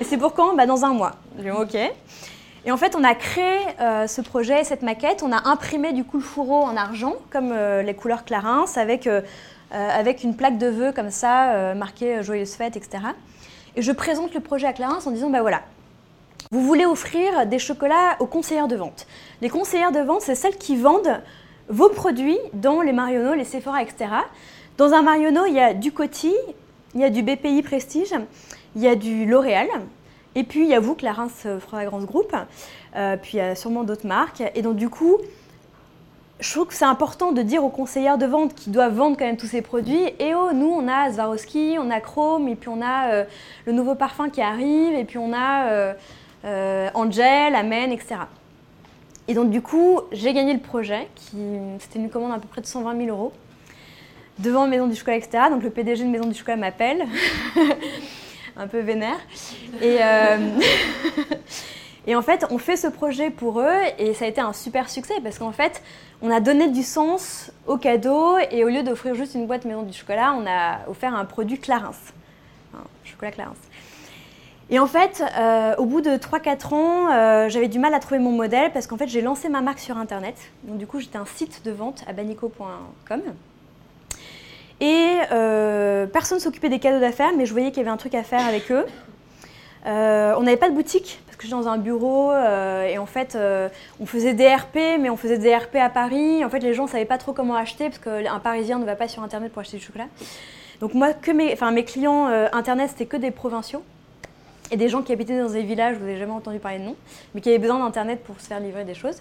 Et 0.00 0.04
c'est 0.04 0.16
pour 0.16 0.34
quand? 0.34 0.54
Bah, 0.54 0.66
Dans 0.66 0.84
un 0.84 0.94
mois. 0.94 1.12
Je 1.38 1.42
dis 1.42 1.50
ok. 1.50 1.76
Et 2.66 2.72
en 2.72 2.76
fait, 2.76 2.96
on 2.96 3.04
a 3.04 3.14
créé 3.14 3.58
euh, 3.80 4.08
ce 4.08 4.20
projet, 4.20 4.64
cette 4.64 4.82
maquette, 4.82 5.22
on 5.22 5.30
a 5.30 5.48
imprimé 5.48 5.92
du 5.92 6.02
coup 6.02 6.16
le 6.16 6.22
fourreau 6.22 6.62
en 6.62 6.76
argent, 6.76 7.14
comme 7.30 7.52
euh, 7.52 7.82
les 7.82 7.94
couleurs 7.94 8.24
Clarins, 8.24 8.64
avec, 8.74 9.06
euh, 9.06 9.20
avec 9.70 10.24
une 10.24 10.34
plaque 10.34 10.58
de 10.58 10.66
vœux 10.66 10.90
comme 10.90 11.10
ça, 11.10 11.74
marquée 11.74 12.24
Joyeuse 12.24 12.54
fête, 12.54 12.76
etc. 12.76 13.04
Et 13.76 13.82
je 13.82 13.92
présente 13.92 14.34
le 14.34 14.40
projet 14.40 14.66
à 14.66 14.72
Clarins 14.72 14.98
en 15.06 15.10
disant 15.12 15.30
bah 15.30 15.42
voilà, 15.42 15.62
vous 16.50 16.60
voulez 16.60 16.86
offrir 16.86 17.46
des 17.46 17.60
chocolats 17.60 18.16
aux 18.18 18.26
conseillères 18.26 18.68
de 18.68 18.76
vente. 18.76 19.06
Les 19.42 19.48
conseillères 19.48 19.92
de 19.92 20.00
vente, 20.00 20.22
c'est 20.22 20.34
celles 20.34 20.56
qui 20.56 20.76
vendent 20.76 21.20
vos 21.68 21.88
produits 21.88 22.38
dans 22.52 22.80
les 22.80 22.92
Marionneaux, 22.92 23.34
les 23.34 23.44
Sephora, 23.44 23.82
etc. 23.82 24.06
Dans 24.76 24.92
un 24.92 25.00
Marionneau, 25.00 25.46
il 25.46 25.54
y 25.54 25.60
a 25.60 25.72
du 25.72 25.90
Coty, 25.90 26.34
il 26.94 27.00
y 27.00 27.04
a 27.04 27.08
du 27.08 27.22
BPI 27.22 27.62
Prestige, 27.62 28.12
il 28.74 28.82
y 28.82 28.86
a 28.86 28.94
du 28.94 29.24
L'Oréal, 29.24 29.68
et 30.34 30.44
puis 30.44 30.64
il 30.64 30.68
y 30.68 30.74
a 30.74 30.80
vous, 30.80 30.94
Clarence 30.94 31.46
Fragrance 31.60 32.04
Group, 32.04 32.36
euh, 32.94 33.16
puis 33.16 33.32
il 33.34 33.36
y 33.38 33.40
a 33.40 33.54
sûrement 33.54 33.84
d'autres 33.84 34.06
marques. 34.06 34.42
Et 34.54 34.60
donc 34.60 34.76
du 34.76 34.90
coup, 34.90 35.16
je 36.40 36.52
trouve 36.52 36.66
que 36.66 36.74
c'est 36.74 36.84
important 36.84 37.32
de 37.32 37.40
dire 37.40 37.64
aux 37.64 37.70
conseillères 37.70 38.18
de 38.18 38.26
vente 38.26 38.54
qui 38.54 38.68
doivent 38.68 38.92
vendre 38.92 39.16
quand 39.16 39.24
même 39.24 39.38
tous 39.38 39.46
ces 39.46 39.62
produits, 39.62 40.12
et 40.18 40.34
oh, 40.34 40.52
nous 40.52 40.68
on 40.68 40.86
a 40.88 41.10
Swarovski, 41.10 41.78
on 41.80 41.88
a 41.88 42.00
Chrome, 42.00 42.46
et 42.46 42.54
puis 42.54 42.68
on 42.68 42.82
a 42.82 43.12
euh, 43.12 43.24
le 43.64 43.72
nouveau 43.72 43.94
parfum 43.94 44.28
qui 44.28 44.42
arrive, 44.42 44.92
et 44.92 45.04
puis 45.04 45.16
on 45.16 45.32
a 45.32 45.94
euh, 46.44 46.90
Angel, 46.92 47.54
Amen, 47.54 47.92
etc. 47.92 48.16
Et 49.26 49.32
donc 49.32 49.48
du 49.48 49.62
coup, 49.62 50.00
j'ai 50.12 50.34
gagné 50.34 50.52
le 50.52 50.60
projet, 50.60 51.08
qui 51.14 51.38
c'était 51.78 51.98
une 51.98 52.10
commande 52.10 52.32
à 52.32 52.38
peu 52.38 52.46
près 52.46 52.60
de 52.60 52.66
120 52.66 52.94
000 53.06 53.08
euros, 53.08 53.32
devant 54.38 54.66
Maison 54.66 54.86
du 54.86 54.94
Chocolat, 54.94 55.16
etc. 55.16 55.44
Donc 55.50 55.62
le 55.62 55.70
PDG 55.70 56.04
de 56.04 56.08
Maison 56.08 56.26
du 56.26 56.34
Chocolat 56.34 56.56
m'appelle, 56.56 57.06
un 58.56 58.66
peu 58.66 58.80
vénère. 58.80 59.18
Et, 59.80 59.98
euh, 60.00 60.36
et 62.06 62.16
en 62.16 62.22
fait, 62.22 62.46
on 62.50 62.58
fait 62.58 62.76
ce 62.76 62.86
projet 62.86 63.30
pour 63.30 63.60
eux, 63.60 63.80
et 63.98 64.14
ça 64.14 64.24
a 64.24 64.28
été 64.28 64.40
un 64.40 64.52
super 64.52 64.88
succès, 64.88 65.14
parce 65.22 65.38
qu'en 65.38 65.52
fait, 65.52 65.82
on 66.22 66.30
a 66.30 66.40
donné 66.40 66.68
du 66.68 66.82
sens 66.82 67.52
au 67.66 67.76
cadeau, 67.76 68.38
et 68.50 68.64
au 68.64 68.68
lieu 68.68 68.82
d'offrir 68.82 69.14
juste 69.14 69.34
une 69.34 69.46
boîte 69.46 69.64
Maison 69.64 69.82
du 69.82 69.96
Chocolat, 69.96 70.34
on 70.34 70.46
a 70.46 70.88
offert 70.88 71.14
un 71.14 71.24
produit 71.24 71.58
Clarins, 71.58 71.92
chocolat 73.04 73.32
Clarins. 73.32 73.54
Et 74.68 74.80
en 74.80 74.86
fait, 74.86 75.22
euh, 75.38 75.76
au 75.76 75.86
bout 75.86 76.00
de 76.00 76.16
3-4 76.16 76.74
ans, 76.74 77.12
euh, 77.12 77.48
j'avais 77.48 77.68
du 77.68 77.78
mal 77.78 77.94
à 77.94 78.00
trouver 78.00 78.18
mon 78.18 78.32
modèle 78.32 78.72
parce 78.72 78.88
qu'en 78.88 78.96
fait, 78.96 79.06
j'ai 79.06 79.20
lancé 79.20 79.48
ma 79.48 79.60
marque 79.60 79.78
sur 79.78 79.96
Internet. 79.96 80.34
Donc 80.64 80.78
du 80.78 80.88
coup, 80.88 80.98
j'étais 80.98 81.18
un 81.18 81.26
site 81.26 81.64
de 81.64 81.70
vente 81.70 82.02
à 82.08 82.12
banico.com. 82.12 83.22
Et 84.80 85.18
euh, 85.32 86.06
personne 86.06 86.38
ne 86.38 86.42
s'occupait 86.42 86.68
des 86.68 86.78
cadeaux 86.78 87.00
d'affaires, 87.00 87.32
mais 87.36 87.46
je 87.46 87.52
voyais 87.52 87.70
qu'il 87.70 87.78
y 87.78 87.80
avait 87.80 87.90
un 87.90 87.96
truc 87.96 88.14
à 88.14 88.22
faire 88.22 88.46
avec 88.46 88.70
eux. 88.70 88.84
on 89.84 90.42
n'avait 90.42 90.56
pas 90.56 90.68
de 90.68 90.74
boutique 90.74 91.20
parce 91.26 91.36
que 91.36 91.44
j'étais 91.44 91.56
dans 91.56 91.68
un 91.68 91.78
bureau 91.78 92.32
et 92.32 92.98
en 92.98 93.06
fait, 93.06 93.38
on 94.00 94.06
faisait 94.06 94.34
des 94.34 94.48
RP, 94.48 94.76
mais 95.00 95.08
on 95.10 95.16
faisait 95.16 95.38
des 95.38 95.54
RP 95.54 95.76
à 95.76 95.88
Paris. 95.88 96.44
En 96.44 96.50
fait, 96.50 96.60
les 96.60 96.74
gens 96.74 96.84
ne 96.84 96.90
savaient 96.90 97.04
pas 97.04 97.18
trop 97.18 97.32
comment 97.32 97.54
acheter 97.54 97.88
parce 97.88 97.98
qu'un 97.98 98.38
Parisien 98.38 98.78
ne 98.78 98.84
va 98.84 98.96
pas 98.96 99.08
sur 99.08 99.22
Internet 99.22 99.52
pour 99.52 99.60
acheter 99.60 99.78
du 99.78 99.84
chocolat. 99.84 100.08
Donc 100.80 100.92
moi, 100.92 101.14
que 101.14 101.30
mes, 101.30 101.56
mes 101.72 101.84
clients 101.84 102.26
Internet, 102.52 102.90
c'était 102.90 103.06
que 103.06 103.16
des 103.16 103.30
provinciaux 103.30 103.82
et 104.70 104.76
des 104.76 104.88
gens 104.88 105.02
qui 105.02 105.12
habitaient 105.12 105.38
dans 105.38 105.50
des 105.50 105.62
villages, 105.62 105.96
vous 105.96 106.04
n'avez 106.04 106.18
jamais 106.18 106.32
entendu 106.32 106.58
parler 106.58 106.78
de 106.78 106.84
nom, 106.84 106.96
mais 107.34 107.40
qui 107.40 107.48
avaient 107.48 107.58
besoin 107.58 107.78
d'Internet 107.78 108.22
pour 108.24 108.40
se 108.40 108.46
faire 108.46 108.60
livrer 108.60 108.84
des 108.84 108.94
choses. 108.94 109.20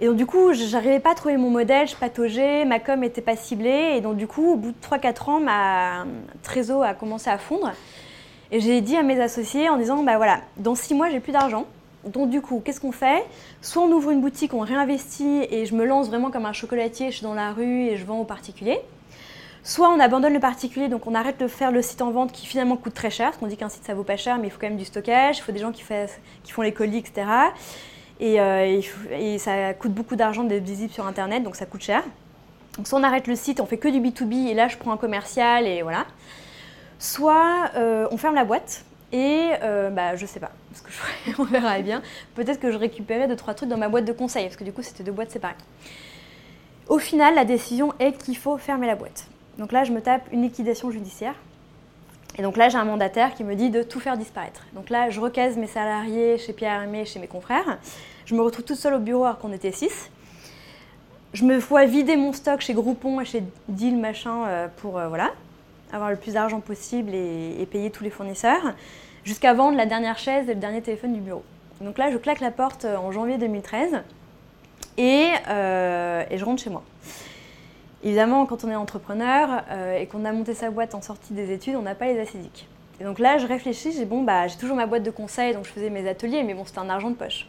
Et 0.00 0.06
donc 0.06 0.16
du 0.16 0.24
coup, 0.24 0.54
j'arrivais 0.54 0.98
pas 0.98 1.10
à 1.10 1.14
trouver 1.14 1.36
mon 1.36 1.50
modèle, 1.50 1.86
je 1.86 1.94
pataugeais, 1.94 2.64
ma 2.64 2.80
com 2.80 3.00
n'était 3.00 3.20
pas 3.20 3.36
ciblée, 3.36 3.96
et 3.96 4.00
donc 4.00 4.16
du 4.16 4.26
coup, 4.26 4.52
au 4.52 4.56
bout 4.56 4.70
de 4.70 4.76
3-4 4.82 5.30
ans, 5.30 5.40
ma 5.40 6.06
trésor 6.42 6.82
a 6.82 6.94
commencé 6.94 7.28
à 7.28 7.36
fondre. 7.36 7.70
Et 8.50 8.60
j'ai 8.60 8.80
dit 8.80 8.96
à 8.96 9.02
mes 9.02 9.20
associés 9.20 9.68
en 9.68 9.76
disant, 9.76 10.02
bah 10.02 10.16
voilà, 10.16 10.40
dans 10.56 10.74
6 10.74 10.94
mois, 10.94 11.10
j'ai 11.10 11.20
plus 11.20 11.32
d'argent. 11.32 11.66
Donc 12.06 12.30
du 12.30 12.40
coup, 12.40 12.62
qu'est-ce 12.64 12.80
qu'on 12.80 12.92
fait? 12.92 13.24
Soit 13.60 13.82
on 13.82 13.92
ouvre 13.92 14.10
une 14.10 14.22
boutique, 14.22 14.54
on 14.54 14.60
réinvestit, 14.60 15.46
et 15.50 15.66
je 15.66 15.74
me 15.74 15.84
lance 15.84 16.08
vraiment 16.08 16.30
comme 16.30 16.46
un 16.46 16.54
chocolatier, 16.54 17.10
je 17.10 17.16
suis 17.16 17.24
dans 17.24 17.34
la 17.34 17.52
rue 17.52 17.82
et 17.82 17.98
je 17.98 18.06
vends 18.06 18.20
aux 18.20 18.24
particuliers. 18.24 18.80
Soit 19.62 19.90
on 19.90 20.00
abandonne 20.00 20.32
le 20.32 20.40
particulier, 20.40 20.88
donc 20.88 21.06
on 21.06 21.14
arrête 21.14 21.38
de 21.38 21.46
faire 21.46 21.70
le 21.70 21.82
site 21.82 22.00
en 22.00 22.10
vente 22.10 22.32
qui 22.32 22.46
finalement 22.46 22.78
coûte 22.78 22.94
très 22.94 23.10
cher, 23.10 23.26
parce 23.26 23.36
qu'on 23.36 23.46
dit 23.46 23.58
qu'un 23.58 23.68
site 23.68 23.84
ça 23.84 23.92
vaut 23.92 24.04
pas 24.04 24.16
cher, 24.16 24.38
mais 24.38 24.46
il 24.46 24.50
faut 24.50 24.58
quand 24.58 24.68
même 24.68 24.78
du 24.78 24.86
stockage, 24.86 25.36
il 25.36 25.42
faut 25.42 25.52
des 25.52 25.58
gens 25.58 25.72
qui, 25.72 25.82
font 25.82 26.62
les 26.62 26.72
colis, 26.72 26.96
etc. 26.96 27.26
Euh, 28.20 28.80
et, 29.12 29.38
ça 29.38 29.74
coûte 29.74 29.92
beaucoup 29.92 30.16
d'argent 30.16 30.44
d'être 30.44 30.64
visible 30.64 30.92
sur 30.92 31.06
Internet, 31.06 31.42
donc 31.42 31.56
ça 31.56 31.66
coûte 31.66 31.82
cher. 31.82 32.02
Donc 32.76 32.86
soit 32.86 32.98
on 32.98 33.02
arrête 33.02 33.26
le 33.26 33.34
site, 33.34 33.60
on 33.60 33.66
fait 33.66 33.78
que 33.78 33.88
du 33.88 34.00
B2B, 34.00 34.48
et 34.48 34.54
là 34.54 34.68
je 34.68 34.76
prends 34.76 34.92
un 34.92 34.96
commercial, 34.96 35.66
et 35.66 35.82
voilà. 35.82 36.06
Soit 36.98 37.70
euh, 37.76 38.06
on 38.10 38.16
ferme 38.16 38.34
la 38.34 38.44
boîte, 38.44 38.84
et 39.12 39.48
euh, 39.62 39.90
bah, 39.90 40.16
je 40.16 40.26
sais 40.26 40.40
pas 40.40 40.52
ce 40.74 40.82
que 40.82 40.90
on 41.42 41.44
verra 41.44 41.80
bien. 41.80 42.02
Peut-être 42.34 42.60
que 42.60 42.70
je 42.70 42.76
récupérais 42.76 43.26
deux, 43.26 43.36
trois 43.36 43.54
trucs 43.54 43.68
dans 43.68 43.78
ma 43.78 43.88
boîte 43.88 44.04
de 44.04 44.12
conseil, 44.12 44.44
parce 44.44 44.56
que 44.56 44.64
du 44.64 44.72
coup 44.72 44.82
c'était 44.82 45.02
deux 45.02 45.12
boîtes 45.12 45.30
séparées. 45.30 45.54
Au 46.88 46.98
final, 46.98 47.34
la 47.36 47.44
décision 47.44 47.92
est 48.00 48.12
qu'il 48.12 48.36
faut 48.36 48.58
fermer 48.58 48.86
la 48.88 48.96
boîte. 48.96 49.26
Donc 49.58 49.70
là, 49.70 49.84
je 49.84 49.92
me 49.92 50.00
tape 50.00 50.22
une 50.32 50.42
liquidation 50.42 50.90
judiciaire. 50.90 51.34
Et 52.36 52.42
donc 52.42 52.56
là, 52.56 52.68
j'ai 52.68 52.78
un 52.78 52.84
mandataire 52.84 53.34
qui 53.34 53.44
me 53.44 53.54
dit 53.54 53.70
de 53.70 53.82
tout 53.82 54.00
faire 54.00 54.16
disparaître. 54.16 54.66
Donc 54.72 54.90
là, 54.90 55.10
je 55.10 55.20
recase 55.20 55.56
mes 55.56 55.66
salariés 55.66 56.38
chez 56.38 56.52
Pierre 56.52 56.82
Hermé, 56.82 57.04
chez 57.04 57.20
mes 57.20 57.26
confrères. 57.26 57.78
Je 58.30 58.36
me 58.36 58.42
retrouve 58.42 58.64
toute 58.64 58.76
seule 58.76 58.94
au 58.94 59.00
bureau 59.00 59.24
alors 59.24 59.38
qu'on 59.38 59.52
était 59.52 59.72
six. 59.72 60.08
Je 61.32 61.44
me 61.44 61.58
vois 61.58 61.84
vider 61.84 62.16
mon 62.16 62.32
stock 62.32 62.60
chez 62.60 62.74
Groupon 62.74 63.20
et 63.20 63.24
chez 63.24 63.42
Deal 63.66 63.96
machin 63.96 64.46
euh, 64.46 64.68
pour 64.76 64.98
euh, 64.98 65.08
voilà, 65.08 65.32
avoir 65.92 66.10
le 66.10 66.16
plus 66.16 66.34
d'argent 66.34 66.60
possible 66.60 67.12
et, 67.12 67.66
payer 67.72 67.90
tous 67.90 68.04
les 68.04 68.10
fournisseurs, 68.10 68.74
jusqu'à 69.24 69.52
vendre 69.52 69.76
la 69.76 69.84
dernière 69.84 70.16
chaise 70.16 70.48
et 70.48 70.54
le 70.54 70.60
dernier 70.60 70.80
téléphone 70.80 71.12
du 71.12 71.18
bureau. 71.18 71.42
Donc 71.80 71.98
là, 71.98 72.12
je 72.12 72.18
claque 72.18 72.38
la 72.38 72.52
porte 72.52 72.84
euh, 72.84 72.96
en 72.98 73.10
janvier 73.10 73.36
2013 73.36 74.00
et, 74.96 75.32
je 75.48 76.44
rentre 76.44 76.62
chez 76.62 76.70
moi. 76.70 76.84
Évidemment, 78.04 78.46
quand 78.46 78.62
on 78.62 78.70
est 78.70 78.76
entrepreneur 78.76 79.64
et 79.98 80.06
qu'on 80.06 80.24
a 80.24 80.30
monté 80.30 80.54
sa 80.54 80.70
boîte 80.70 80.94
en 80.94 81.02
sortie 81.02 81.32
des 81.32 81.52
études, 81.52 81.74
on 81.74 81.82
n'a 81.82 81.96
pas 81.96 82.06
les 82.06 82.20
acédiques. 82.20 82.68
Et 83.00 83.04
donc 83.04 83.18
là, 83.18 83.38
je 83.38 83.48
réfléchis, 83.48 83.90
j'ai 83.90 84.04
bon, 84.04 84.22
bah, 84.22 84.46
j'ai 84.46 84.56
toujours 84.56 84.76
ma 84.76 84.86
boîte 84.86 85.02
de 85.02 85.10
conseil, 85.10 85.52
donc 85.52 85.64
je 85.64 85.70
faisais 85.70 85.90
mes 85.90 86.08
ateliers, 86.08 86.44
mais 86.44 86.54
bon, 86.54 86.64
c'était 86.64 86.78
un 86.78 86.90
argent 86.90 87.10
de 87.10 87.16
poche. 87.16 87.48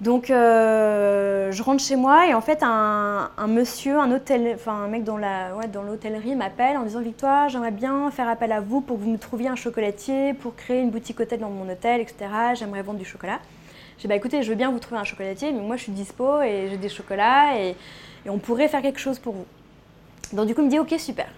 Donc, 0.00 0.30
euh, 0.30 1.52
je 1.52 1.62
rentre 1.62 1.82
chez 1.82 1.96
moi 1.96 2.26
et 2.26 2.32
en 2.32 2.40
fait, 2.40 2.60
un, 2.62 3.28
monsieur, 3.46 3.98
un 3.98 4.10
hôtel, 4.10 4.52
enfin 4.54 4.72
un 4.72 4.88
mec 4.88 5.04
dans 5.04 5.18
la, 5.18 5.54
ouais, 5.56 5.68
dans 5.68 5.82
l'hôtellerie 5.82 6.36
m'appelle 6.36 6.78
en 6.78 6.84
disant 6.84 7.02
Victoire, 7.02 7.50
j'aimerais 7.50 7.70
bien 7.70 8.10
faire 8.10 8.26
appel 8.26 8.50
à 8.52 8.60
vous 8.60 8.80
pour 8.80 8.96
que 8.96 9.02
vous 9.02 9.10
me 9.10 9.18
trouviez 9.18 9.48
un 9.48 9.56
chocolatier, 9.56 10.32
pour 10.32 10.56
créer 10.56 10.80
une 10.80 10.90
boutique 10.90 11.20
hôtel 11.20 11.40
dans 11.40 11.50
mon 11.50 11.70
hôtel, 11.70 12.00
etc. 12.00 12.30
J'aimerais 12.54 12.80
vendre 12.80 12.98
du 12.98 13.04
chocolat. 13.04 13.40
J'ai 13.98 14.02
dit 14.02 14.08
bah 14.08 14.16
écoutez, 14.16 14.42
je 14.42 14.48
veux 14.48 14.54
bien 14.54 14.70
vous 14.70 14.78
trouver 14.78 14.98
un 14.98 15.04
chocolatier, 15.04 15.52
mais 15.52 15.60
moi 15.60 15.76
je 15.76 15.82
suis 15.82 15.92
dispo 15.92 16.40
et 16.40 16.68
j'ai 16.70 16.78
des 16.78 16.88
chocolats 16.88 17.58
et 17.58 17.76
on 18.26 18.38
pourrait 18.38 18.68
faire 18.68 18.80
quelque 18.80 19.00
chose 19.00 19.18
pour 19.18 19.34
vous. 19.34 19.46
Donc 20.32 20.46
du 20.46 20.54
coup, 20.54 20.62
il 20.62 20.66
me 20.66 20.70
dit 20.70 20.78
ok, 20.78 20.94
super. 20.98 21.28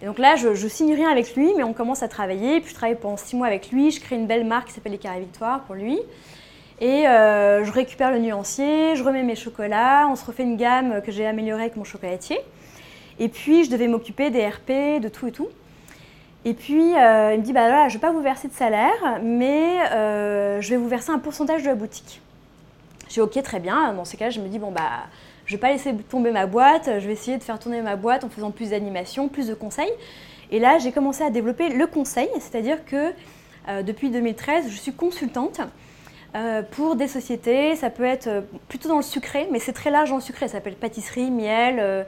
Et 0.00 0.06
donc 0.06 0.18
là, 0.18 0.36
je, 0.36 0.54
je 0.54 0.68
signe 0.68 0.94
rien 0.94 1.10
avec 1.10 1.36
lui, 1.36 1.52
mais 1.54 1.64
on 1.64 1.74
commence 1.74 2.02
à 2.02 2.08
travailler. 2.08 2.60
Puis 2.60 2.70
je 2.70 2.74
travaille 2.74 2.96
pendant 2.96 3.18
six 3.18 3.36
mois 3.36 3.48
avec 3.48 3.70
lui. 3.70 3.90
Je 3.90 4.00
crée 4.00 4.16
une 4.16 4.26
belle 4.26 4.46
marque 4.46 4.68
qui 4.68 4.72
s'appelle 4.72 4.92
les 4.92 4.98
Carrés 4.98 5.20
Victoire 5.20 5.60
pour 5.64 5.74
lui. 5.74 6.00
Et 6.80 7.06
euh, 7.06 7.62
je 7.62 7.72
récupère 7.72 8.10
le 8.10 8.18
nuancier, 8.18 8.96
je 8.96 9.04
remets 9.04 9.22
mes 9.22 9.36
chocolats, 9.36 10.08
on 10.10 10.16
se 10.16 10.24
refait 10.24 10.44
une 10.44 10.56
gamme 10.56 11.02
que 11.02 11.12
j'ai 11.12 11.26
améliorée 11.26 11.62
avec 11.62 11.76
mon 11.76 11.84
chocolatier. 11.84 12.38
Et 13.18 13.28
puis 13.28 13.64
je 13.64 13.70
devais 13.70 13.86
m'occuper 13.86 14.30
des 14.30 14.46
RP, 14.48 15.00
de 15.02 15.08
tout 15.08 15.26
et 15.26 15.32
tout. 15.32 15.48
Et 16.46 16.54
puis 16.54 16.96
euh, 16.96 17.34
il 17.34 17.40
me 17.40 17.44
dit 17.44 17.52
bah 17.52 17.68
voilà, 17.68 17.88
je 17.88 17.94
vais 17.94 18.00
pas 18.00 18.12
vous 18.12 18.22
verser 18.22 18.48
de 18.48 18.54
salaire, 18.54 19.20
mais 19.22 19.78
euh, 19.92 20.62
je 20.62 20.70
vais 20.70 20.78
vous 20.78 20.88
verser 20.88 21.10
un 21.10 21.18
pourcentage 21.18 21.62
de 21.62 21.68
la 21.68 21.74
boutique. 21.74 22.22
J'ai 23.10 23.20
ok, 23.20 23.42
très 23.42 23.60
bien. 23.60 23.92
Dans 23.92 24.06
ces 24.06 24.16
cas, 24.16 24.30
je 24.30 24.40
me 24.40 24.48
dis 24.48 24.58
bon 24.58 24.70
bah 24.70 25.04
je 25.44 25.56
vais 25.56 25.60
pas 25.60 25.72
laisser 25.72 25.94
tomber 25.94 26.30
ma 26.30 26.46
boîte, 26.46 26.88
je 26.98 27.06
vais 27.06 27.12
essayer 27.12 27.36
de 27.36 27.42
faire 27.42 27.58
tourner 27.58 27.82
ma 27.82 27.96
boîte 27.96 28.24
en 28.24 28.30
faisant 28.30 28.52
plus 28.52 28.70
d'animation, 28.70 29.28
plus 29.28 29.48
de 29.48 29.54
conseils. 29.54 29.92
Et 30.50 30.58
là, 30.58 30.78
j'ai 30.78 30.92
commencé 30.92 31.22
à 31.22 31.28
développer 31.28 31.68
le 31.68 31.86
conseil, 31.86 32.28
c'est-à-dire 32.34 32.84
que 32.86 33.12
depuis 33.82 34.10
2013, 34.10 34.68
je 34.68 34.76
suis 34.76 34.92
consultante 34.92 35.60
pour 36.70 36.96
des 36.96 37.08
sociétés. 37.08 37.74
Ça 37.76 37.90
peut 37.90 38.04
être 38.04 38.44
plutôt 38.68 38.88
dans 38.88 38.96
le 38.96 39.02
sucré, 39.02 39.48
mais 39.50 39.58
c'est 39.58 39.72
très 39.72 39.90
large 39.90 40.12
le 40.12 40.20
sucré. 40.20 40.48
Ça 40.48 40.60
peut 40.60 40.70
être 40.70 40.78
pâtisserie, 40.78 41.30
miel, 41.30 42.06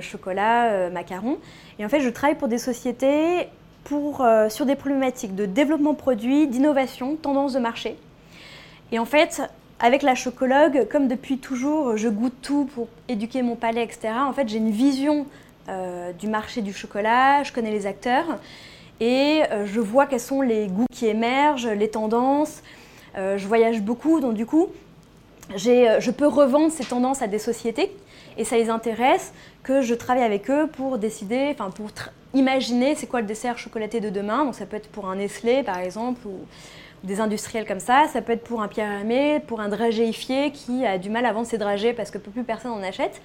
chocolat, 0.00 0.90
macaron. 0.90 1.38
Et 1.78 1.84
en 1.84 1.88
fait, 1.88 2.00
je 2.00 2.08
travaille 2.08 2.36
pour 2.36 2.48
des 2.48 2.58
sociétés 2.58 3.48
pour, 3.84 4.26
sur 4.48 4.66
des 4.66 4.76
problématiques 4.76 5.34
de 5.34 5.46
développement 5.46 5.94
produit, 5.94 6.48
d'innovation, 6.48 7.16
tendance 7.16 7.54
de 7.54 7.60
marché. 7.60 7.96
Et 8.92 8.98
en 8.98 9.04
fait, 9.04 9.42
avec 9.78 10.02
la 10.02 10.14
chocologue, 10.14 10.86
comme 10.88 11.08
depuis 11.08 11.38
toujours, 11.38 11.96
je 11.96 12.08
goûte 12.08 12.34
tout 12.40 12.64
pour 12.74 12.88
éduquer 13.08 13.42
mon 13.42 13.56
palais, 13.56 13.84
etc. 13.84 14.08
En 14.20 14.32
fait, 14.32 14.48
j'ai 14.48 14.58
une 14.58 14.70
vision 14.70 15.26
euh, 15.68 16.12
du 16.12 16.28
marché 16.28 16.62
du 16.62 16.72
chocolat, 16.72 17.42
je 17.42 17.52
connais 17.52 17.70
les 17.70 17.86
acteurs 17.86 18.38
et 19.00 19.42
euh, 19.50 19.66
je 19.66 19.80
vois 19.80 20.06
quels 20.06 20.20
sont 20.20 20.40
les 20.40 20.68
goûts 20.68 20.86
qui 20.90 21.06
émergent, 21.06 21.68
les 21.68 21.90
tendances. 21.90 22.62
Euh, 23.16 23.38
je 23.38 23.46
voyage 23.46 23.80
beaucoup, 23.80 24.20
donc 24.20 24.34
du 24.34 24.46
coup, 24.46 24.68
je 25.54 26.10
peux 26.10 26.26
revendre 26.26 26.70
ces 26.70 26.84
tendances 26.84 27.22
à 27.22 27.26
des 27.26 27.38
sociétés 27.38 27.94
et 28.36 28.44
ça 28.44 28.56
les 28.56 28.68
intéresse 28.68 29.32
que 29.62 29.80
je 29.80 29.94
travaille 29.94 30.24
avec 30.24 30.50
eux 30.50 30.66
pour 30.66 30.98
décider, 30.98 31.48
enfin 31.52 31.70
pour 31.70 31.88
imaginer 32.34 32.94
c'est 32.94 33.06
quoi 33.06 33.20
le 33.20 33.26
dessert 33.26 33.58
chocolaté 33.58 34.00
de 34.00 34.10
demain. 34.10 34.44
Donc 34.44 34.54
ça 34.54 34.66
peut 34.66 34.76
être 34.76 34.88
pour 34.88 35.08
un 35.08 35.16
Nestlé 35.16 35.62
par 35.62 35.78
exemple 35.78 36.26
ou 36.26 36.40
des 37.04 37.20
industriels 37.20 37.66
comme 37.66 37.80
ça. 37.80 38.06
Ça 38.12 38.20
peut 38.20 38.32
être 38.32 38.44
pour 38.44 38.60
un 38.60 38.68
Pierre 38.68 38.90
Hermé, 38.90 39.40
pour 39.46 39.60
un 39.60 39.68
dragéifié 39.68 40.50
qui 40.50 40.84
a 40.84 40.98
du 40.98 41.08
mal 41.08 41.24
à 41.24 41.32
vendre 41.32 41.46
ses 41.46 41.58
dragées 41.58 41.92
parce 41.92 42.10
que 42.10 42.18
plus 42.18 42.42
personne 42.42 42.72
en 42.72 42.82
achète. 42.82 43.20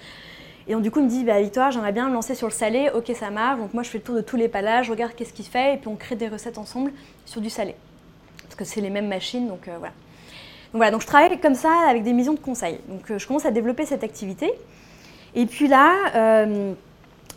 Et 0.68 0.74
donc, 0.74 0.84
du 0.84 0.92
coup, 0.92 1.00
il 1.00 1.06
me 1.06 1.10
dit, 1.10 1.24
bah, 1.24 1.42
Victoire, 1.42 1.72
j'aimerais 1.72 1.92
bien 1.92 2.08
me 2.08 2.14
lancer 2.14 2.36
sur 2.36 2.48
le 2.48 2.54
salé. 2.54 2.92
Ok, 2.94 3.12
ça 3.16 3.32
marche. 3.32 3.60
Donc, 3.60 3.74
moi, 3.74 3.82
je 3.82 3.90
fais 3.90 3.98
le 3.98 4.04
tour 4.04 4.16
de 4.16 4.22
tous 4.22 4.38
les 4.38 4.48
palages, 4.48 4.92
regarde 4.92 5.14
qu'est-ce 5.16 5.34
qu'il 5.34 5.46
fait, 5.46 5.74
et 5.74 5.78
puis 5.78 5.88
on 5.88 5.96
crée 5.96 6.16
des 6.16 6.28
recettes 6.28 6.60
ensemble 6.60 6.92
sur 7.26 7.42
du 7.42 7.50
salé. 7.50 7.76
Parce 8.52 8.70
que 8.70 8.76
c'est 8.76 8.82
les 8.82 8.90
mêmes 8.90 9.08
machines, 9.08 9.48
donc 9.48 9.70
euh, 9.70 9.78
voilà. 9.80 9.94
Donc, 10.74 10.80
voilà, 10.80 10.92
donc 10.92 11.02
je 11.02 11.08
travaille 11.08 11.40
comme 11.40 11.56
ça 11.56 11.72
avec 11.88 12.04
des 12.04 12.12
missions 12.12 12.34
de 12.34 12.40
conseil. 12.40 12.80
Donc, 12.90 13.10
euh, 13.10 13.18
je 13.18 13.26
commence 13.26 13.46
à 13.46 13.52
développer 13.52 13.86
cette 13.86 14.04
activité. 14.04 14.52
Et 15.36 15.46
puis 15.46 15.70
là, 15.70 15.94
euh, 16.16 16.74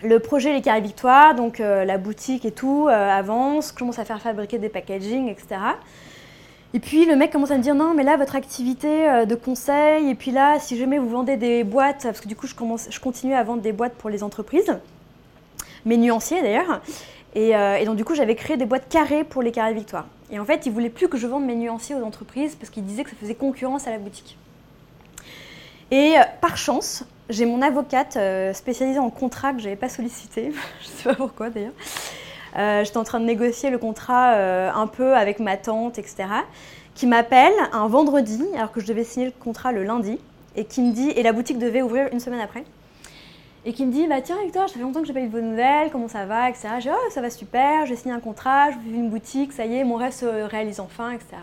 le 0.03 0.19
projet 0.19 0.53
Les 0.53 0.61
Carrés 0.61 0.81
Victoire, 0.81 1.37
donc 1.37 1.59
la 1.61 1.99
boutique 1.99 2.45
et 2.45 2.51
tout, 2.51 2.89
avance. 2.89 3.71
Commence 3.71 4.01
à 4.01 4.05
faire 4.05 4.21
fabriquer 4.21 4.59
des 4.59 4.69
packaging, 4.69 5.29
etc. 5.29 5.61
Et 6.75 6.81
puis 6.81 7.07
le 7.07 7.15
mec 7.15 7.31
commence 7.31 7.53
à 7.53 7.57
me 7.57 7.63
dire 7.63 7.77
non 7.77 7.95
mais 7.95 8.03
là 8.03 8.17
votre 8.17 8.35
activité 8.35 9.25
de 9.25 9.35
conseil 9.37 10.11
et 10.11 10.17
puis 10.17 10.33
là 10.33 10.59
si 10.59 10.77
jamais 10.77 10.99
vous 10.99 11.09
vendez 11.09 11.37
des 11.37 11.63
boîtes 11.63 12.03
parce 12.03 12.21
que 12.21 12.27
du 12.27 12.35
coup 12.35 12.49
je, 12.49 12.55
commence, 12.57 12.89
je 12.91 12.99
continue 12.99 13.35
à 13.35 13.45
vendre 13.45 13.63
des 13.63 13.71
boîtes 13.71 13.95
pour 13.95 14.11
les 14.11 14.25
entreprises, 14.25 14.77
mes 15.87 15.97
nuanciers 15.97 16.43
d'ailleurs. 16.43 16.83
Et, 17.37 17.55
donc 17.87 17.95
du 17.95 18.05
coup 18.05 18.17
j'avais 18.17 18.35
créé 18.35 18.57
des 18.57 18.67
boîtes 18.67 18.89
carrées 18.89 19.23
pour 19.23 19.41
les 19.41 19.53
carrés 19.53 19.73
victoire. 19.73 20.07
Et 20.35 20.39
en 20.39 20.45
fait 20.45 20.67
il 20.67 20.73
voulait 20.73 20.91
plus 20.91 21.09
que 21.09 21.17
je 21.17 21.27
vende 21.27 21.47
mes 21.47 21.55
nuanciers 21.55 21.95
aux 21.95 22.05
entreprises 22.05 22.55
parce 22.57 22.69
qu'il 22.69 22.85
disait 22.85 23.05
que 23.05 23.11
ça 23.11 23.17
faisait 23.17 23.35
concurrence 23.35 23.87
à 23.87 23.91
la 23.91 23.99
boutique. 23.99 24.37
Et 25.91 26.19
euh, 26.19 26.23
par 26.43 26.59
chance 26.59 27.05
j'ai 27.31 27.47
mon 27.47 27.63
avocate 27.63 28.19
spécialisée 28.53 28.99
en 28.99 29.09
contrat 29.09 29.55
que 29.55 29.61
je 29.61 29.65
n'avais 29.65 29.77
pas 29.77 29.89
sollicité, 29.89 30.53
je 30.83 30.89
ne 30.89 30.93
sais 30.93 31.09
pas 31.09 31.15
pourquoi 31.15 31.49
d'ailleurs. 31.49 31.73
Euh, 32.57 32.85
j'étais 32.85 32.97
en 32.99 33.05
train 33.05 33.21
de 33.21 33.25
négocier 33.25 33.71
le 33.71 33.79
contrat 33.79 34.35
euh, 34.35 34.71
un 34.73 34.87
peu 34.87 35.15
avec 35.15 35.41
ma 35.41 35.57
tante, 35.57 35.99
etc. 35.99 36.27
Qui 36.95 37.07
m'appelle 37.07 37.53
un 37.73 37.89
vendredi, 37.89 38.45
alors 38.57 38.71
que 38.71 38.81
je 38.81 38.87
devais 38.87 39.05
signer 39.05 39.27
le 39.27 39.33
contrat 39.33 39.73
le 39.73 39.83
lundi, 39.83 40.19
et 40.57 40.65
qui 40.65 40.81
me 40.83 40.93
dit, 40.93 41.11
et 41.11 41.23
la 41.25 41.33
boutique 41.33 41.59
devait 41.59 41.83
ouvrir 41.83 42.09
une 42.13 42.21
semaine 42.21 42.41
après, 42.41 42.65
et 43.65 43.73
qui 43.73 43.87
me 43.87 43.93
dit 43.93 44.07
bah 44.07 44.21
tiens 44.21 44.37
Victor, 44.43 44.69
ça 44.69 44.75
fait 44.75 44.81
longtemps 44.81 45.01
que 45.01 45.07
j'ai 45.07 45.13
pas 45.13 45.21
eu 45.21 45.27
de 45.27 45.33
bonnes 45.33 45.51
nouvelles, 45.51 45.91
comment 45.91 46.09
ça 46.09 46.27
va, 46.27 46.51
etc. 46.51 46.69
J'ai 46.81 46.91
oh 46.91 47.11
ça 47.11 47.21
va 47.21 47.31
super, 47.31 47.87
j'ai 47.87 47.97
signé 47.97 48.15
un 48.15 48.21
contrat, 48.21 48.71
je 48.71 48.77
une 48.91 49.11
boutique, 49.11 49.53
ça 49.53 49.67
y 49.67 49.77
est, 49.77 49.85
mon 49.85 49.97
rêve 49.97 50.13
se 50.13 50.27
réalise 50.27 50.81
enfin, 50.81 51.11
etc. 51.11 51.37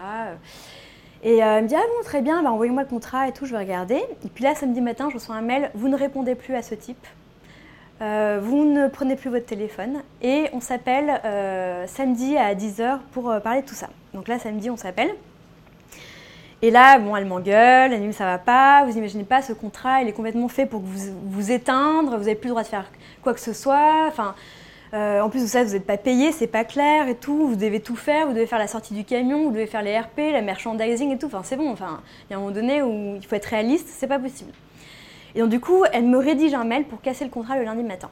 Et 1.23 1.43
euh, 1.43 1.57
elle 1.57 1.63
me 1.63 1.67
dit 1.67 1.75
ah 1.75 1.81
bon 1.81 2.03
très 2.03 2.21
bien, 2.21 2.43
bah, 2.43 2.51
envoyez-moi 2.51 2.83
le 2.83 2.89
contrat 2.89 3.27
et 3.27 3.31
tout, 3.31 3.45
je 3.45 3.51
vais 3.51 3.59
regarder. 3.59 4.01
Et 4.25 4.29
puis 4.33 4.43
là 4.43 4.55
samedi 4.55 4.81
matin, 4.81 5.09
je 5.09 5.15
reçois 5.15 5.35
un 5.35 5.41
mail, 5.41 5.71
vous 5.73 5.87
ne 5.87 5.97
répondez 5.97 6.35
plus 6.35 6.55
à 6.55 6.61
ce 6.61 6.75
type. 6.75 7.05
Euh, 8.01 8.39
vous 8.41 8.65
ne 8.65 8.87
prenez 8.87 9.15
plus 9.15 9.29
votre 9.29 9.45
téléphone 9.45 10.01
et 10.23 10.45
on 10.53 10.59
s'appelle 10.59 11.21
euh, 11.23 11.85
samedi 11.85 12.35
à 12.35 12.55
10h 12.55 12.97
pour 13.11 13.29
euh, 13.29 13.39
parler 13.39 13.61
de 13.61 13.67
tout 13.67 13.75
ça. 13.75 13.89
Donc 14.15 14.27
là, 14.27 14.39
samedi, 14.39 14.71
on 14.71 14.77
s'appelle. 14.77 15.11
Et 16.63 16.69
là, 16.69 16.99
bon, 16.99 17.15
elle 17.15 17.25
m'engueule, 17.25 17.91
elle 17.91 18.07
dit 18.07 18.13
ça 18.13 18.25
va 18.25 18.37
pas, 18.37 18.85
vous 18.85 18.95
imaginez 18.95 19.23
pas, 19.23 19.41
ce 19.41 19.51
contrat, 19.53 20.01
il 20.01 20.07
est 20.07 20.13
complètement 20.13 20.47
fait 20.47 20.65
pour 20.67 20.81
vous, 20.81 21.11
vous 21.25 21.51
éteindre, 21.51 22.11
vous 22.11 22.25
n'avez 22.25 22.35
plus 22.35 22.47
le 22.47 22.51
droit 22.51 22.63
de 22.63 22.67
faire 22.67 22.85
quoi 23.23 23.33
que 23.33 23.39
ce 23.39 23.53
soit. 23.53 24.05
Enfin, 24.07 24.35
en 24.93 25.29
plus, 25.29 25.39
vous 25.39 25.47
savez, 25.47 25.65
vous 25.65 25.73
n'êtes 25.73 25.87
pas 25.87 25.97
payé, 25.97 26.31
c'est 26.31 26.45
pas 26.45 26.63
clair 26.63 27.07
et 27.07 27.15
tout, 27.15 27.47
vous 27.47 27.55
devez 27.55 27.79
tout 27.79 27.95
faire, 27.95 28.27
vous 28.27 28.33
devez 28.33 28.45
faire 28.45 28.59
la 28.59 28.67
sortie 28.67 28.93
du 28.93 29.05
camion, 29.05 29.45
vous 29.45 29.51
devez 29.51 29.65
faire 29.65 29.81
les 29.81 29.97
RP, 29.97 30.19
la 30.31 30.41
merchandising 30.41 31.11
et 31.11 31.17
tout. 31.17 31.27
Enfin, 31.27 31.41
c'est 31.43 31.55
bon, 31.55 31.71
enfin, 31.71 32.01
il 32.29 32.33
y 32.33 32.35
a 32.35 32.37
un 32.37 32.41
moment 32.41 32.53
donné 32.53 32.83
où 32.83 33.15
il 33.15 33.25
faut 33.25 33.35
être 33.35 33.45
réaliste, 33.45 33.87
c'est 33.89 34.07
pas 34.07 34.19
possible. 34.19 34.51
Et 35.33 35.39
donc, 35.39 35.49
du 35.49 35.59
coup, 35.59 35.83
elle 35.93 36.03
me 36.03 36.17
rédige 36.17 36.53
un 36.53 36.65
mail 36.65 36.83
pour 36.83 37.01
casser 37.01 37.23
le 37.23 37.31
contrat 37.31 37.57
le 37.57 37.63
lundi 37.63 37.83
matin. 37.83 38.09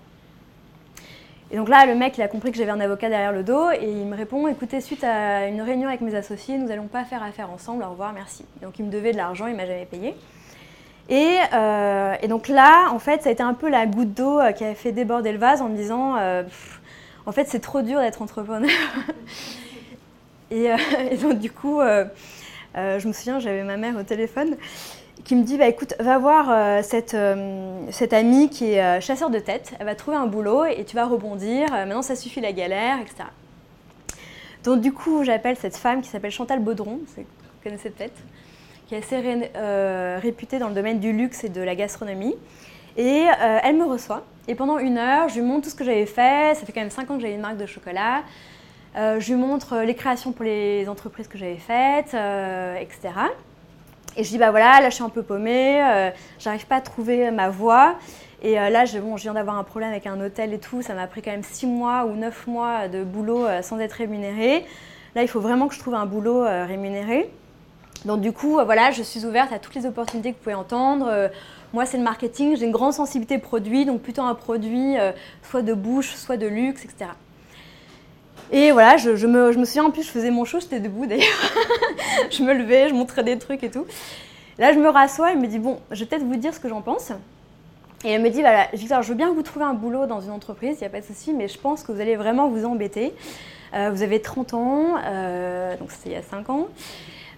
Et 1.52 1.58
donc 1.58 1.68
là, 1.68 1.86
le 1.86 1.96
mec, 1.96 2.18
il 2.18 2.22
a 2.22 2.28
compris 2.28 2.52
que 2.52 2.58
j'avais 2.58 2.72
un 2.72 2.80
avocat 2.80 3.10
derrière 3.10 3.32
le 3.32 3.44
dos 3.44 3.72
et 3.72 3.90
il 3.90 4.06
me 4.06 4.16
répond 4.16 4.48
Écoutez, 4.48 4.82
suite 4.82 5.04
à 5.04 5.48
une 5.48 5.62
réunion 5.62 5.88
avec 5.88 6.02
mes 6.02 6.14
associés, 6.14 6.58
nous 6.58 6.68
n'allons 6.68 6.88
pas 6.88 7.04
faire 7.06 7.24
affaire 7.24 7.50
ensemble, 7.50 7.84
au 7.84 7.90
revoir, 7.90 8.14
merci. 8.14 8.46
donc 8.62 8.78
il 8.78 8.86
me 8.86 8.92
devait 8.92 9.14
de 9.14 9.18
l'argent, 9.18 9.48
il 9.48 9.56
m'a 9.56 9.66
jamais 9.66 9.88
payé. 9.88 10.16
Et, 11.10 11.38
euh, 11.54 12.16
donc 12.28 12.48
là, 12.48 12.90
en 12.92 13.00
fait, 13.00 13.24
ça 13.24 13.30
a 13.30 13.32
été 13.32 13.42
un 13.42 13.56
peu 13.56 13.68
la 13.68 13.88
goutte 13.88 14.14
d'eau 14.14 14.40
euh, 14.40 14.52
qui 14.52 14.64
a 14.64 14.76
fait 14.76 14.92
déborder 14.92 15.32
le 15.32 15.40
vase 15.40 15.62
en 15.62 15.70
me 15.70 15.76
disant 15.76 16.16
euh, 16.20 16.44
En 17.26 17.32
fait, 17.32 17.48
c'est 17.48 17.60
trop 17.60 17.82
dur 17.82 18.00
d'être 18.00 18.22
entrepreneur. 18.22 18.70
et, 20.52 20.66
et, 21.12 21.18
donc, 21.18 21.40
du 21.40 21.50
coup, 21.50 21.80
je 22.76 23.08
me 23.08 23.12
souviens, 23.12 23.40
j'avais 23.40 23.64
ma 23.64 23.78
mère 23.78 23.98
au 23.98 24.04
téléphone 24.04 24.56
qui 25.23 25.36
me 25.36 25.43
dit 25.43 25.58
bah, 25.58 25.67
écoute, 25.67 25.93
va 25.99 26.17
voir 26.17 26.49
euh, 26.49 26.82
cette, 26.82 27.13
euh, 27.13 27.86
cette, 27.91 28.13
amie 28.13 28.49
qui 28.49 28.73
est 28.73 28.82
euh, 28.82 29.01
chasseur 29.01 29.29
de 29.29 29.39
tête, 29.39 29.73
elle 29.79 29.86
va 29.86 29.95
trouver 29.95 30.17
un 30.17 30.27
boulot 30.27 30.65
et 30.65 30.84
tu 30.86 30.95
vas 30.95 31.05
rebondir, 31.05 31.69
maintenant 31.71 32.01
ça 32.01 32.15
suffit 32.15 32.41
la 32.41 32.51
galère, 32.51 32.99
etc. 32.99 33.25
Donc 34.63 34.82
du 34.82 34.91
coup, 34.91 35.23
j'appelle 35.23 35.55
cette 35.58 35.77
femme 35.77 36.01
qui 36.01 36.10
s'appelle 36.10 36.32
Chantal 36.32 36.60
Baudron, 36.60 36.99
vous 37.15 37.23
connaissez 37.63 37.89
peut-être, 37.89 38.19
qui 38.88 38.95
est 38.95 38.99
assez 38.99 39.17
réputée 40.19 40.60
dans 40.60 40.69
le 40.69 40.73
domaine 40.73 40.99
du 40.99 41.13
luxe 41.13 41.43
et 41.43 41.49
de 41.49 41.62
la 41.62 41.75
gastronomie. 41.75 42.36
Et 42.97 43.27
elle 43.63 43.77
me 43.77 43.86
reçoit. 43.86 44.25
Et 44.49 44.55
pendant 44.55 44.77
une 44.77 44.97
heure, 44.97 45.29
je 45.29 45.36
lui 45.36 45.43
montre 45.43 45.65
tout 45.65 45.69
ce 45.69 45.75
que 45.75 45.86
j'avais 45.86 46.08
fait. 46.08 46.55
Ça 46.55 46.65
fait 46.65 46.73
quand 46.73 46.82
même 46.82 46.89
5 46.89 47.10
ans 47.10 47.15
que 47.15 47.21
j'avais 47.21 47.36
une 47.36 47.41
marque 47.41 47.58
de 47.58 47.65
chocolat. 47.65 48.23
je 48.95 49.25
lui 49.32 49.39
montre 49.39 49.77
les 49.84 49.95
créations 49.95 50.34
pour 50.34 50.43
les 50.43 50.89
entreprises 50.89 51.29
que 51.29 51.38
j'avais 51.38 51.58
faites, 51.58 52.15
etc. 52.82 53.13
Et 54.17 54.24
je 54.24 54.30
dis, 54.30 54.38
bah 54.38 54.52
voilà, 54.52 54.82
là 54.82 54.89
je 54.89 54.95
suis 54.95 55.04
un 55.04 55.10
peu 55.10 55.24
paumée, 55.24 55.82
euh, 55.82 56.10
j'arrive 56.39 56.65
pas 56.65 56.78
à 56.78 56.82
trouver 56.82 57.32
ma 57.32 57.50
voie. 57.50 57.95
Et 58.41 58.60
euh, 58.60 58.69
là, 58.69 58.86
je, 58.86 58.98
bon, 59.00 59.15
viens 59.15 59.34
d'avoir 59.34 59.58
un 59.58 59.63
problème 59.63 59.91
avec 59.91 60.08
un 60.08 60.19
hôtel 60.19 60.54
et 60.54 60.60
tout, 60.60 60.82
ça 60.82 60.93
m'a 60.93 61.08
pris 61.08 61.22
quand 61.22 61.32
même 61.32 61.43
6 61.43 61.67
mois 61.67 62.06
ou 62.06 62.15
9 62.15 62.48
mois 62.48 62.88
de 62.88 63.04
boulot 63.04 63.45
euh, 63.45 63.62
sans 63.62 63.80
être 63.80 63.93
rémunérée. 63.93 64.65
Là, 65.15 65.22
il 65.22 65.28
faut 65.28 65.41
vraiment 65.41 65.67
que 65.67 65.76
je 65.76 65.80
trouve 65.80 65.95
un 65.95 66.06
boulot 66.06 66.43
rémunéré. 66.43 67.30
Donc 68.06 68.22
du 68.22 68.32
coup, 68.32 68.60
voilà, 68.63 68.91
je 68.91 69.02
suis 69.02 69.26
ouverte 69.26 69.52
à 69.52 69.58
toutes 69.58 69.74
les 69.74 69.88
opportunités 69.88 70.32
que 70.32 70.38
vous 70.38 70.43
pouvez 70.43 70.56
entendre. 70.56 71.30
moi, 71.74 71.88
c'est 71.88 71.98
le 71.98 72.04
marketing, 72.04 72.56
j'ai 72.56 72.65
une 72.65 72.72
grande 72.72 72.93
sensibilité 72.93 73.39
produit, 73.39 73.86
donc 73.86 74.02
plutôt 74.02 74.22
un 74.22 74.36
produit 74.36 74.98
soit 75.41 75.63
de 75.63 75.74
bouche, 75.74 76.13
soit 76.15 76.38
de 76.38 76.45
luxe, 76.45 76.86
etc. 76.86 77.10
Et 78.52 78.71
voilà, 78.71 78.97
je, 78.97 79.10
me, 79.28 79.65
souviens 79.65 79.86
en 79.86 79.91
plus, 79.91 80.04
je 80.04 80.10
faisais 80.10 80.32
mon 80.32 80.45
show, 80.45 80.60
j'étais 80.60 80.80
debout 80.80 81.06
d'ailleurs. 81.06 81.28
je 82.32 82.43
me 82.43 82.54
levais, 82.54 82.89
je 82.89 82.93
montrais 82.93 83.23
des 83.23 83.38
trucs 83.38 83.63
et 83.63 83.69
tout. 83.69 83.86
Là, 84.58 84.73
je 84.73 84.80
me 84.80 84.89
rassois, 84.89 85.32
elle 85.32 85.39
me 85.39 85.47
dit 85.47 85.60
Bon, 85.60 85.80
je 85.91 85.99
vais 85.99 86.06
peut-être 86.06 86.23
vous 86.23 86.36
dire 86.36 86.54
ce 86.54 86.60
que 86.60 86.67
j'en 86.67 86.82
pense. 86.82 87.12
Et 88.04 88.10
elle 88.12 88.21
me 88.21 88.30
dit 88.30 88.41
Voilà, 88.41 88.67
Victor, 88.73 89.02
je 89.04 89.10
veux 89.10 89.15
bien 89.15 89.30
que 89.30 89.36
vous 89.36 89.43
trouviez 89.43 89.67
un 89.67 89.73
boulot 89.73 90.06
dans 90.06 90.21
une 90.21 90.32
entreprise, 90.32 90.78
il 90.78 90.82
n'y 90.82 90.88
a 90.88 90.89
pas 90.89 91.02
de 91.02 91.06
souci, 91.06 91.34
mais 91.34 91.47
je 91.47 91.58
pense 91.58 91.84
que 91.84 91.91
vous 91.91 92.02
allez 92.02 92.15
vraiment 92.15 92.49
vous 92.49 92.65
embêter. 92.65 93.13
Euh, 93.73 93.91
vous 93.93 94.02
avez 94.02 94.21
30 94.21 94.54
ans, 94.56 94.95
euh, 95.06 95.78
donc 95.78 95.91
c'était 95.91 96.10
il 96.10 96.13
y 96.13 96.15
a 96.15 96.23
5 96.23 96.49
ans. 96.49 96.67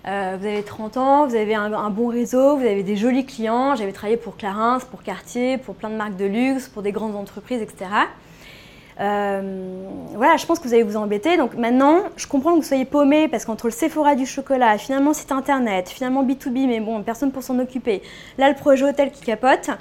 Euh, 0.08 0.38
vous 0.40 0.48
avez 0.48 0.64
30 0.64 0.98
ans, 0.98 1.28
vous 1.28 1.36
avez 1.36 1.54
un, 1.54 1.74
un, 1.74 1.90
bon 1.90 2.08
réseau, 2.08 2.58
vous 2.58 2.66
avez 2.66 2.84
des 2.84 2.96
jolis 2.96 3.26
clients. 3.26 3.76
J'avais 3.76 3.92
travaillé 3.92 4.18
pour 4.18 4.38
Clarins, 4.38 4.80
pour 4.90 5.04
Cartier, 5.04 5.58
pour 5.58 5.76
plein 5.76 5.90
de 5.90 5.96
marques 5.96 6.16
de 6.16 6.26
luxe, 6.26 6.70
pour 6.70 6.82
des 6.82 6.92
grandes 6.92 7.16
entreprises, 7.16 7.62
etc. 7.62 7.86
Euh, 9.02 9.88
voilà, 10.14 10.38
je 10.38 10.46
pense 10.46 10.60
que 10.60 10.68
vous 10.68 10.74
allez 10.74 10.84
vous 10.84 10.98
embêter. 10.98 11.38
Donc 11.38 11.56
maintenant, 11.56 12.04
je 12.18 12.28
comprends 12.28 12.52
que 12.52 12.58
vous 12.58 12.68
soyez 12.68 12.86
paumé 12.86 13.28
parce 13.28 13.46
qu'entre 13.46 13.66
le 13.66 13.72
Sephora 13.72 14.16
du 14.16 14.26
chocolat, 14.26 14.78
finalement 14.78 15.14
site 15.14 15.32
internet, 15.32 15.90
finalement 15.90 16.24
B2B, 16.24 16.68
mais 16.68 16.80
bon, 16.80 17.02
personne 17.02 17.32
pour 17.32 17.44
s'en 17.44 17.58
occuper. 17.60 18.02
Là, 18.38 18.50
le 18.50 18.56
projet 18.56 18.86
hôtel 18.86 19.12
qui 19.12 19.22
capote. 19.22 19.72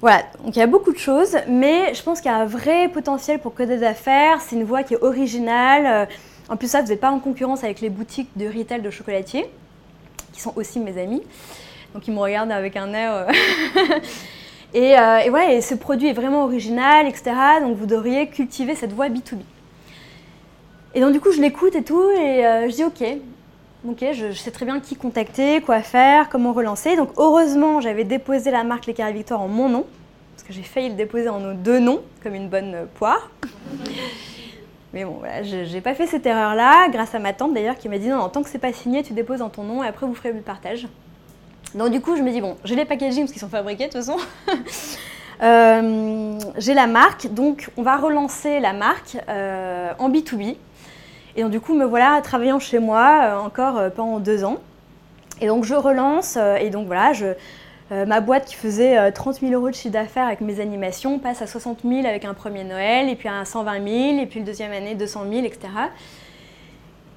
Voilà, 0.00 0.22
donc 0.44 0.56
il 0.56 0.58
y 0.58 0.62
a 0.62 0.66
beaucoup 0.66 0.92
de 0.92 0.98
choses, 0.98 1.36
mais 1.48 1.94
je 1.94 2.02
pense 2.02 2.20
qu'il 2.20 2.30
y 2.30 2.34
a 2.34 2.36
un 2.36 2.46
vrai 2.46 2.88
potentiel 2.88 3.38
pour 3.38 3.54
Code 3.54 3.70
d'affaires. 3.70 4.40
C'est 4.40 4.56
une 4.56 4.64
voie 4.64 4.82
qui 4.82 4.94
est 4.94 5.02
originale. 5.02 5.86
Euh, 5.86 6.14
en 6.48 6.56
plus, 6.56 6.68
ça, 6.68 6.82
vous 6.82 6.88
n'êtes 6.88 7.00
pas 7.00 7.10
en 7.10 7.20
concurrence 7.20 7.64
avec 7.64 7.80
les 7.80 7.88
boutiques 7.88 8.28
de 8.36 8.46
retail 8.46 8.82
de 8.82 8.90
chocolatiers, 8.90 9.50
qui 10.32 10.40
sont 10.40 10.52
aussi 10.56 10.78
mes 10.78 11.00
amis. 11.00 11.22
Donc 11.94 12.08
ils 12.08 12.12
me 12.12 12.18
regardent 12.18 12.52
avec 12.52 12.76
un 12.76 12.92
air. 12.92 13.28
Euh, 14.74 14.78
Et, 14.78 14.98
euh, 14.98 15.30
ouais, 15.30 15.60
ce 15.60 15.74
produit 15.74 16.08
est 16.08 16.12
vraiment 16.12 16.44
original, 16.44 17.06
etc. 17.06 17.32
Donc 17.60 17.76
vous 17.76 17.86
devriez 17.86 18.28
cultiver 18.28 18.74
cette 18.74 18.92
voie 18.92 19.08
B2B. 19.08 19.40
Et 20.94 21.00
donc 21.00 21.12
du 21.12 21.20
coup, 21.20 21.32
je 21.32 21.40
l'écoute 21.40 21.74
et 21.74 21.82
tout, 21.82 22.10
et 22.10 22.46
euh, 22.46 22.68
je 22.68 22.74
dis 22.74 22.84
ok. 22.84 23.02
ok, 23.88 24.04
je, 24.12 24.32
sais 24.32 24.50
très 24.50 24.64
bien 24.64 24.80
qui 24.80 24.96
contacter, 24.96 25.60
quoi 25.60 25.80
faire, 25.80 26.28
comment 26.28 26.52
relancer. 26.52 26.96
Donc 26.96 27.10
heureusement, 27.16 27.80
j'avais 27.80 28.04
déposé 28.04 28.50
la 28.50 28.64
marque 28.64 28.86
Les 28.86 28.94
Carrés 28.94 29.12
Victoire 29.12 29.40
en 29.40 29.48
mon 29.48 29.68
nom, 29.68 29.86
parce 30.34 30.46
que 30.46 30.52
j'ai 30.52 30.62
failli 30.62 30.90
le 30.90 30.94
déposer 30.94 31.28
en 31.28 31.40
nos 31.40 31.54
deux 31.54 31.80
noms, 31.80 32.00
comme 32.22 32.34
une 32.34 32.48
bonne 32.48 32.86
poire. 32.94 33.30
Mais 34.92 35.04
bon, 35.04 35.16
voilà, 35.18 35.42
je 35.42 35.56
n'ai 35.72 35.80
pas 35.80 35.96
fait 35.96 36.06
cette 36.06 36.24
erreur-là, 36.24 36.88
grâce 36.88 37.16
à 37.16 37.18
ma 37.18 37.32
tante 37.32 37.52
d'ailleurs, 37.52 37.76
qui 37.76 37.88
m'a 37.88 37.98
dit 37.98 38.08
non, 38.08 38.18
non, 38.18 38.28
tant 38.28 38.44
que 38.44 38.48
c'est 38.48 38.60
pas 38.60 38.72
signé, 38.72 39.02
tu 39.02 39.12
déposes 39.12 39.42
en 39.42 39.48
ton 39.48 39.64
nom 39.64 39.82
et 39.82 39.88
après 39.88 40.06
vous 40.06 40.14
ferez 40.14 40.32
le 40.32 40.40
partage. 40.40 40.86
Donc 41.74 41.90
du 41.90 42.00
coup, 42.00 42.16
je 42.16 42.22
me 42.22 42.30
dis 42.30 42.40
bon, 42.40 42.56
j'ai 42.64 42.76
les 42.76 42.84
packaging 42.84 43.22
parce 43.22 43.32
qu'ils 43.32 43.40
sont 43.40 43.48
fabriqués 43.48 43.88
de 43.88 43.92
toute 43.92 44.04
façon. 44.04 44.16
Euh, 45.42 46.38
j'ai 46.58 46.74
la 46.74 46.86
marque, 46.86 47.26
donc 47.26 47.68
on 47.76 47.82
va 47.82 47.96
relancer 47.96 48.60
la 48.60 48.72
marque 48.72 49.16
euh, 49.28 49.90
en 49.98 50.08
B2B. 50.08 50.56
Et 51.34 51.42
donc 51.42 51.50
du 51.50 51.60
coup, 51.60 51.74
me 51.74 51.84
voilà 51.84 52.20
travaillant 52.22 52.60
chez 52.60 52.78
moi 52.78 53.20
euh, 53.24 53.38
encore 53.38 53.90
pendant 53.96 54.20
deux 54.20 54.44
ans. 54.44 54.58
Et 55.40 55.48
donc 55.48 55.64
je 55.64 55.74
relance, 55.74 56.38
et 56.60 56.70
donc 56.70 56.86
voilà, 56.86 57.12
je, 57.12 57.26
ma 57.90 58.20
boîte 58.20 58.44
qui 58.44 58.54
faisait 58.54 59.10
30 59.10 59.40
000 59.40 59.52
euros 59.52 59.70
de 59.70 59.74
chiffre 59.74 59.92
d'affaires 59.92 60.28
avec 60.28 60.40
mes 60.40 60.60
animations 60.60 61.18
passe 61.18 61.42
à 61.42 61.48
60 61.48 61.80
000 61.84 62.06
avec 62.06 62.24
un 62.24 62.32
premier 62.34 62.62
Noël, 62.62 63.08
et 63.08 63.16
puis 63.16 63.28
à 63.28 63.44
120 63.44 63.72
000, 63.72 64.20
et 64.20 64.26
puis 64.26 64.38
le 64.38 64.46
deuxième 64.46 64.70
année 64.70 64.94
200 64.94 65.24
000, 65.28 65.44
etc. 65.44 65.68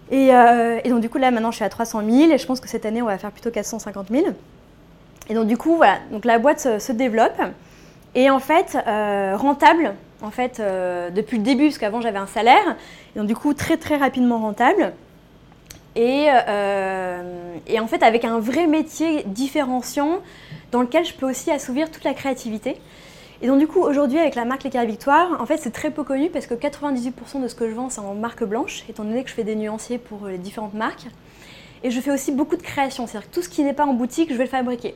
Et, 0.09 0.27
et, 0.27 0.89
donc 0.89 1.01
du 1.01 1.09
coup 1.09 1.17
là 1.17 1.31
maintenant 1.31 1.51
je 1.51 1.57
suis 1.57 1.65
à 1.65 1.69
300 1.69 2.01
000 2.09 2.31
et 2.31 2.37
je 2.37 2.45
pense 2.45 2.59
que 2.61 2.69
cette 2.69 2.85
année 2.85 3.01
on 3.01 3.07
va 3.07 3.17
faire 3.17 3.31
plutôt 3.31 3.51
450 3.51 4.07
000. 4.09 4.27
Et 5.29 5.33
donc 5.33 5.47
du 5.47 5.57
coup 5.57 5.75
voilà, 5.75 5.97
donc 6.11 6.23
la 6.23 6.39
boîte 6.39 6.79
se 6.79 6.91
développe. 6.91 7.41
Et 8.17 8.31
en 8.31 8.39
fait, 8.39 8.75
euh, 8.87 9.37
rentable, 9.37 9.93
en 10.23 10.31
fait, 10.31 10.59
euh, 10.59 11.11
depuis 11.11 11.37
le 11.37 11.43
début, 11.43 11.65
parce 11.65 11.77
qu'avant 11.77 12.01
j'avais 12.01 12.17
un 12.17 12.25
salaire, 12.25 12.75
donc 13.15 13.27
du 13.27 13.35
coup 13.35 13.53
très 13.53 13.77
très 13.77 13.95
rapidement 13.95 14.39
rentable. 14.39 14.93
Et, 15.95 16.27
euh, 16.47 17.55
et, 17.67 17.79
en 17.79 17.87
fait, 17.87 18.01
avec 18.03 18.25
un 18.25 18.39
vrai 18.39 18.67
métier 18.67 19.23
différenciant 19.25 20.19
dans 20.71 20.81
lequel 20.81 21.05
je 21.05 21.13
peux 21.13 21.27
aussi 21.27 21.51
assouvir 21.51 21.89
toute 21.89 22.03
la 22.03 22.13
créativité. 22.13 22.77
Et 23.41 23.47
donc 23.47 23.59
du 23.59 23.67
coup, 23.67 23.81
aujourd'hui, 23.81 24.17
avec 24.17 24.35
la 24.35 24.45
marque 24.45 24.63
Les 24.63 24.69
Carrés 24.69 24.87
Victoire, 24.87 25.39
en 25.39 25.45
fait, 25.45 25.57
c'est 25.57 25.71
très 25.71 25.91
peu 25.91 26.03
connu 26.03 26.29
parce 26.29 26.47
que 26.47 26.55
98% 26.55 27.41
de 27.41 27.47
ce 27.47 27.55
que 27.55 27.69
je 27.69 27.75
vends, 27.75 27.89
c'est 27.89 27.99
en 27.99 28.15
marque 28.15 28.43
blanche, 28.43 28.83
étant 28.89 29.03
donné 29.03 29.23
que 29.23 29.29
je 29.29 29.35
fais 29.35 29.43
des 29.43 29.55
nuanciers 29.55 29.99
pour 29.99 30.27
les 30.27 30.39
différentes 30.39 30.73
marques. 30.73 31.07
Et 31.83 31.91
je 31.91 32.01
fais 32.01 32.11
aussi 32.11 32.31
beaucoup 32.31 32.55
de 32.55 32.63
création, 32.63 33.05
c'est-à-dire 33.05 33.29
que 33.29 33.35
tout 33.35 33.43
ce 33.43 33.49
qui 33.49 33.63
n'est 33.63 33.73
pas 33.73 33.85
en 33.85 33.93
boutique, 33.93 34.31
je 34.31 34.35
vais 34.35 34.45
le 34.45 34.49
fabriquer. 34.49 34.95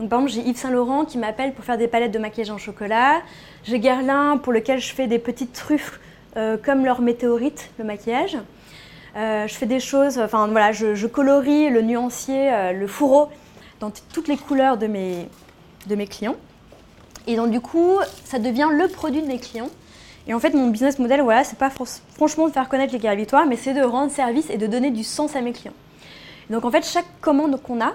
Donc, 0.00 0.08
par 0.08 0.20
exemple, 0.20 0.32
j'ai 0.32 0.48
Yves 0.48 0.56
Saint 0.56 0.70
Laurent 0.70 1.04
qui 1.04 1.18
m'appelle 1.18 1.52
pour 1.52 1.64
faire 1.64 1.76
des 1.76 1.88
palettes 1.88 2.12
de 2.12 2.18
maquillage 2.18 2.50
en 2.50 2.56
chocolat. 2.56 3.20
J'ai 3.64 3.78
Guerlain 3.78 4.38
pour 4.38 4.54
lequel 4.54 4.80
je 4.80 4.94
fais 4.94 5.06
des 5.06 5.18
petites 5.18 5.52
truffes 5.52 6.00
euh, 6.38 6.56
comme 6.56 6.86
leur 6.86 7.02
météorite, 7.02 7.70
le 7.78 7.84
maquillage. 7.84 8.38
Euh, 9.16 9.46
je 9.46 9.54
fais 9.54 9.66
des 9.66 9.80
choses, 9.80 10.18
enfin 10.18 10.46
voilà, 10.46 10.72
je, 10.72 11.06
colorie 11.06 11.68
le 11.68 11.82
nuancier, 11.82 12.50
euh, 12.50 12.72
le 12.72 12.86
fourreau 12.86 13.28
dans 13.80 13.90
toutes 13.90 14.28
les 14.28 14.38
couleurs 14.38 14.78
de 14.78 14.86
mes, 14.86 15.28
de 15.86 15.94
mes 15.94 16.06
clients. 16.06 16.36
Et 17.26 17.36
donc 17.36 17.50
du 17.50 17.60
coup, 17.60 17.98
ça 18.24 18.38
devient 18.38 18.68
le 18.72 18.88
produit 18.88 19.22
de 19.22 19.26
mes 19.26 19.38
clients. 19.38 19.70
Et 20.26 20.34
en 20.34 20.40
fait, 20.40 20.54
mon 20.54 20.68
business 20.68 20.98
model, 20.98 21.20
voilà, 21.22 21.42
c'est 21.44 21.58
pas 21.58 21.70
franchement 22.14 22.46
de 22.46 22.52
faire 22.52 22.68
connaître 22.68 22.92
les 22.92 23.00
carrés 23.00 23.16
victoires, 23.16 23.46
mais 23.46 23.56
c'est 23.56 23.74
de 23.74 23.82
rendre 23.82 24.12
service 24.12 24.50
et 24.50 24.56
de 24.56 24.66
donner 24.66 24.90
du 24.90 25.02
sens 25.02 25.34
à 25.34 25.40
mes 25.40 25.52
clients. 25.52 25.74
Donc 26.50 26.64
en 26.64 26.70
fait, 26.70 26.84
chaque 26.84 27.06
commande 27.20 27.60
qu'on 27.60 27.80
a, 27.80 27.92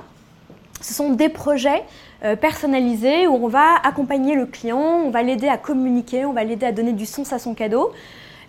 ce 0.81 0.93
sont 0.93 1.13
des 1.13 1.29
projets 1.29 1.83
euh, 2.23 2.35
personnalisés 2.35 3.27
où 3.27 3.35
on 3.35 3.47
va 3.47 3.75
accompagner 3.83 4.35
le 4.35 4.45
client, 4.45 5.01
on 5.05 5.09
va 5.09 5.23
l'aider 5.23 5.47
à 5.47 5.57
communiquer, 5.57 6.25
on 6.25 6.33
va 6.33 6.43
l'aider 6.43 6.65
à 6.65 6.71
donner 6.71 6.93
du 6.93 7.05
sens 7.05 7.33
à 7.33 7.39
son 7.39 7.53
cadeau. 7.53 7.91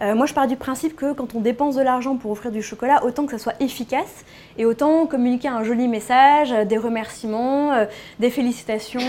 Euh, 0.01 0.15
moi, 0.15 0.27
je 0.27 0.35
pars 0.35 0.47
du 0.47 0.57
principe 0.57 0.95
que 0.95 1.13
quand 1.13 1.35
on 1.35 1.41
dépense 1.41 1.75
de 1.75 1.83
l'argent 1.83 2.17
pour 2.17 2.31
offrir 2.31 2.53
du 2.53 2.63
chocolat, 2.63 3.05
autant 3.05 3.27
que 3.27 3.33
ça 3.33 3.39
soit 3.39 3.61
efficace 3.61 4.25
et 4.57 4.65
autant 4.65 5.07
communiquer 5.07 5.49
un 5.49 5.65
joli 5.65 5.89
message, 5.89 6.53
euh, 6.53 6.65
des 6.65 6.79
remerciements, 6.79 7.73
des 8.21 8.31
félicitations, 8.31 9.01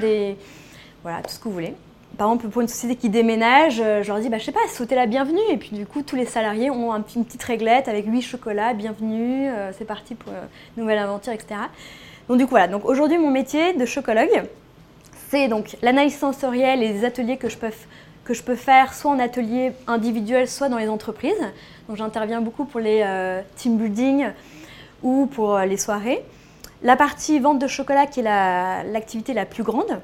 des 0.00 0.36
voilà 1.02 1.22
tout 1.22 1.30
ce 1.30 1.38
que 1.38 1.44
vous 1.44 1.52
voulez. 1.52 1.74
Par 2.16 2.28
exemple, 2.28 2.48
pour 2.48 2.62
une 2.62 2.68
société 2.68 2.96
qui 2.96 3.10
déménage, 3.10 3.76
je 3.76 4.08
leur 4.08 4.18
dis, 4.18 4.28
bah, 4.28 4.38
je 4.38 4.44
sais 4.44 4.52
pas, 4.52 4.66
sauter 4.72 4.94
la 4.94 5.06
bienvenue. 5.06 5.38
Et 5.50 5.56
puis 5.56 5.70
du 5.70 5.86
coup, 5.86 6.02
tous 6.02 6.16
les 6.16 6.24
salariés 6.24 6.70
ont 6.70 6.92
une 6.92 7.24
petite 7.24 7.42
réglette 7.42 7.86
avec 7.86 8.06
8 8.06 8.22
chocolats, 8.22 8.72
bienvenue, 8.72 9.48
c'est 9.76 9.84
parti 9.84 10.14
pour 10.14 10.32
une 10.32 10.82
nouvelle 10.82 10.98
aventure, 10.98 11.32
etc. 11.32 11.60
Donc 12.28 12.38
du 12.38 12.44
coup 12.44 12.50
voilà, 12.50 12.68
donc 12.68 12.84
aujourd'hui 12.84 13.16
mon 13.16 13.30
métier 13.30 13.72
de 13.72 13.86
chocologue, 13.86 14.42
c'est 15.30 15.48
donc 15.48 15.76
l'analyse 15.80 16.16
sensorielle 16.16 16.82
et 16.82 16.92
les 16.92 17.04
ateliers 17.04 17.38
que 17.38 17.48
je 17.48 17.56
peux 17.56 17.70
que 18.24 18.34
je 18.34 18.42
peux 18.42 18.56
faire 18.56 18.92
soit 18.92 19.10
en 19.10 19.18
atelier 19.18 19.72
individuel, 19.86 20.46
soit 20.46 20.68
dans 20.68 20.76
les 20.76 20.88
entreprises. 20.88 21.40
Donc 21.88 21.96
j'interviens 21.96 22.42
beaucoup 22.42 22.66
pour 22.66 22.78
les 22.78 23.00
euh, 23.02 23.40
team 23.56 23.78
building 23.78 24.26
ou 25.02 25.24
pour 25.24 25.56
euh, 25.56 25.64
les 25.64 25.78
soirées. 25.78 26.22
La 26.82 26.94
partie 26.94 27.38
vente 27.38 27.58
de 27.58 27.66
chocolat 27.66 28.06
qui 28.06 28.20
est 28.20 28.22
l'activité 28.22 29.32
la, 29.32 29.46
plus 29.46 29.62
grande 29.62 30.02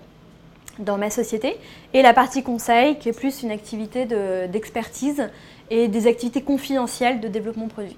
dans 0.79 0.99
ma 0.99 1.11
société 1.11 1.57
et 1.93 2.03
la 2.03 2.13
partie 2.13 2.43
conseil 2.43 2.99
qui 2.99 3.09
est 3.09 3.13
plus 3.13 3.43
une 3.43 3.51
activité 3.51 4.07
d'expertise 4.49 5.29
et 5.71 5.89
des 5.89 6.07
activités 6.07 6.43
confidentielles 6.43 7.21
de 7.21 7.29
développement 7.29 7.69
produit. 7.69 7.97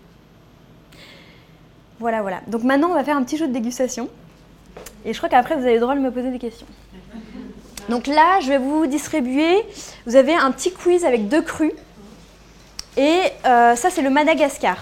Voilà, 1.98 2.22
voilà. 2.22 2.40
Donc 2.46 2.62
maintenant, 2.62 2.90
on 2.90 2.94
va 2.94 3.04
faire 3.04 3.16
un 3.16 3.22
petit 3.22 3.36
jeu 3.36 3.48
de 3.48 3.52
dégustation. 3.52 4.08
Et 5.04 5.12
je 5.12 5.18
crois 5.18 5.28
qu'après, 5.28 5.56
vous 5.56 5.62
avez 5.62 5.74
le 5.74 5.80
droit 5.80 5.94
de 5.94 6.00
me 6.00 6.10
poser 6.10 6.30
des 6.30 6.38
questions. 6.38 6.66
Donc 7.88 8.06
là, 8.06 8.40
je 8.40 8.48
vais 8.48 8.58
vous 8.58 8.86
distribuer. 8.86 9.62
Vous 10.06 10.16
avez 10.16 10.34
un 10.34 10.50
petit 10.50 10.72
quiz 10.72 11.04
avec 11.04 11.28
deux 11.28 11.42
crus. 11.42 11.72
Et 12.96 13.20
euh, 13.46 13.76
ça, 13.76 13.90
c'est 13.90 14.02
le 14.02 14.10
Madagascar. 14.10 14.76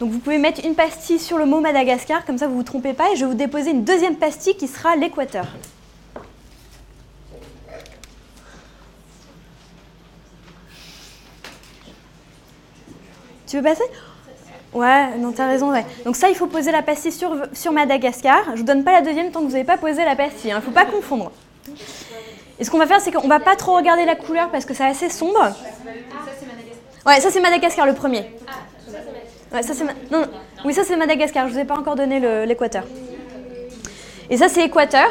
Donc 0.00 0.10
vous 0.10 0.18
pouvez 0.18 0.38
mettre 0.38 0.64
une 0.64 0.74
pastille 0.74 1.18
sur 1.18 1.38
le 1.38 1.46
mot 1.46 1.60
Madagascar, 1.60 2.26
comme 2.26 2.36
ça 2.36 2.46
vous 2.46 2.52
ne 2.52 2.58
vous 2.58 2.64
trompez 2.64 2.92
pas. 2.92 3.12
Et 3.12 3.16
je 3.16 3.24
vais 3.24 3.30
vous 3.30 3.36
déposer 3.36 3.70
une 3.70 3.84
deuxième 3.84 4.16
pastille 4.16 4.56
qui 4.56 4.68
sera 4.68 4.94
l'Équateur. 4.96 5.46
Tu 13.46 13.56
veux 13.56 13.62
passer? 13.62 13.84
Ouais, 14.72 15.16
non, 15.18 15.32
t'as 15.32 15.46
raison, 15.46 15.72
ouais. 15.72 15.86
Donc 16.04 16.16
ça, 16.16 16.28
il 16.28 16.34
faut 16.34 16.46
poser 16.46 16.70
la 16.70 16.82
pastille 16.82 17.12
sur, 17.12 17.34
sur 17.52 17.72
Madagascar. 17.72 18.42
Je 18.52 18.58
vous 18.58 18.66
donne 18.66 18.84
pas 18.84 18.92
la 18.92 19.00
deuxième 19.00 19.30
tant 19.30 19.40
que 19.40 19.46
vous 19.46 19.52
n'avez 19.52 19.64
pas 19.64 19.78
posé 19.78 20.04
la 20.04 20.16
pastille. 20.16 20.50
Il 20.50 20.52
hein. 20.52 20.60
faut 20.62 20.70
pas 20.70 20.84
confondre. 20.84 21.32
Et 22.58 22.64
ce 22.64 22.70
qu'on 22.70 22.78
va 22.78 22.86
faire, 22.86 23.00
c'est 23.00 23.12
qu'on 23.12 23.28
va 23.28 23.40
pas 23.40 23.56
trop 23.56 23.74
regarder 23.76 24.04
la 24.04 24.16
couleur 24.16 24.50
parce 24.50 24.64
que 24.64 24.74
c'est 24.74 24.84
assez 24.84 25.08
sombre. 25.08 25.54
Ouais, 27.06 27.20
ça 27.20 27.30
c'est 27.30 27.40
Madagascar 27.40 27.86
le 27.86 27.94
premier. 27.94 28.30
Ouais, 29.52 29.62
ça 29.62 29.74
c'est 29.74 29.84
non, 30.10 30.26
oui, 30.64 30.74
ça 30.74 30.82
c'est 30.84 30.96
Madagascar. 30.96 31.48
Je 31.48 31.54
vous 31.54 31.58
ai 31.58 31.64
pas 31.64 31.78
encore 31.78 31.96
donné 31.96 32.20
l'équateur. 32.46 32.84
Et 34.28 34.36
ça 34.36 34.48
c'est 34.48 34.64
équateur. 34.64 35.08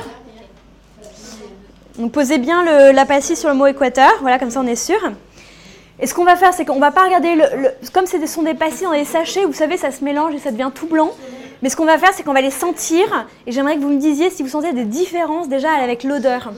Donc 1.98 2.12
posez 2.12 2.38
bien 2.38 2.92
la 2.92 3.06
pastille 3.06 3.38
sur 3.38 3.50
le 3.50 3.56
mot 3.56 3.68
équateur. 3.68 4.12
Voilà, 4.22 4.40
comme 4.40 4.52
ça 4.52 4.60
on 4.60 4.68
est 4.68 4.76
sûr. 4.76 5.00
Et 6.00 6.08
ce 6.08 6.14
qu'on 6.14 6.26
va 6.26 6.36
faire, 6.36 6.54
c'est 6.54 6.66
qu'on 6.66 6.80
va 6.80 6.92
pas 6.92 7.06
regarder, 7.06 7.36
le, 7.36 7.44
comme 7.94 8.06
ce 8.06 8.24
sont 8.26 8.44
des 8.44 8.54
pastilles 8.54 8.88
dans 8.88 8.94
des 8.94 9.06
sachets, 9.06 9.46
vous 9.46 9.54
savez, 9.54 9.78
ça 9.78 9.92
se 9.92 10.04
mélange 10.04 10.36
et 10.36 10.40
ça 10.40 10.52
devient 10.52 10.72
tout 10.74 10.88
blanc. 10.88 11.12
Mais 11.62 11.70
ce 11.70 11.76
qu'on 11.78 11.86
va 11.86 11.98
faire, 11.98 12.12
c'est 12.14 12.24
qu'on 12.24 12.34
va 12.34 12.42
les 12.42 12.52
sentir. 12.52 13.28
Et 13.48 13.52
j'aimerais 13.52 13.76
que 13.76 13.82
vous 13.82 13.90
me 13.90 14.00
disiez 14.00 14.30
si 14.30 14.44
vous 14.44 14.50
sentez 14.50 14.74
des 14.74 14.84
différences 14.84 15.48
déjà 15.48 15.72
avec 15.72 16.04
l'odeur. 16.04 16.52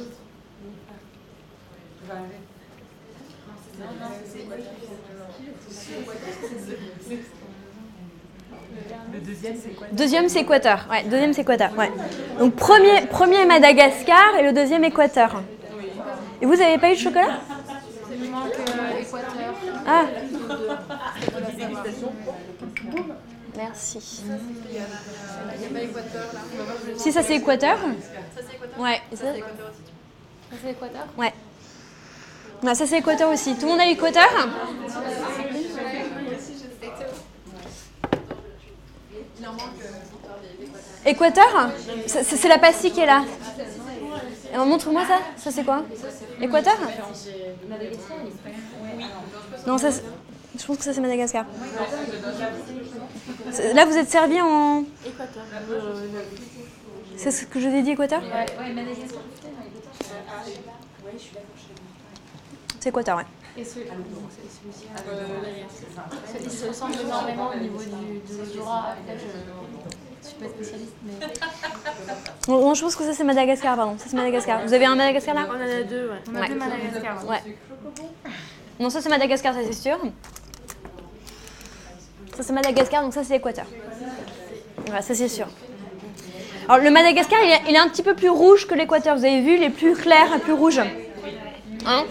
Deuxième, 9.91 10.29
c'est 10.29 10.41
Équateur. 10.41 10.87
Ouais, 10.89 11.03
deuxième, 11.03 11.33
c'est 11.33 11.41
Équateur. 11.41 11.71
Ouais. 11.77 11.91
Donc, 12.39 12.55
premier, 12.55 13.01
premier 13.09 13.45
Madagascar 13.45 14.35
et 14.39 14.43
le 14.43 14.51
deuxième 14.51 14.83
Équateur. 14.83 15.41
Et 16.41 16.45
vous 16.45 16.55
n'avez 16.55 16.77
pas 16.77 16.91
eu 16.91 16.95
de 16.95 16.99
chocolat? 16.99 17.39
Ah 19.87 20.05
Merci. 23.55 23.99
Si 26.97 27.11
ça 27.11 27.23
c'est 27.23 27.35
Équateur 27.37 27.77
Ça 27.79 28.41
c'est 28.47 28.55
Équateur 28.55 28.79
Ouais. 28.79 29.01
ça 29.13 29.25
c'est 30.61 30.71
Équateur 30.71 31.07
Ouais. 31.17 31.33
Ah, 32.65 32.75
ça 32.75 32.85
c'est 32.85 32.99
Équateur 32.99 33.31
aussi. 33.31 33.55
Tout 33.55 33.65
le 33.65 33.71
monde 33.71 33.79
a 33.79 33.87
Équateur? 33.87 34.29
Équateur? 41.05 41.69
C'est 42.07 42.47
la 42.47 42.57
pastille 42.57 42.91
qui 42.91 42.99
est 43.01 43.05
là. 43.05 43.23
Montre-moi 44.55 45.05
ça. 45.05 45.19
Ça 45.35 45.51
c'est 45.51 45.63
quoi 45.63 45.83
Équateur 46.41 46.77
non, 49.65 49.77
ça, 49.77 49.89
je 50.57 50.65
pense 50.65 50.77
que 50.77 50.83
ça 50.83 50.93
c'est 50.93 51.01
Madagascar. 51.01 51.45
Là, 53.73 53.85
vous 53.85 53.97
êtes 53.97 54.09
servi 54.09 54.39
en. 54.41 54.83
Équateur. 55.05 55.43
C'est 57.15 57.31
ce 57.31 57.45
que 57.45 57.59
je 57.59 57.67
vous 57.67 57.75
ai 57.75 57.81
dit, 57.81 57.91
Équateur. 57.91 58.21
C'est 62.79 62.89
Équateur, 62.89 63.17
ouais. 63.17 63.25
Et 63.57 63.65
ce... 63.65 63.79
Il 66.43 66.51
se 66.51 66.67
ressemble 66.67 66.93
énormément 67.03 67.49
au 67.49 67.59
niveau 67.59 67.79
du, 67.79 67.89
de 68.19 68.37
l'odorat. 68.37 68.95
Je 70.27 70.31
suis 70.31 70.39
pas 70.39 70.49
spécialiste, 70.49 70.93
mais. 71.05 71.13
Non, 72.49 72.73
je 72.73 72.81
pense 72.81 72.95
que 72.97 73.03
ça 73.03 73.13
c'est 73.13 73.23
Madagascar, 73.23 73.77
pardon. 73.77 73.97
Ça 73.97 74.05
c'est 74.09 74.17
Madagascar. 74.17 74.61
Vous 74.65 74.73
avez 74.73 74.85
un 74.85 74.95
Madagascar 74.95 75.35
là 75.35 75.47
On 75.49 75.55
en 75.55 75.61
a 75.61 75.83
deux, 75.83 76.09
ouais. 76.09 76.17
On 76.29 76.35
a 76.35 76.47
deux 76.47 76.55
Madagascar. 76.55 77.25
Ouais. 77.25 77.55
Non, 78.77 78.89
ça 78.89 79.01
c'est 79.01 79.09
Madagascar, 79.09 79.53
ça 79.53 79.61
c'est 79.65 79.73
sûr. 79.73 79.97
Ça 82.35 82.43
c'est 82.43 82.51
Madagascar, 82.53 83.03
donc 83.03 83.13
ça 83.13 83.23
c'est 83.23 83.35
l'Équateur. 83.35 83.65
Voilà, 84.85 85.01
ça 85.01 85.15
c'est 85.15 85.29
sûr. 85.29 85.47
Alors 86.67 86.83
le 86.83 86.91
Madagascar, 86.91 87.39
il 87.43 87.49
est, 87.49 87.61
il 87.69 87.75
est 87.75 87.79
un 87.79 87.87
petit 87.87 88.03
peu 88.03 88.13
plus 88.13 88.29
rouge 88.29 88.67
que 88.67 88.75
l'Équateur. 88.75 89.15
Vous 89.15 89.23
avez 89.23 89.39
vu, 89.39 89.55
il 89.55 89.63
est 89.63 89.69
plus 89.69 89.95
clair, 89.95 90.27
plus 90.41 90.53
rouge. 90.53 90.81
Hein 91.85 92.03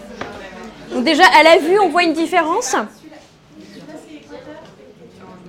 donc 0.90 1.04
déjà, 1.04 1.24
à 1.38 1.42
la 1.42 1.58
vue, 1.58 1.78
on 1.78 1.90
voit 1.90 2.04
une 2.04 2.14
différence. 2.14 2.74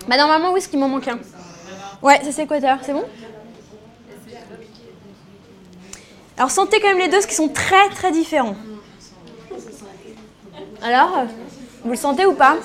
Bah 0.08 0.18
normalement, 0.18 0.52
oui, 0.52 0.62
ce 0.62 0.68
qu'il 0.68 0.80
m'en 0.80 0.90
manque 0.90 1.08
un? 1.08 1.20
Ouais, 2.02 2.24
ça 2.24 2.32
c'est 2.32 2.44
Équateur, 2.44 2.78
c'est 2.84 2.94
bon 2.94 3.06
Alors 6.38 6.52
sentez 6.52 6.80
quand 6.80 6.90
même 6.90 7.00
les 7.00 7.08
deux, 7.08 7.22
ce 7.22 7.28
qui 7.28 7.36
sont 7.36 7.50
très 7.50 7.90
très 7.90 8.12
différents. 8.12 8.56
Alors, 10.84 11.24
vous 11.84 11.90
le 11.90 11.96
sentez 11.96 12.26
ou 12.26 12.34
pas 12.34 12.58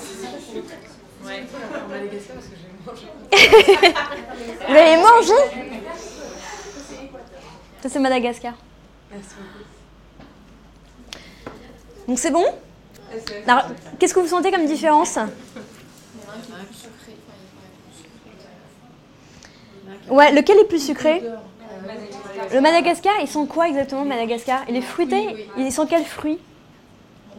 Ouais, 1.25 1.45
Vous 4.69 4.75
l'avez 4.75 4.97
mangé 5.03 5.33
Ça 7.83 7.89
c'est 7.89 7.99
Madagascar. 7.99 8.53
Donc 12.07 12.19
c'est 12.19 12.31
bon 12.31 12.45
Alors, 13.47 13.65
qu'est-ce 13.99 14.13
que 14.13 14.21
vous 14.21 14.29
sentez 14.29 14.51
comme 14.51 14.67
différence 14.67 15.19
Ouais, 20.09 20.33
lequel 20.33 20.59
est 20.59 20.65
plus 20.65 20.85
sucré 20.85 21.23
Le 22.53 22.61
Madagascar, 22.61 23.13
ils 23.21 23.29
sont 23.29 23.47
quoi 23.47 23.69
exactement 23.69 24.05
Madagascar? 24.05 24.63
Il 24.69 24.77
est 24.77 24.83
fruité 24.83 25.49
Ils 25.57 25.73
sont 25.73 25.87
quels 25.87 26.05
fruits? 26.05 26.39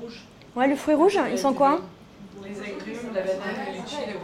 Rouge. 0.02 0.22
Ouais, 0.56 0.68
le 0.68 0.76
fruit 0.76 0.96
rouge, 0.96 1.20
ils 1.32 1.40
sont 1.40 1.54
quoi? 1.54 1.82
Les 2.44 2.60
agrumes, 2.60 3.14
la 3.14 3.22
banane, 3.22 3.40
le 3.68 3.78
litchi 3.78 3.96
et 4.04 4.12
le 4.12 4.20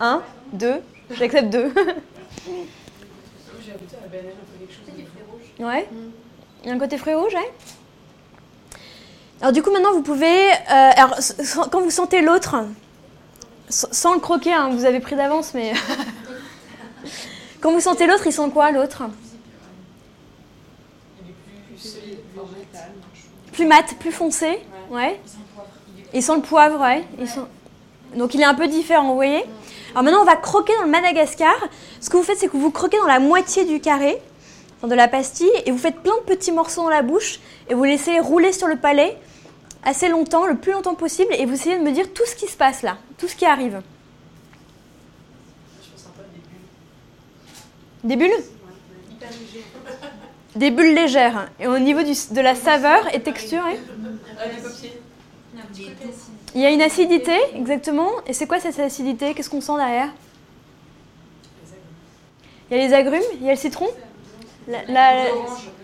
Un, 0.00 0.22
deux, 0.52 0.80
j'accepte 1.10 1.50
deux. 1.50 1.72
Ouais. 5.58 5.88
Il 6.62 6.68
y 6.68 6.72
a 6.72 6.74
un 6.74 6.78
côté 6.78 6.98
fruit 6.98 7.14
rouge, 7.14 7.34
ouais. 7.34 7.52
Alors 9.40 9.52
du 9.52 9.62
coup, 9.62 9.70
maintenant, 9.70 9.92
vous 9.92 10.02
pouvez... 10.02 10.50
Euh, 10.50 10.90
alors, 10.96 11.16
quand 11.70 11.80
vous 11.80 11.90
sentez 11.90 12.22
l'autre, 12.22 12.56
sans 13.68 14.14
le 14.14 14.20
croquer, 14.20 14.52
hein, 14.52 14.70
vous 14.70 14.84
avez 14.84 15.00
pris 15.00 15.16
d'avance, 15.16 15.52
mais... 15.54 15.72
quand 17.60 17.72
vous 17.72 17.80
sentez 17.80 18.06
l'autre, 18.06 18.26
ils 18.26 18.32
sont 18.32 18.50
quoi, 18.50 18.70
l'autre? 18.70 19.04
Plus 23.52 23.66
mat, 23.66 23.84
plus 23.98 24.12
foncé, 24.12 24.58
ouais. 24.90 25.18
Ils 26.12 26.22
sont 26.22 26.36
le 26.36 26.42
poivre, 26.42 26.80
ouais. 26.80 27.04
Ils 27.18 27.28
sont... 27.28 27.46
Donc 28.14 28.34
il 28.34 28.40
est 28.40 28.44
un 28.44 28.54
peu 28.54 28.68
différent, 28.68 29.08
vous 29.08 29.14
voyez? 29.14 29.44
Alors 29.90 30.04
maintenant, 30.04 30.20
on 30.22 30.24
va 30.24 30.36
croquer 30.36 30.74
dans 30.76 30.84
le 30.84 30.90
Madagascar. 30.90 31.54
Ce 32.00 32.10
que 32.10 32.16
vous 32.16 32.22
faites, 32.22 32.38
c'est 32.38 32.48
que 32.48 32.56
vous 32.56 32.70
croquez 32.70 32.98
dans 32.98 33.06
la 33.06 33.18
moitié 33.18 33.64
du 33.64 33.80
carré 33.80 34.20
de 34.86 34.94
la 34.94 35.08
pastille 35.08 35.50
et 35.64 35.70
vous 35.70 35.78
faites 35.78 36.00
plein 36.00 36.16
de 36.16 36.34
petits 36.34 36.52
morceaux 36.52 36.82
dans 36.82 36.90
la 36.90 37.02
bouche 37.02 37.40
et 37.68 37.74
vous 37.74 37.84
laissez 37.84 38.20
rouler 38.20 38.52
sur 38.52 38.68
le 38.68 38.76
palais 38.76 39.16
assez 39.84 40.08
longtemps, 40.08 40.46
le 40.46 40.56
plus 40.56 40.72
longtemps 40.72 40.94
possible 40.94 41.32
et 41.34 41.46
vous 41.46 41.54
essayez 41.54 41.78
de 41.78 41.82
me 41.82 41.92
dire 41.92 42.12
tout 42.12 42.26
ce 42.26 42.34
qui 42.34 42.46
se 42.46 42.56
passe 42.56 42.82
là, 42.82 42.98
tout 43.18 43.28
ce 43.28 43.36
qui 43.36 43.46
arrive. 43.46 43.82
Des 48.04 48.16
bulles 48.16 48.30
Des 50.54 50.70
bulles 50.70 50.94
légères. 50.94 51.50
Et 51.58 51.66
au 51.66 51.78
niveau 51.78 52.02
de 52.02 52.40
la 52.40 52.54
saveur 52.54 53.12
et 53.14 53.20
texture 53.20 53.62
hein 53.64 53.74
Il 56.54 56.60
y 56.60 56.66
a 56.66 56.70
une 56.70 56.82
acidité, 56.82 57.36
exactement. 57.54 58.10
Et 58.26 58.32
c'est 58.32 58.46
quoi 58.46 58.60
cette 58.60 58.78
acidité? 58.78 59.34
Qu'est-ce 59.34 59.50
qu'on 59.50 59.60
sent 59.60 59.76
derrière? 59.76 60.10
Il 62.70 62.76
y 62.76 62.80
a 62.80 62.86
les 62.86 62.94
agrumes, 62.94 63.22
il 63.40 63.46
y 63.46 63.48
a 63.48 63.52
le 63.52 63.58
citron. 63.58 63.88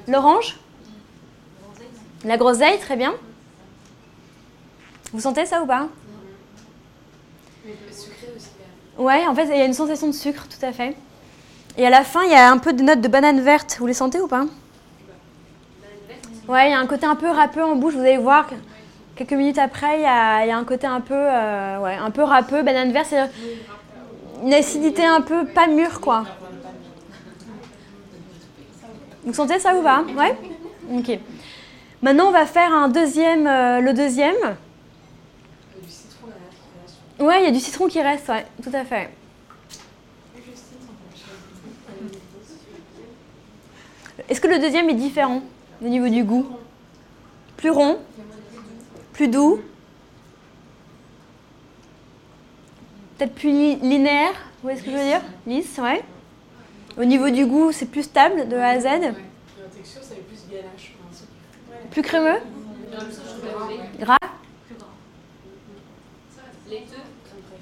L'orange. 0.09 0.59
La 2.25 2.37
groseille, 2.37 2.79
très 2.79 2.97
bien. 2.97 3.15
Vous 5.13 5.21
sentez 5.21 5.45
ça 5.45 5.63
ou 5.63 5.67
pas 5.67 5.89
Ouais, 8.99 9.27
en 9.27 9.35
fait, 9.35 9.45
il 9.45 9.57
y 9.57 9.61
a 9.61 9.65
une 9.65 9.75
sensation 9.75 10.07
de 10.07 10.13
sucre, 10.13 10.47
tout 10.49 10.65
à 10.65 10.73
fait. 10.73 10.97
Et 11.77 11.87
à 11.87 11.91
la 11.91 12.05
fin, 12.05 12.23
il 12.25 12.31
y 12.31 12.35
a 12.35 12.51
un 12.51 12.59
peu 12.59 12.73
de 12.73 12.83
notes 12.83 13.01
de 13.01 13.09
banane 13.09 13.41
verte. 13.41 13.77
Vous 13.79 13.87
les 13.87 13.95
sentez 13.95 14.21
ou 14.21 14.29
pas 14.29 14.47
Ouais, 16.49 16.69
il 16.69 16.71
y 16.71 16.75
a 16.75 16.79
un 16.79 16.87
côté 16.87 17.07
un 17.07 17.15
peu 17.15 17.29
râpeux 17.29 17.65
en 17.65 17.77
bouche. 17.77 17.95
Vous 17.95 18.01
allez 18.01 18.17
voir, 18.17 18.47
quelques 19.17 19.33
minutes 19.33 19.59
après, 19.59 19.99
il 19.99 20.03
y 20.03 20.07
a, 20.07 20.45
il 20.45 20.49
y 20.49 20.51
a 20.51 20.57
un 20.57 20.65
côté 20.65 20.87
un 20.87 21.01
peu, 21.01 21.15
euh, 21.15 21.79
ouais, 21.81 21.95
un 21.95 22.11
peu 22.11 22.23
râpeux. 22.23 22.63
Banane 22.63 22.93
verte, 22.93 23.09
c'est 23.11 23.31
une 24.43 24.55
acidité 24.55 25.05
un 25.05 25.21
peu 25.21 25.47
pas 25.47 25.67
mûre, 25.67 26.01
quoi. 26.01 26.25
Vous 29.25 29.33
sentez 29.35 29.59
ça 29.59 29.75
ou 29.77 29.83
pas 29.83 30.05
Ouais 30.17 30.37
Ok. 30.93 31.19
Maintenant, 32.03 32.29
on 32.29 32.33
va 32.33 32.45
faire 32.47 32.73
un 32.73 32.89
deuxième, 32.89 33.47
euh, 33.47 33.81
le 33.81 33.93
deuxième. 33.95 34.57
Ouais, 37.23 37.41
il 37.41 37.45
y 37.45 37.47
a 37.47 37.53
du 37.53 37.61
citron 37.61 37.87
qui 37.87 38.03
reste, 38.03 38.29
ouais, 38.31 38.45
tout 38.65 38.71
à 38.73 38.85
fait. 38.85 39.09
Est-ce 44.29 44.41
que 44.41 44.49
le 44.49 44.59
deuxième 44.59 44.91
est 44.91 44.95
différent 44.95 45.41
au 45.81 45.87
niveau 45.87 46.09
du 46.09 46.25
goût? 46.25 46.45
Plus 47.57 47.71
rond? 47.71 48.01
Plus 49.13 49.29
doux? 49.29 49.61
Peut-être 53.17 53.35
plus 53.37 53.51
linéaire? 53.51 54.33
Vous 54.33 54.63
voyez 54.63 54.79
ce 54.81 54.85
que 54.85 54.91
je 54.91 54.97
veux 54.97 55.05
dire? 55.05 55.23
Lisse, 55.47 55.79
ouais. 55.79 56.03
Au 56.99 57.05
niveau 57.05 57.31
du 57.31 57.47
goût, 57.47 57.71
c'est 57.71 57.87
plus 57.87 58.03
stable 58.03 58.49
de 58.49 58.57
A 58.57 58.71
à 58.71 58.81
Z? 58.81 58.85
La 58.85 58.91
texture, 59.73 60.03
ça 60.03 60.17
plus 60.17 60.51
ganache. 60.51 60.95
Plus 61.93 62.03
crémeux 62.03 62.41
Gras 64.01 64.17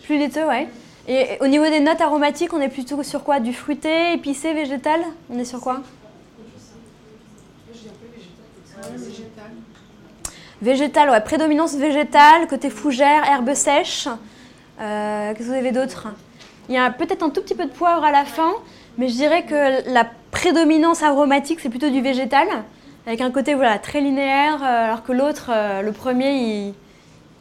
Plus 0.05 0.19
laiteux, 0.19 0.47
ouais. 0.47 0.69
Et 1.09 1.39
au 1.41 1.47
niveau 1.47 1.65
des 1.65 1.81
notes 1.81 2.01
aromatiques, 2.01 2.53
on 2.53 2.61
est 2.61 2.69
plutôt 2.69 3.03
sur 3.03 3.25
quoi? 3.25 3.41
Du 3.41 3.53
fruité, 3.53 4.13
épicé, 4.13 4.53
végétal? 4.53 5.01
On 5.31 5.39
est 5.39 5.45
sur 5.45 5.61
quoi? 5.61 5.81
Végétal, 10.63 11.09
ouais, 11.11 11.21
prédominance 11.21 11.75
végétale, 11.75 12.47
côté 12.47 12.69
fougère, 12.69 13.25
herbes 13.25 13.55
sèches. 13.55 14.09
Euh, 14.81 15.33
Qu'est-ce 15.33 15.49
que 15.49 15.53
vous 15.53 15.59
avez 15.59 15.73
d'autre? 15.73 16.09
Il 16.69 16.75
y 16.75 16.79
a 16.79 16.91
peut-être 16.91 17.23
un 17.23 17.31
tout 17.31 17.41
petit 17.41 17.55
peu 17.55 17.65
de 17.65 17.71
poivre 17.71 18.05
à 18.05 18.13
la 18.13 18.25
fin, 18.25 18.53
mais 18.99 19.09
je 19.09 19.15
dirais 19.15 19.45
que 19.45 19.91
la 19.93 20.07
prédominance 20.31 21.03
aromatique, 21.03 21.61
c'est 21.61 21.71
plutôt 21.71 21.89
du 21.89 22.03
végétal, 22.03 22.47
avec 23.07 23.23
un 23.23 23.31
côté 23.31 23.55
voilà, 23.55 23.79
très 23.79 24.01
linéaire, 24.01 24.63
euh, 24.63 24.85
alors 24.85 25.03
que 25.03 25.13
l'autre, 25.13 25.51
euh, 25.51 25.83
le 25.83 25.93
premier, 25.93 26.33
il, 26.35 26.75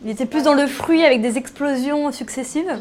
était 0.07 0.25
plus 0.25 0.43
dans 0.43 0.53
le 0.53 0.67
fruit 0.67 1.03
avec 1.03 1.21
des 1.21 1.37
explosions 1.37 2.11
successives. 2.11 2.79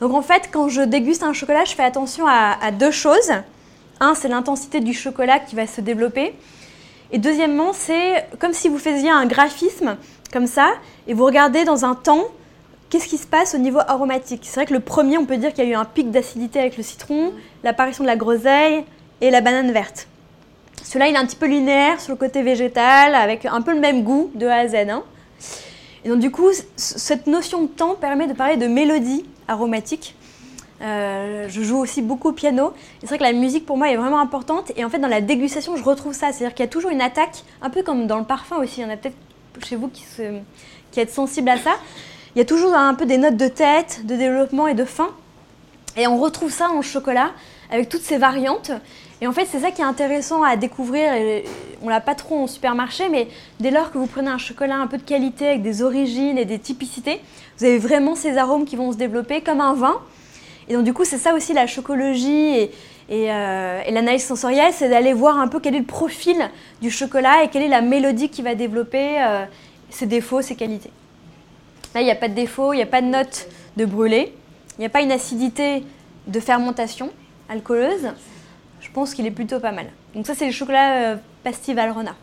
Donc 0.00 0.14
en 0.14 0.22
fait, 0.22 0.48
quand 0.52 0.68
je 0.68 0.82
déguste 0.82 1.22
un 1.22 1.32
chocolat, 1.32 1.64
je 1.64 1.74
fais 1.74 1.82
attention 1.82 2.26
à, 2.26 2.70
deux 2.70 2.90
choses. 2.90 3.32
Un, 4.00 4.14
c'est 4.14 4.28
l'intensité 4.28 4.80
du 4.80 4.94
chocolat 4.94 5.38
qui 5.40 5.56
va 5.56 5.66
se 5.66 5.80
développer. 5.80 6.34
Et 7.10 7.18
deuxièmement, 7.18 7.72
c'est 7.72 8.26
comme 8.38 8.52
si 8.52 8.68
vous 8.68 8.78
faisiez 8.78 9.10
un 9.10 9.26
graphisme 9.26 9.96
comme 10.32 10.46
ça, 10.46 10.68
et 11.06 11.14
vous 11.14 11.24
regardez 11.24 11.64
dans 11.64 11.84
un 11.84 11.94
temps 11.94 12.26
Qu'est-ce 12.90 13.08
qui 13.08 13.18
se 13.18 13.26
passe 13.26 13.54
au 13.54 13.58
niveau 13.58 13.80
aromatique? 13.86 14.40
C'est 14.44 14.60
vrai 14.60 14.66
que 14.66 14.72
le 14.72 14.80
premier, 14.80 15.18
on 15.18 15.26
peut 15.26 15.36
dire 15.36 15.52
qu'il 15.52 15.64
y 15.64 15.66
a 15.66 15.70
eu 15.70 15.74
un 15.74 15.84
pic 15.84 16.10
d'acidité 16.10 16.58
avec 16.58 16.78
le 16.78 16.82
citron, 16.82 17.34
l'apparition 17.62 18.02
de 18.02 18.08
la 18.08 18.16
groseille 18.16 18.82
et 19.20 19.30
la 19.30 19.42
banane 19.42 19.72
verte. 19.72 20.08
Celui-là, 20.84 21.08
il 21.08 21.14
est 21.14 21.18
un 21.18 21.26
petit 21.26 21.36
peu 21.36 21.46
linéaire 21.46 22.00
sur 22.00 22.12
le 22.12 22.18
côté 22.18 22.40
végétal, 22.40 23.14
avec 23.14 23.44
un 23.44 23.60
peu 23.60 23.74
le 23.74 23.80
même 23.80 24.04
goût 24.04 24.30
de 24.34 24.46
A 24.46 24.54
à 24.54 24.68
Z. 24.68 24.74
Hein. 24.88 25.02
Et 26.08 26.10
donc 26.10 26.20
du 26.20 26.30
coup, 26.30 26.48
cette 26.76 27.26
notion 27.26 27.60
de 27.62 27.66
temps 27.66 27.94
permet 27.94 28.26
de 28.26 28.32
parler 28.32 28.56
de 28.56 28.66
mélodie 28.66 29.26
aromatique. 29.46 30.14
Euh, 30.80 31.48
je 31.50 31.60
joue 31.60 31.76
aussi 31.76 32.00
beaucoup 32.00 32.28
au 32.28 32.32
piano. 32.32 32.72
C'est 33.00 33.08
vrai 33.08 33.18
que 33.18 33.24
la 33.24 33.34
musique 33.34 33.66
pour 33.66 33.76
moi 33.76 33.90
est 33.90 33.96
vraiment 33.96 34.18
importante. 34.18 34.72
Et 34.76 34.86
en 34.86 34.88
fait, 34.88 35.00
dans 35.00 35.08
la 35.08 35.20
dégustation, 35.20 35.76
je 35.76 35.84
retrouve 35.84 36.14
ça. 36.14 36.32
C'est-à-dire 36.32 36.54
qu'il 36.54 36.64
y 36.64 36.68
a 36.68 36.70
toujours 36.70 36.90
une 36.90 37.02
attaque, 37.02 37.44
un 37.60 37.68
peu 37.68 37.82
comme 37.82 38.06
dans 38.06 38.16
le 38.16 38.24
parfum 38.24 38.56
aussi. 38.56 38.80
Il 38.80 38.84
y 38.84 38.86
en 38.86 38.90
a 38.90 38.96
peut-être 38.96 39.16
chez 39.62 39.76
vous 39.76 39.88
qui, 39.88 40.04
qui 40.92 41.00
êtes 41.00 41.12
sensible 41.12 41.50
à 41.50 41.58
ça 41.58 41.72
il 42.34 42.38
y 42.38 42.42
a 42.42 42.44
toujours 42.44 42.74
un 42.74 42.94
peu 42.94 43.04
des 43.04 43.18
notes 43.18 43.36
de 43.36 43.48
tête, 43.48 44.06
de 44.06 44.14
développement 44.14 44.68
et 44.68 44.74
de 44.74 44.84
fin. 44.84 45.10
Et 45.96 46.06
on 46.06 46.18
retrouve 46.18 46.52
ça 46.52 46.70
en 46.70 46.82
chocolat 46.82 47.32
avec 47.68 47.88
toutes 47.88 48.02
ces 48.02 48.16
variantes. 48.16 48.70
Et 49.20 49.26
en 49.26 49.32
fait, 49.32 49.46
c'est 49.50 49.60
ça 49.60 49.70
qui 49.70 49.82
est 49.82 49.84
intéressant 49.84 50.42
à 50.42 50.56
découvrir. 50.56 51.12
Et 51.14 51.44
on 51.82 51.88
l'a 51.88 52.00
pas 52.00 52.14
trop 52.14 52.36
en 52.36 52.46
supermarché, 52.46 53.08
mais 53.08 53.28
dès 53.58 53.70
lors 53.70 53.90
que 53.90 53.98
vous 53.98 54.06
prenez 54.06 54.28
un 54.28 54.38
chocolat 54.38 54.76
un 54.76 54.86
peu 54.86 54.96
de 54.96 55.02
qualité 55.02 55.48
avec 55.48 55.62
des 55.62 55.82
origines 55.82 56.38
et 56.38 56.44
des 56.44 56.58
typicités, 56.58 57.20
vous 57.58 57.64
avez 57.64 57.78
vraiment 57.78 58.14
ces 58.14 58.36
arômes 58.36 58.64
qui 58.64 58.76
vont 58.76 58.92
se 58.92 58.96
développer 58.96 59.40
comme 59.40 59.60
un 59.60 59.74
vin. 59.74 60.00
Et 60.68 60.74
donc 60.74 60.84
du 60.84 60.92
coup, 60.92 61.04
c'est 61.04 61.18
ça 61.18 61.34
aussi 61.34 61.52
la 61.52 61.66
chocologie 61.66 62.56
et, 62.56 62.70
euh, 63.10 63.82
l'analyse 63.90 64.24
sensorielle, 64.24 64.72
c'est 64.72 64.90
d'aller 64.90 65.14
voir 65.14 65.38
un 65.38 65.48
peu 65.48 65.60
quel 65.60 65.74
est 65.74 65.80
le 65.80 65.84
profil 65.84 66.36
du 66.82 66.90
chocolat 66.90 67.42
et 67.42 67.48
quelle 67.48 67.62
est 67.62 67.68
la 67.68 67.80
mélodie 67.80 68.28
qui 68.28 68.42
va 68.42 68.54
développer 68.54 69.20
euh, 69.22 69.46
ses 69.88 70.06
défauts, 70.06 70.42
ses 70.42 70.56
qualités. 70.56 70.90
Là, 71.94 72.02
il 72.02 72.04
n'y 72.04 72.10
a 72.10 72.16
pas 72.16 72.28
de 72.28 72.34
défaut, 72.34 72.74
il 72.74 72.76
n'y 72.76 72.82
a 72.82 72.86
pas 72.86 73.00
de 73.00 73.06
note 73.06 73.48
de 73.78 73.86
brûlé, 73.86 74.34
il 74.76 74.80
n'y 74.80 74.86
a 74.86 74.90
pas 74.90 75.00
une 75.00 75.10
acidité 75.10 75.84
de 76.26 76.38
fermentation 76.38 77.10
alcooleuse. 77.48 78.10
Pense 78.98 79.14
qu'il 79.14 79.26
est 79.26 79.30
plutôt 79.30 79.60
pas 79.60 79.70
mal. 79.70 79.86
Donc 80.12 80.26
ça, 80.26 80.34
c'est 80.34 80.46
le 80.46 80.50
chocolat 80.50 81.12
euh, 81.12 81.16
pastille 81.44 81.72
Valrhona. 81.72 82.16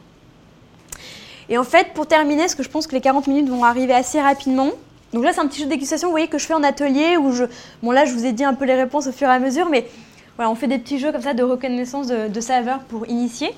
Et 1.47 1.57
en 1.57 1.63
fait, 1.63 1.93
pour 1.93 2.05
terminer, 2.05 2.49
ce 2.49 2.55
que 2.57 2.63
je 2.63 2.69
pense 2.69 2.86
que 2.86 2.93
les 2.93 2.99
40 2.99 3.28
minutes 3.28 3.47
vont 3.47 3.63
arriver 3.63 3.93
assez 3.93 4.19
rapidement, 4.19 4.71
donc 5.13 5.23
là, 5.23 5.32
c'est 5.32 5.39
un 5.39 5.47
petit 5.47 5.59
jeu 5.59 5.67
de 5.67 5.69
dégustation, 5.69 6.09
vous 6.09 6.11
voyez, 6.11 6.28
que 6.28 6.38
je 6.38 6.45
fais 6.45 6.53
en 6.53 6.63
atelier, 6.63 7.15
où 7.15 7.32
je... 7.32 7.45
Bon 7.82 7.91
là, 7.91 8.03
je 8.03 8.11
vous 8.11 8.26
ai 8.26 8.34
dit 8.34 8.43
un 8.43 8.55
peu 8.55 8.65
les 8.65 8.76
réponses 8.76 9.07
au 9.07 9.13
fur 9.13 9.30
et 9.30 9.32
à 9.32 9.39
mesure, 9.39 9.69
mais 9.69 9.88
voilà, 10.36 10.51
on 10.51 10.55
fait 10.55 10.67
des 10.67 10.78
petits 10.78 10.99
jeux 10.99 11.13
comme 11.13 11.21
ça 11.21 11.34
de 11.34 11.43
reconnaissance 11.43 12.07
de, 12.07 12.41
saveurs 12.41 12.80
pour 12.80 13.07
initier. 13.07 13.55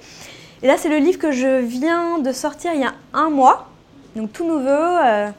Et 0.61 0.68
là, 0.68 0.76
c'est 0.78 0.89
le 0.89 0.97
livre 0.97 1.18
que 1.18 1.32
je 1.32 1.59
viens 1.59 2.20
de 2.20 2.32
sortir 2.32 2.74
il 2.76 2.82
y 2.82 2.86
a 2.86 2.93
un 3.15 3.32
mois, 3.32 3.68
donc 4.15 4.32
tout 4.32 4.45
nouveau. 4.45 4.68
Euh, 4.70 5.32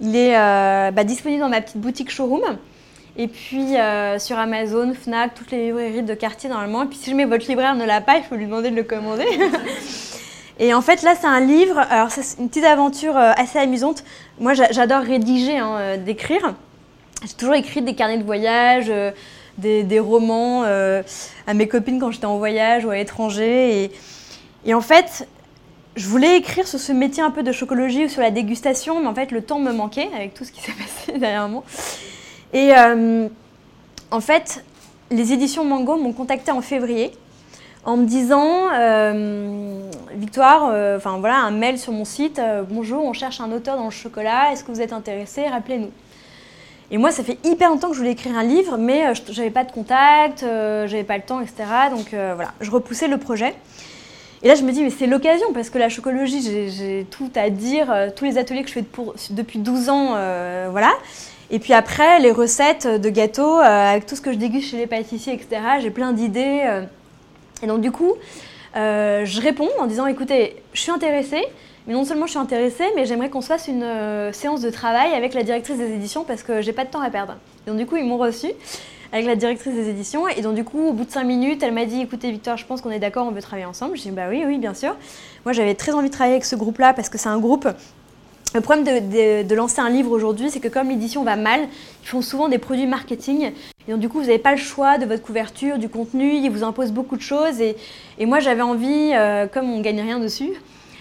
il 0.00 0.16
est 0.16 0.36
euh, 0.36 0.90
bah, 0.90 1.04
disponible 1.04 1.40
dans 1.40 1.48
ma 1.48 1.60
petite 1.60 1.78
boutique 1.78 2.10
showroom. 2.10 2.58
Et 3.16 3.28
puis 3.28 3.76
euh, 3.76 4.18
sur 4.18 4.38
Amazon, 4.38 4.94
Fnac, 4.94 5.34
toutes 5.34 5.50
les 5.50 5.66
librairies 5.66 6.02
de 6.02 6.14
quartier 6.14 6.48
normalement. 6.48 6.84
Et 6.84 6.86
puis 6.86 6.98
si 6.98 7.10
jamais 7.10 7.26
votre 7.26 7.46
libraire 7.46 7.74
ne 7.74 7.84
l'a 7.84 8.00
pas, 8.00 8.16
il 8.16 8.24
faut 8.24 8.36
lui 8.36 8.46
demander 8.46 8.70
de 8.70 8.76
le 8.76 8.84
commander. 8.84 9.26
Et 10.58 10.74
en 10.74 10.80
fait, 10.80 11.02
là, 11.02 11.14
c'est 11.18 11.26
un 11.26 11.40
livre. 11.40 11.78
Alors, 11.90 12.10
c'est 12.10 12.38
une 12.40 12.48
petite 12.48 12.64
aventure 12.64 13.16
euh, 13.16 13.32
assez 13.36 13.58
amusante. 13.58 14.04
Moi, 14.38 14.54
j'adore 14.54 15.02
rédiger, 15.02 15.58
hein, 15.58 15.76
euh, 15.76 15.96
d'écrire. 15.96 16.54
J'ai 17.26 17.34
toujours 17.34 17.54
écrit 17.54 17.82
des 17.82 17.94
carnets 17.94 18.18
de 18.18 18.24
voyage, 18.24 18.86
euh, 18.88 19.10
des, 19.58 19.98
romans 19.98 20.62
à 20.62 21.54
mes 21.54 21.68
copines 21.68 21.98
quand 22.00 22.10
j'étais 22.10 22.26
en 22.26 22.38
voyage 22.38 22.84
ou 22.84 22.90
à 22.90 22.94
l'étranger. 22.94 23.90
Et, 24.64 24.74
en 24.74 24.80
fait, 24.80 25.28
je 25.96 26.06
voulais 26.06 26.36
écrire 26.36 26.66
sur 26.66 26.78
ce 26.78 26.92
métier 26.92 27.22
un 27.22 27.30
peu 27.30 27.42
de 27.42 27.52
chocologie 27.52 28.06
ou 28.06 28.08
sur 28.08 28.22
la 28.22 28.30
dégustation, 28.30 29.00
mais 29.00 29.08
en 29.08 29.14
fait, 29.14 29.30
le 29.32 29.42
temps 29.42 29.58
me 29.58 29.72
manquait 29.72 30.08
avec 30.16 30.34
tout 30.34 30.44
ce 30.44 30.52
qui 30.52 30.60
s'est 30.60 30.72
passé 31.06 31.18
derrière 31.18 31.48
Et 32.52 32.72
en 34.10 34.20
fait, 34.20 34.64
les 35.10 35.32
éditions 35.32 35.64
Mango 35.64 35.96
m'ont 35.96 36.12
contacté 36.12 36.50
en 36.50 36.60
février 36.60 37.12
en 37.84 37.96
me 37.96 38.06
disant 38.06 38.68
euh, 38.72 39.88
Victoire, 40.14 40.70
euh, 40.72 40.96
enfin 40.96 41.18
voilà, 41.18 41.38
un 41.38 41.50
mail 41.50 41.78
sur 41.78 41.92
mon 41.92 42.04
site 42.04 42.38
euh, 42.38 42.62
Bonjour, 42.68 43.04
on 43.04 43.12
cherche 43.12 43.40
un 43.40 43.50
auteur 43.50 43.76
dans 43.76 43.86
le 43.86 43.90
chocolat, 43.90 44.52
est-ce 44.52 44.62
que 44.64 44.70
vous 44.70 44.80
êtes 44.80 44.92
intéressé? 44.92 45.48
Rappelez-nous. 45.48 45.90
Et 46.90 46.98
moi, 46.98 47.10
ça 47.10 47.24
fait 47.24 47.38
hyper 47.44 47.70
longtemps 47.70 47.88
que 47.88 47.94
je 47.94 47.98
voulais 47.98 48.12
écrire 48.12 48.36
un 48.36 48.42
livre, 48.42 48.76
mais 48.76 49.14
j'avais 49.30 49.50
pas 49.50 49.64
de 49.64 49.72
contact, 49.72 50.40
j'avais 50.42 51.04
pas 51.04 51.16
le 51.16 51.22
temps, 51.22 51.40
etc. 51.40 51.64
Donc 51.90 52.08
voilà, 52.10 52.52
je 52.60 52.70
repoussais 52.70 53.08
le 53.08 53.16
projet. 53.16 53.54
Et 54.42 54.48
là, 54.48 54.56
je 54.56 54.62
me 54.62 54.72
dis, 54.72 54.82
mais 54.82 54.90
c'est 54.90 55.06
l'occasion, 55.06 55.54
parce 55.54 55.70
que 55.70 55.78
la 55.78 55.88
chocologie, 55.88 56.42
j'ai 56.42 57.06
tout 57.10 57.30
à 57.34 57.48
dire, 57.48 57.90
tous 58.14 58.26
les 58.26 58.36
ateliers 58.36 58.60
que 58.62 58.68
je 58.68 58.74
fais 58.74 58.84
depuis 59.30 59.58
12 59.58 59.88
ans, 59.88 60.08
voilà. 60.70 60.90
Et 61.52 61.60
puis 61.60 61.74
après, 61.74 62.18
les 62.18 62.32
recettes 62.32 62.88
de 62.88 63.08
gâteaux, 63.10 63.58
avec 63.58 64.06
tout 64.06 64.16
ce 64.16 64.20
que 64.20 64.32
je 64.32 64.38
déguste 64.38 64.70
chez 64.70 64.78
les 64.78 64.88
pâtissiers, 64.88 65.34
etc., 65.34 65.62
j'ai 65.80 65.90
plein 65.90 66.12
d'idées. 66.12 66.82
Et 67.62 67.66
donc 67.66 67.80
du 67.80 67.92
coup, 67.92 68.14
euh, 68.76 69.24
je 69.24 69.40
réponds 69.40 69.68
en 69.78 69.86
disant 69.86 70.06
écoutez, 70.06 70.56
je 70.72 70.80
suis 70.80 70.90
intéressée, 70.90 71.44
mais 71.86 71.94
non 71.94 72.04
seulement 72.04 72.26
je 72.26 72.32
suis 72.32 72.40
intéressée, 72.40 72.84
mais 72.96 73.06
j'aimerais 73.06 73.28
qu'on 73.28 73.40
se 73.40 73.48
fasse 73.48 73.68
une 73.68 73.82
euh, 73.82 74.32
séance 74.32 74.60
de 74.60 74.70
travail 74.70 75.12
avec 75.12 75.34
la 75.34 75.42
directrice 75.42 75.76
des 75.78 75.92
éditions 75.92 76.24
parce 76.24 76.42
que 76.42 76.62
j'ai 76.62 76.72
pas 76.72 76.84
de 76.84 76.90
temps 76.90 77.00
à 77.00 77.10
perdre. 77.10 77.36
Et 77.66 77.70
donc 77.70 77.78
du 77.78 77.86
coup, 77.86 77.96
ils 77.96 78.04
m'ont 78.04 78.18
reçu 78.18 78.48
avec 79.12 79.26
la 79.26 79.36
directrice 79.36 79.74
des 79.74 79.90
éditions. 79.90 80.26
Et 80.26 80.40
donc 80.40 80.54
du 80.54 80.64
coup, 80.64 80.88
au 80.88 80.92
bout 80.92 81.04
de 81.04 81.10
cinq 81.10 81.24
minutes, 81.24 81.62
elle 81.62 81.72
m'a 81.72 81.84
dit 81.84 82.00
écoutez 82.00 82.30
Victor, 82.30 82.56
je 82.56 82.64
pense 82.64 82.80
qu'on 82.80 82.90
est 82.90 82.98
d'accord, 82.98 83.26
on 83.26 83.30
veut 83.30 83.42
travailler 83.42 83.66
ensemble. 83.66 83.96
J'ai 83.96 84.10
dit 84.10 84.16
bah 84.16 84.26
oui, 84.30 84.42
oui, 84.46 84.58
bien 84.58 84.74
sûr. 84.74 84.96
Moi, 85.44 85.52
j'avais 85.52 85.74
très 85.74 85.92
envie 85.92 86.08
de 86.08 86.14
travailler 86.14 86.34
avec 86.34 86.44
ce 86.44 86.56
groupe-là 86.56 86.94
parce 86.94 87.08
que 87.08 87.18
c'est 87.18 87.28
un 87.28 87.38
groupe 87.38 87.68
le 88.54 88.60
problème 88.60 88.84
de, 88.84 89.54
lancer 89.54 89.80
un 89.80 89.88
livre 89.88 90.10
aujourd'hui, 90.10 90.50
c'est 90.50 90.60
que 90.60 90.68
comme 90.68 90.90
l'édition 90.90 91.24
va 91.24 91.36
mal, 91.36 91.68
ils 92.02 92.08
font 92.08 92.20
souvent 92.20 92.48
des 92.48 92.58
produits 92.58 92.86
marketing. 92.86 93.52
Et 93.86 93.92
donc, 93.92 94.00
du 94.00 94.08
coup, 94.08 94.18
vous 94.18 94.26
n'avez 94.26 94.38
pas 94.38 94.50
le 94.50 94.58
choix 94.58 94.98
de 94.98 95.06
votre 95.06 95.22
couverture, 95.22 95.78
du 95.78 95.88
contenu, 95.88 96.34
ils 96.34 96.50
vous 96.50 96.62
imposent 96.62 96.92
beaucoup 96.92 97.16
de 97.16 97.22
choses. 97.22 97.60
Et, 97.60 97.76
moi, 98.26 98.40
j'avais 98.40 98.62
envie, 98.62 99.12
euh, 99.14 99.46
comme 99.46 99.70
on 99.70 99.78
ne 99.78 99.82
gagne 99.82 100.00
rien 100.02 100.18
dessus, 100.18 100.52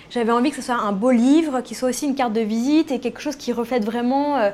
j'avais 0.09 0.31
envie 0.31 0.49
que 0.49 0.57
ce 0.57 0.61
soit 0.61 0.75
un 0.75 0.91
beau 0.93 1.11
livre, 1.11 1.61
qui 1.61 1.75
soit 1.75 1.89
aussi 1.89 2.05
une 2.05 2.15
carte 2.15 2.33
de 2.33 2.41
visite 2.41 2.91
et 2.91 2.99
quelque 2.99 3.21
chose 3.21 3.35
qui 3.35 3.51
reflète 3.51 3.85
vraiment 3.85 4.37
euh, 4.37 4.49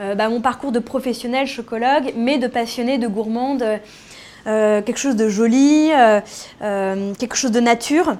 euh, 0.00 0.14
bah, 0.14 0.28
mon 0.28 0.40
parcours 0.40 0.72
de 0.72 0.78
professionnel 0.78 1.46
chocologue, 1.46 2.12
mais 2.16 2.38
de 2.38 2.46
passionné, 2.46 2.98
de 2.98 3.08
gourmande, 3.08 3.64
quelque 4.44 4.96
chose 4.96 5.16
de 5.16 5.28
joli, 5.28 5.90
quelque 6.60 7.36
chose 7.36 7.50
de 7.50 7.60
nature, 7.60 8.16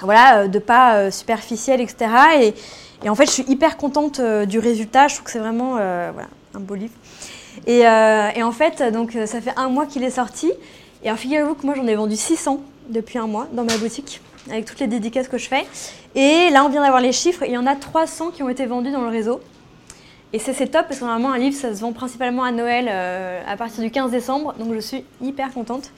voilà, 0.00 0.46
de 0.46 0.58
pas 0.60 1.10
superficiel, 1.10 1.80
etc. 1.80 2.06
Et, 2.40 2.54
et 3.04 3.08
en 3.08 3.14
fait, 3.14 3.26
je 3.26 3.32
suis 3.32 3.44
hyper 3.48 3.76
contente 3.76 4.20
euh, 4.20 4.46
du 4.46 4.58
résultat. 4.58 5.08
Je 5.08 5.14
trouve 5.14 5.24
que 5.24 5.30
c'est 5.32 5.38
vraiment 5.38 5.76
euh, 5.78 6.12
un 6.54 6.60
beau 6.60 6.74
livre. 6.74 6.94
Et, 7.66 7.86
euh, 7.86 8.30
en 8.42 8.52
fait, 8.52 8.82
donc, 8.92 9.16
ça 9.26 9.40
fait 9.40 9.52
un 9.56 9.68
mois 9.68 9.86
qu'il 9.86 10.04
est 10.04 10.10
sorti. 10.10 10.52
Et 11.02 11.08
alors, 11.08 11.18
figurez-vous 11.18 11.54
que 11.54 11.66
moi, 11.66 11.74
j'en 11.76 11.86
ai 11.86 11.94
vendu 11.94 12.16
600 12.16 12.60
depuis 12.88 13.18
un 13.18 13.26
mois 13.26 13.48
dans 13.52 13.64
ma 13.64 13.76
boutique, 13.76 14.20
avec 14.50 14.64
toutes 14.64 14.80
les 14.80 14.86
dédicaces 14.86 15.28
que 15.28 15.38
je 15.38 15.48
fais. 15.48 15.66
Et 16.14 16.50
là, 16.50 16.64
on 16.64 16.68
vient 16.68 16.82
d'avoir 16.82 17.00
les 17.00 17.12
chiffres. 17.12 17.42
il 17.44 17.52
y 17.52 17.58
en 17.58 17.66
a 17.66 17.74
300 17.74 18.30
qui 18.30 18.42
ont 18.42 18.48
été 18.48 18.66
vendus 18.66 18.92
dans 18.92 19.02
le 19.02 19.08
réseau. 19.08 19.40
Et 20.32 20.38
c'est 20.38 20.54
top 20.66 20.86
parce 20.88 20.98
que 21.00 21.04
normalement, 21.04 21.32
un 21.32 21.38
livre, 21.38 21.56
ça 21.56 21.74
se 21.74 21.80
vend 21.80 21.92
principalement 21.92 22.42
à 22.42 22.52
Noël 22.52 22.88
à 23.46 23.56
partir 23.56 23.82
du 23.82 23.90
15 23.90 24.10
décembre. 24.10 24.54
Donc, 24.58 24.72
je 24.74 24.80
suis 24.80 25.04
hyper 25.20 25.52
contente. 25.52 25.90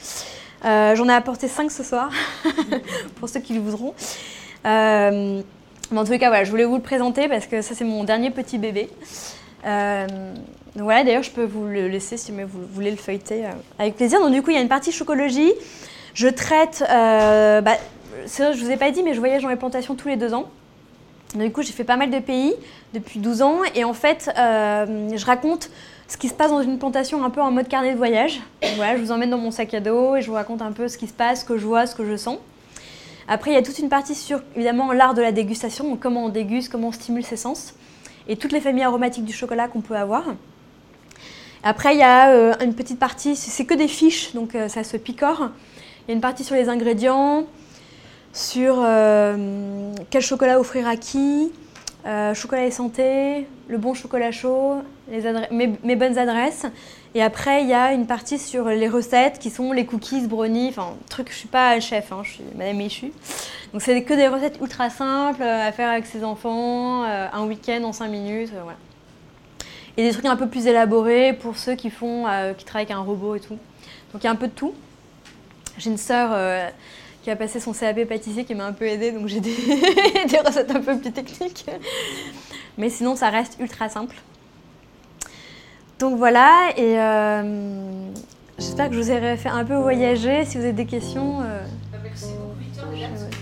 J'en 0.64 1.08
ai 1.08 1.12
apporté 1.12 1.46
5 1.48 1.70
ce 1.70 1.84
soir, 1.84 2.10
pour 3.20 3.28
ceux 3.28 3.40
qui 3.40 3.52
le 3.52 3.60
voudront. 3.60 3.94
Mais 5.90 5.98
en 5.98 6.04
tout 6.04 6.16
cas, 6.18 6.28
voilà, 6.28 6.44
je 6.44 6.50
voulais 6.50 6.64
vous 6.64 6.76
le 6.76 6.82
présenter 6.82 7.28
parce 7.28 7.46
que 7.46 7.62
ça, 7.62 7.74
c'est 7.74 7.84
mon 7.84 8.04
dernier 8.04 8.30
petit 8.30 8.58
bébé. 8.58 8.88
Euh, 9.66 10.06
voilà, 10.76 11.04
d'ailleurs, 11.04 11.22
je 11.22 11.30
peux 11.30 11.44
vous 11.44 11.66
le 11.66 11.88
laisser 11.88 12.16
si 12.16 12.32
vous 12.32 12.66
voulez 12.72 12.90
le 12.90 12.96
feuilleter 12.96 13.46
euh, 13.46 13.50
avec 13.78 13.96
plaisir. 13.96 14.20
Donc 14.20 14.32
du 14.32 14.42
coup, 14.42 14.50
il 14.50 14.54
y 14.54 14.58
a 14.58 14.62
une 14.62 14.68
partie 14.68 14.92
chocologie. 14.92 15.52
Je 16.14 16.28
traite, 16.28 16.84
euh, 16.90 17.60
bah, 17.60 17.76
je 18.26 18.64
vous 18.64 18.70
ai 18.70 18.76
pas 18.76 18.90
dit, 18.90 19.02
mais 19.02 19.14
je 19.14 19.18
voyage 19.18 19.42
dans 19.42 19.48
les 19.48 19.56
plantations 19.56 19.94
tous 19.94 20.08
les 20.08 20.16
deux 20.16 20.34
ans. 20.34 20.48
Du 21.34 21.50
coup, 21.50 21.62
j'ai 21.62 21.72
fait 21.72 21.84
pas 21.84 21.96
mal 21.96 22.10
de 22.10 22.20
pays 22.20 22.54
depuis 22.92 23.18
12 23.18 23.42
ans. 23.42 23.58
Et 23.74 23.82
en 23.82 23.94
fait, 23.94 24.30
je 24.36 25.24
raconte 25.26 25.68
ce 26.06 26.16
qui 26.16 26.28
se 26.28 26.34
passe 26.34 26.50
dans 26.50 26.62
une 26.62 26.78
plantation 26.78 27.24
un 27.24 27.30
peu 27.30 27.40
en 27.40 27.50
mode 27.50 27.66
carnet 27.66 27.92
de 27.92 27.96
voyage. 27.96 28.40
voilà, 28.76 28.96
je 28.96 29.02
vous 29.02 29.10
emmène 29.10 29.30
dans 29.30 29.38
mon 29.38 29.50
sac 29.50 29.74
à 29.74 29.80
dos 29.80 30.14
et 30.14 30.22
je 30.22 30.28
vous 30.28 30.34
raconte 30.34 30.62
un 30.62 30.70
peu 30.70 30.86
ce 30.86 30.96
qui 30.96 31.08
se 31.08 31.12
passe, 31.12 31.40
ce 31.40 31.44
que 31.44 31.58
je 31.58 31.66
vois, 31.66 31.86
ce 31.86 31.96
que 31.96 32.04
je 32.04 32.16
sens. 32.16 32.38
Après, 33.26 33.50
il 33.50 33.54
y 33.54 33.56
a 33.56 33.62
toute 33.62 33.78
une 33.78 33.88
partie 33.88 34.14
sur, 34.14 34.42
évidemment, 34.54 34.92
l'art 34.92 35.14
de 35.14 35.22
la 35.22 35.32
dégustation, 35.32 35.96
comment 35.96 36.26
on 36.26 36.28
déguste, 36.28 36.70
comment 36.70 36.88
on 36.88 36.92
stimule 36.92 37.24
ses 37.24 37.36
sens, 37.36 37.74
et 38.28 38.36
toutes 38.36 38.52
les 38.52 38.60
familles 38.60 38.84
aromatiques 38.84 39.24
du 39.24 39.32
chocolat 39.32 39.68
qu'on 39.68 39.80
peut 39.80 39.96
avoir. 39.96 40.24
Après, 41.62 41.94
il 41.94 41.98
y 41.98 42.02
a 42.02 42.30
euh, 42.30 42.54
une 42.62 42.74
petite 42.74 42.98
partie, 42.98 43.36
c'est 43.36 43.64
que 43.64 43.72
des 43.72 43.88
fiches, 43.88 44.34
donc 44.34 44.54
euh, 44.54 44.68
ça 44.68 44.84
se 44.84 44.98
picore. 44.98 45.48
Il 46.06 46.10
y 46.10 46.12
a 46.12 46.14
une 46.14 46.20
partie 46.20 46.44
sur 46.44 46.54
les 46.54 46.68
ingrédients, 46.68 47.46
sur 48.34 48.76
euh, 48.80 49.94
quel 50.10 50.20
chocolat 50.20 50.60
offrir 50.60 50.86
à 50.86 50.96
qui, 50.96 51.50
chocolat 52.34 52.66
et 52.66 52.70
santé, 52.70 53.46
le 53.68 53.78
bon 53.78 53.94
chocolat 53.94 54.30
chaud, 54.30 54.82
mes, 55.08 55.96
bonnes 55.96 56.18
adresses. 56.18 56.66
Et 57.16 57.22
après, 57.22 57.62
il 57.62 57.68
y 57.68 57.72
a 57.74 57.92
une 57.92 58.06
partie 58.06 58.40
sur 58.40 58.68
les 58.68 58.88
recettes 58.88 59.38
qui 59.38 59.50
sont 59.50 59.70
les 59.70 59.86
cookies, 59.86 60.26
brownies, 60.26 60.70
enfin, 60.70 60.94
truc, 61.08 61.28
je 61.30 61.36
suis 61.36 61.48
pas 61.48 61.78
chef, 61.78 62.10
hein, 62.10 62.22
je 62.24 62.32
suis 62.32 62.44
madame 62.56 62.76
Michu. 62.76 63.12
Donc, 63.72 63.82
c'est 63.82 64.02
que 64.02 64.14
des 64.14 64.26
recettes 64.26 64.58
ultra 64.60 64.90
simples 64.90 65.42
euh, 65.42 65.68
à 65.68 65.70
faire 65.70 65.90
avec 65.90 66.06
ses 66.06 66.24
enfants, 66.24 67.04
euh, 67.04 67.28
un 67.32 67.44
week-end 67.44 67.84
en 67.84 67.92
5 67.92 68.08
minutes, 68.08 68.50
euh, 68.52 68.62
voilà. 68.62 68.78
Et 69.96 70.02
des 70.02 70.10
trucs 70.10 70.24
un 70.24 70.34
peu 70.34 70.48
plus 70.48 70.66
élaborés 70.66 71.34
pour 71.34 71.56
ceux 71.56 71.76
qui 71.76 71.88
font, 71.88 72.24
qui 72.58 72.64
travaillent 72.64 72.86
avec 72.86 72.90
un 72.90 73.02
robot 73.02 73.36
et 73.36 73.40
tout. 73.40 73.56
Donc, 74.12 74.22
il 74.22 74.24
y 74.24 74.26
a 74.26 74.32
un 74.32 74.34
peu 74.34 74.48
de 74.48 74.52
tout. 74.52 74.74
J'ai 75.78 75.90
une 75.90 75.98
sœur 75.98 76.36
qui 77.22 77.30
a 77.30 77.36
passé 77.36 77.60
son 77.60 77.72
CAP 77.72 78.04
pâtissier 78.08 78.44
qui 78.44 78.56
m'a 78.56 78.66
un 78.66 78.72
peu 78.72 78.86
aidée, 78.86 79.12
donc 79.12 79.28
j'ai 79.28 79.38
des 79.40 80.38
recettes 80.44 80.72
un 80.72 80.80
peu 80.80 80.98
plus 80.98 81.12
techniques. 81.12 81.66
Mais 82.76 82.90
sinon, 82.90 83.14
ça 83.14 83.30
reste 83.30 83.56
ultra 83.60 83.88
simple. 83.88 84.16
Donc 85.98 86.18
voilà, 86.18 86.70
et 86.76 86.98
euh, 86.98 87.42
j'espère 88.58 88.88
que 88.88 88.94
je 88.94 89.00
vous 89.00 89.10
ai 89.10 89.36
fait 89.36 89.48
un 89.48 89.64
peu 89.64 89.76
voyager. 89.76 90.44
Si 90.44 90.58
vous 90.58 90.64
avez 90.64 90.72
des 90.72 90.86
questions. 90.86 91.40
Euh, 91.40 91.60
bah, 91.92 91.98
merci 92.02 92.32
beaucoup, 92.32 92.58
Victor. 92.58 93.33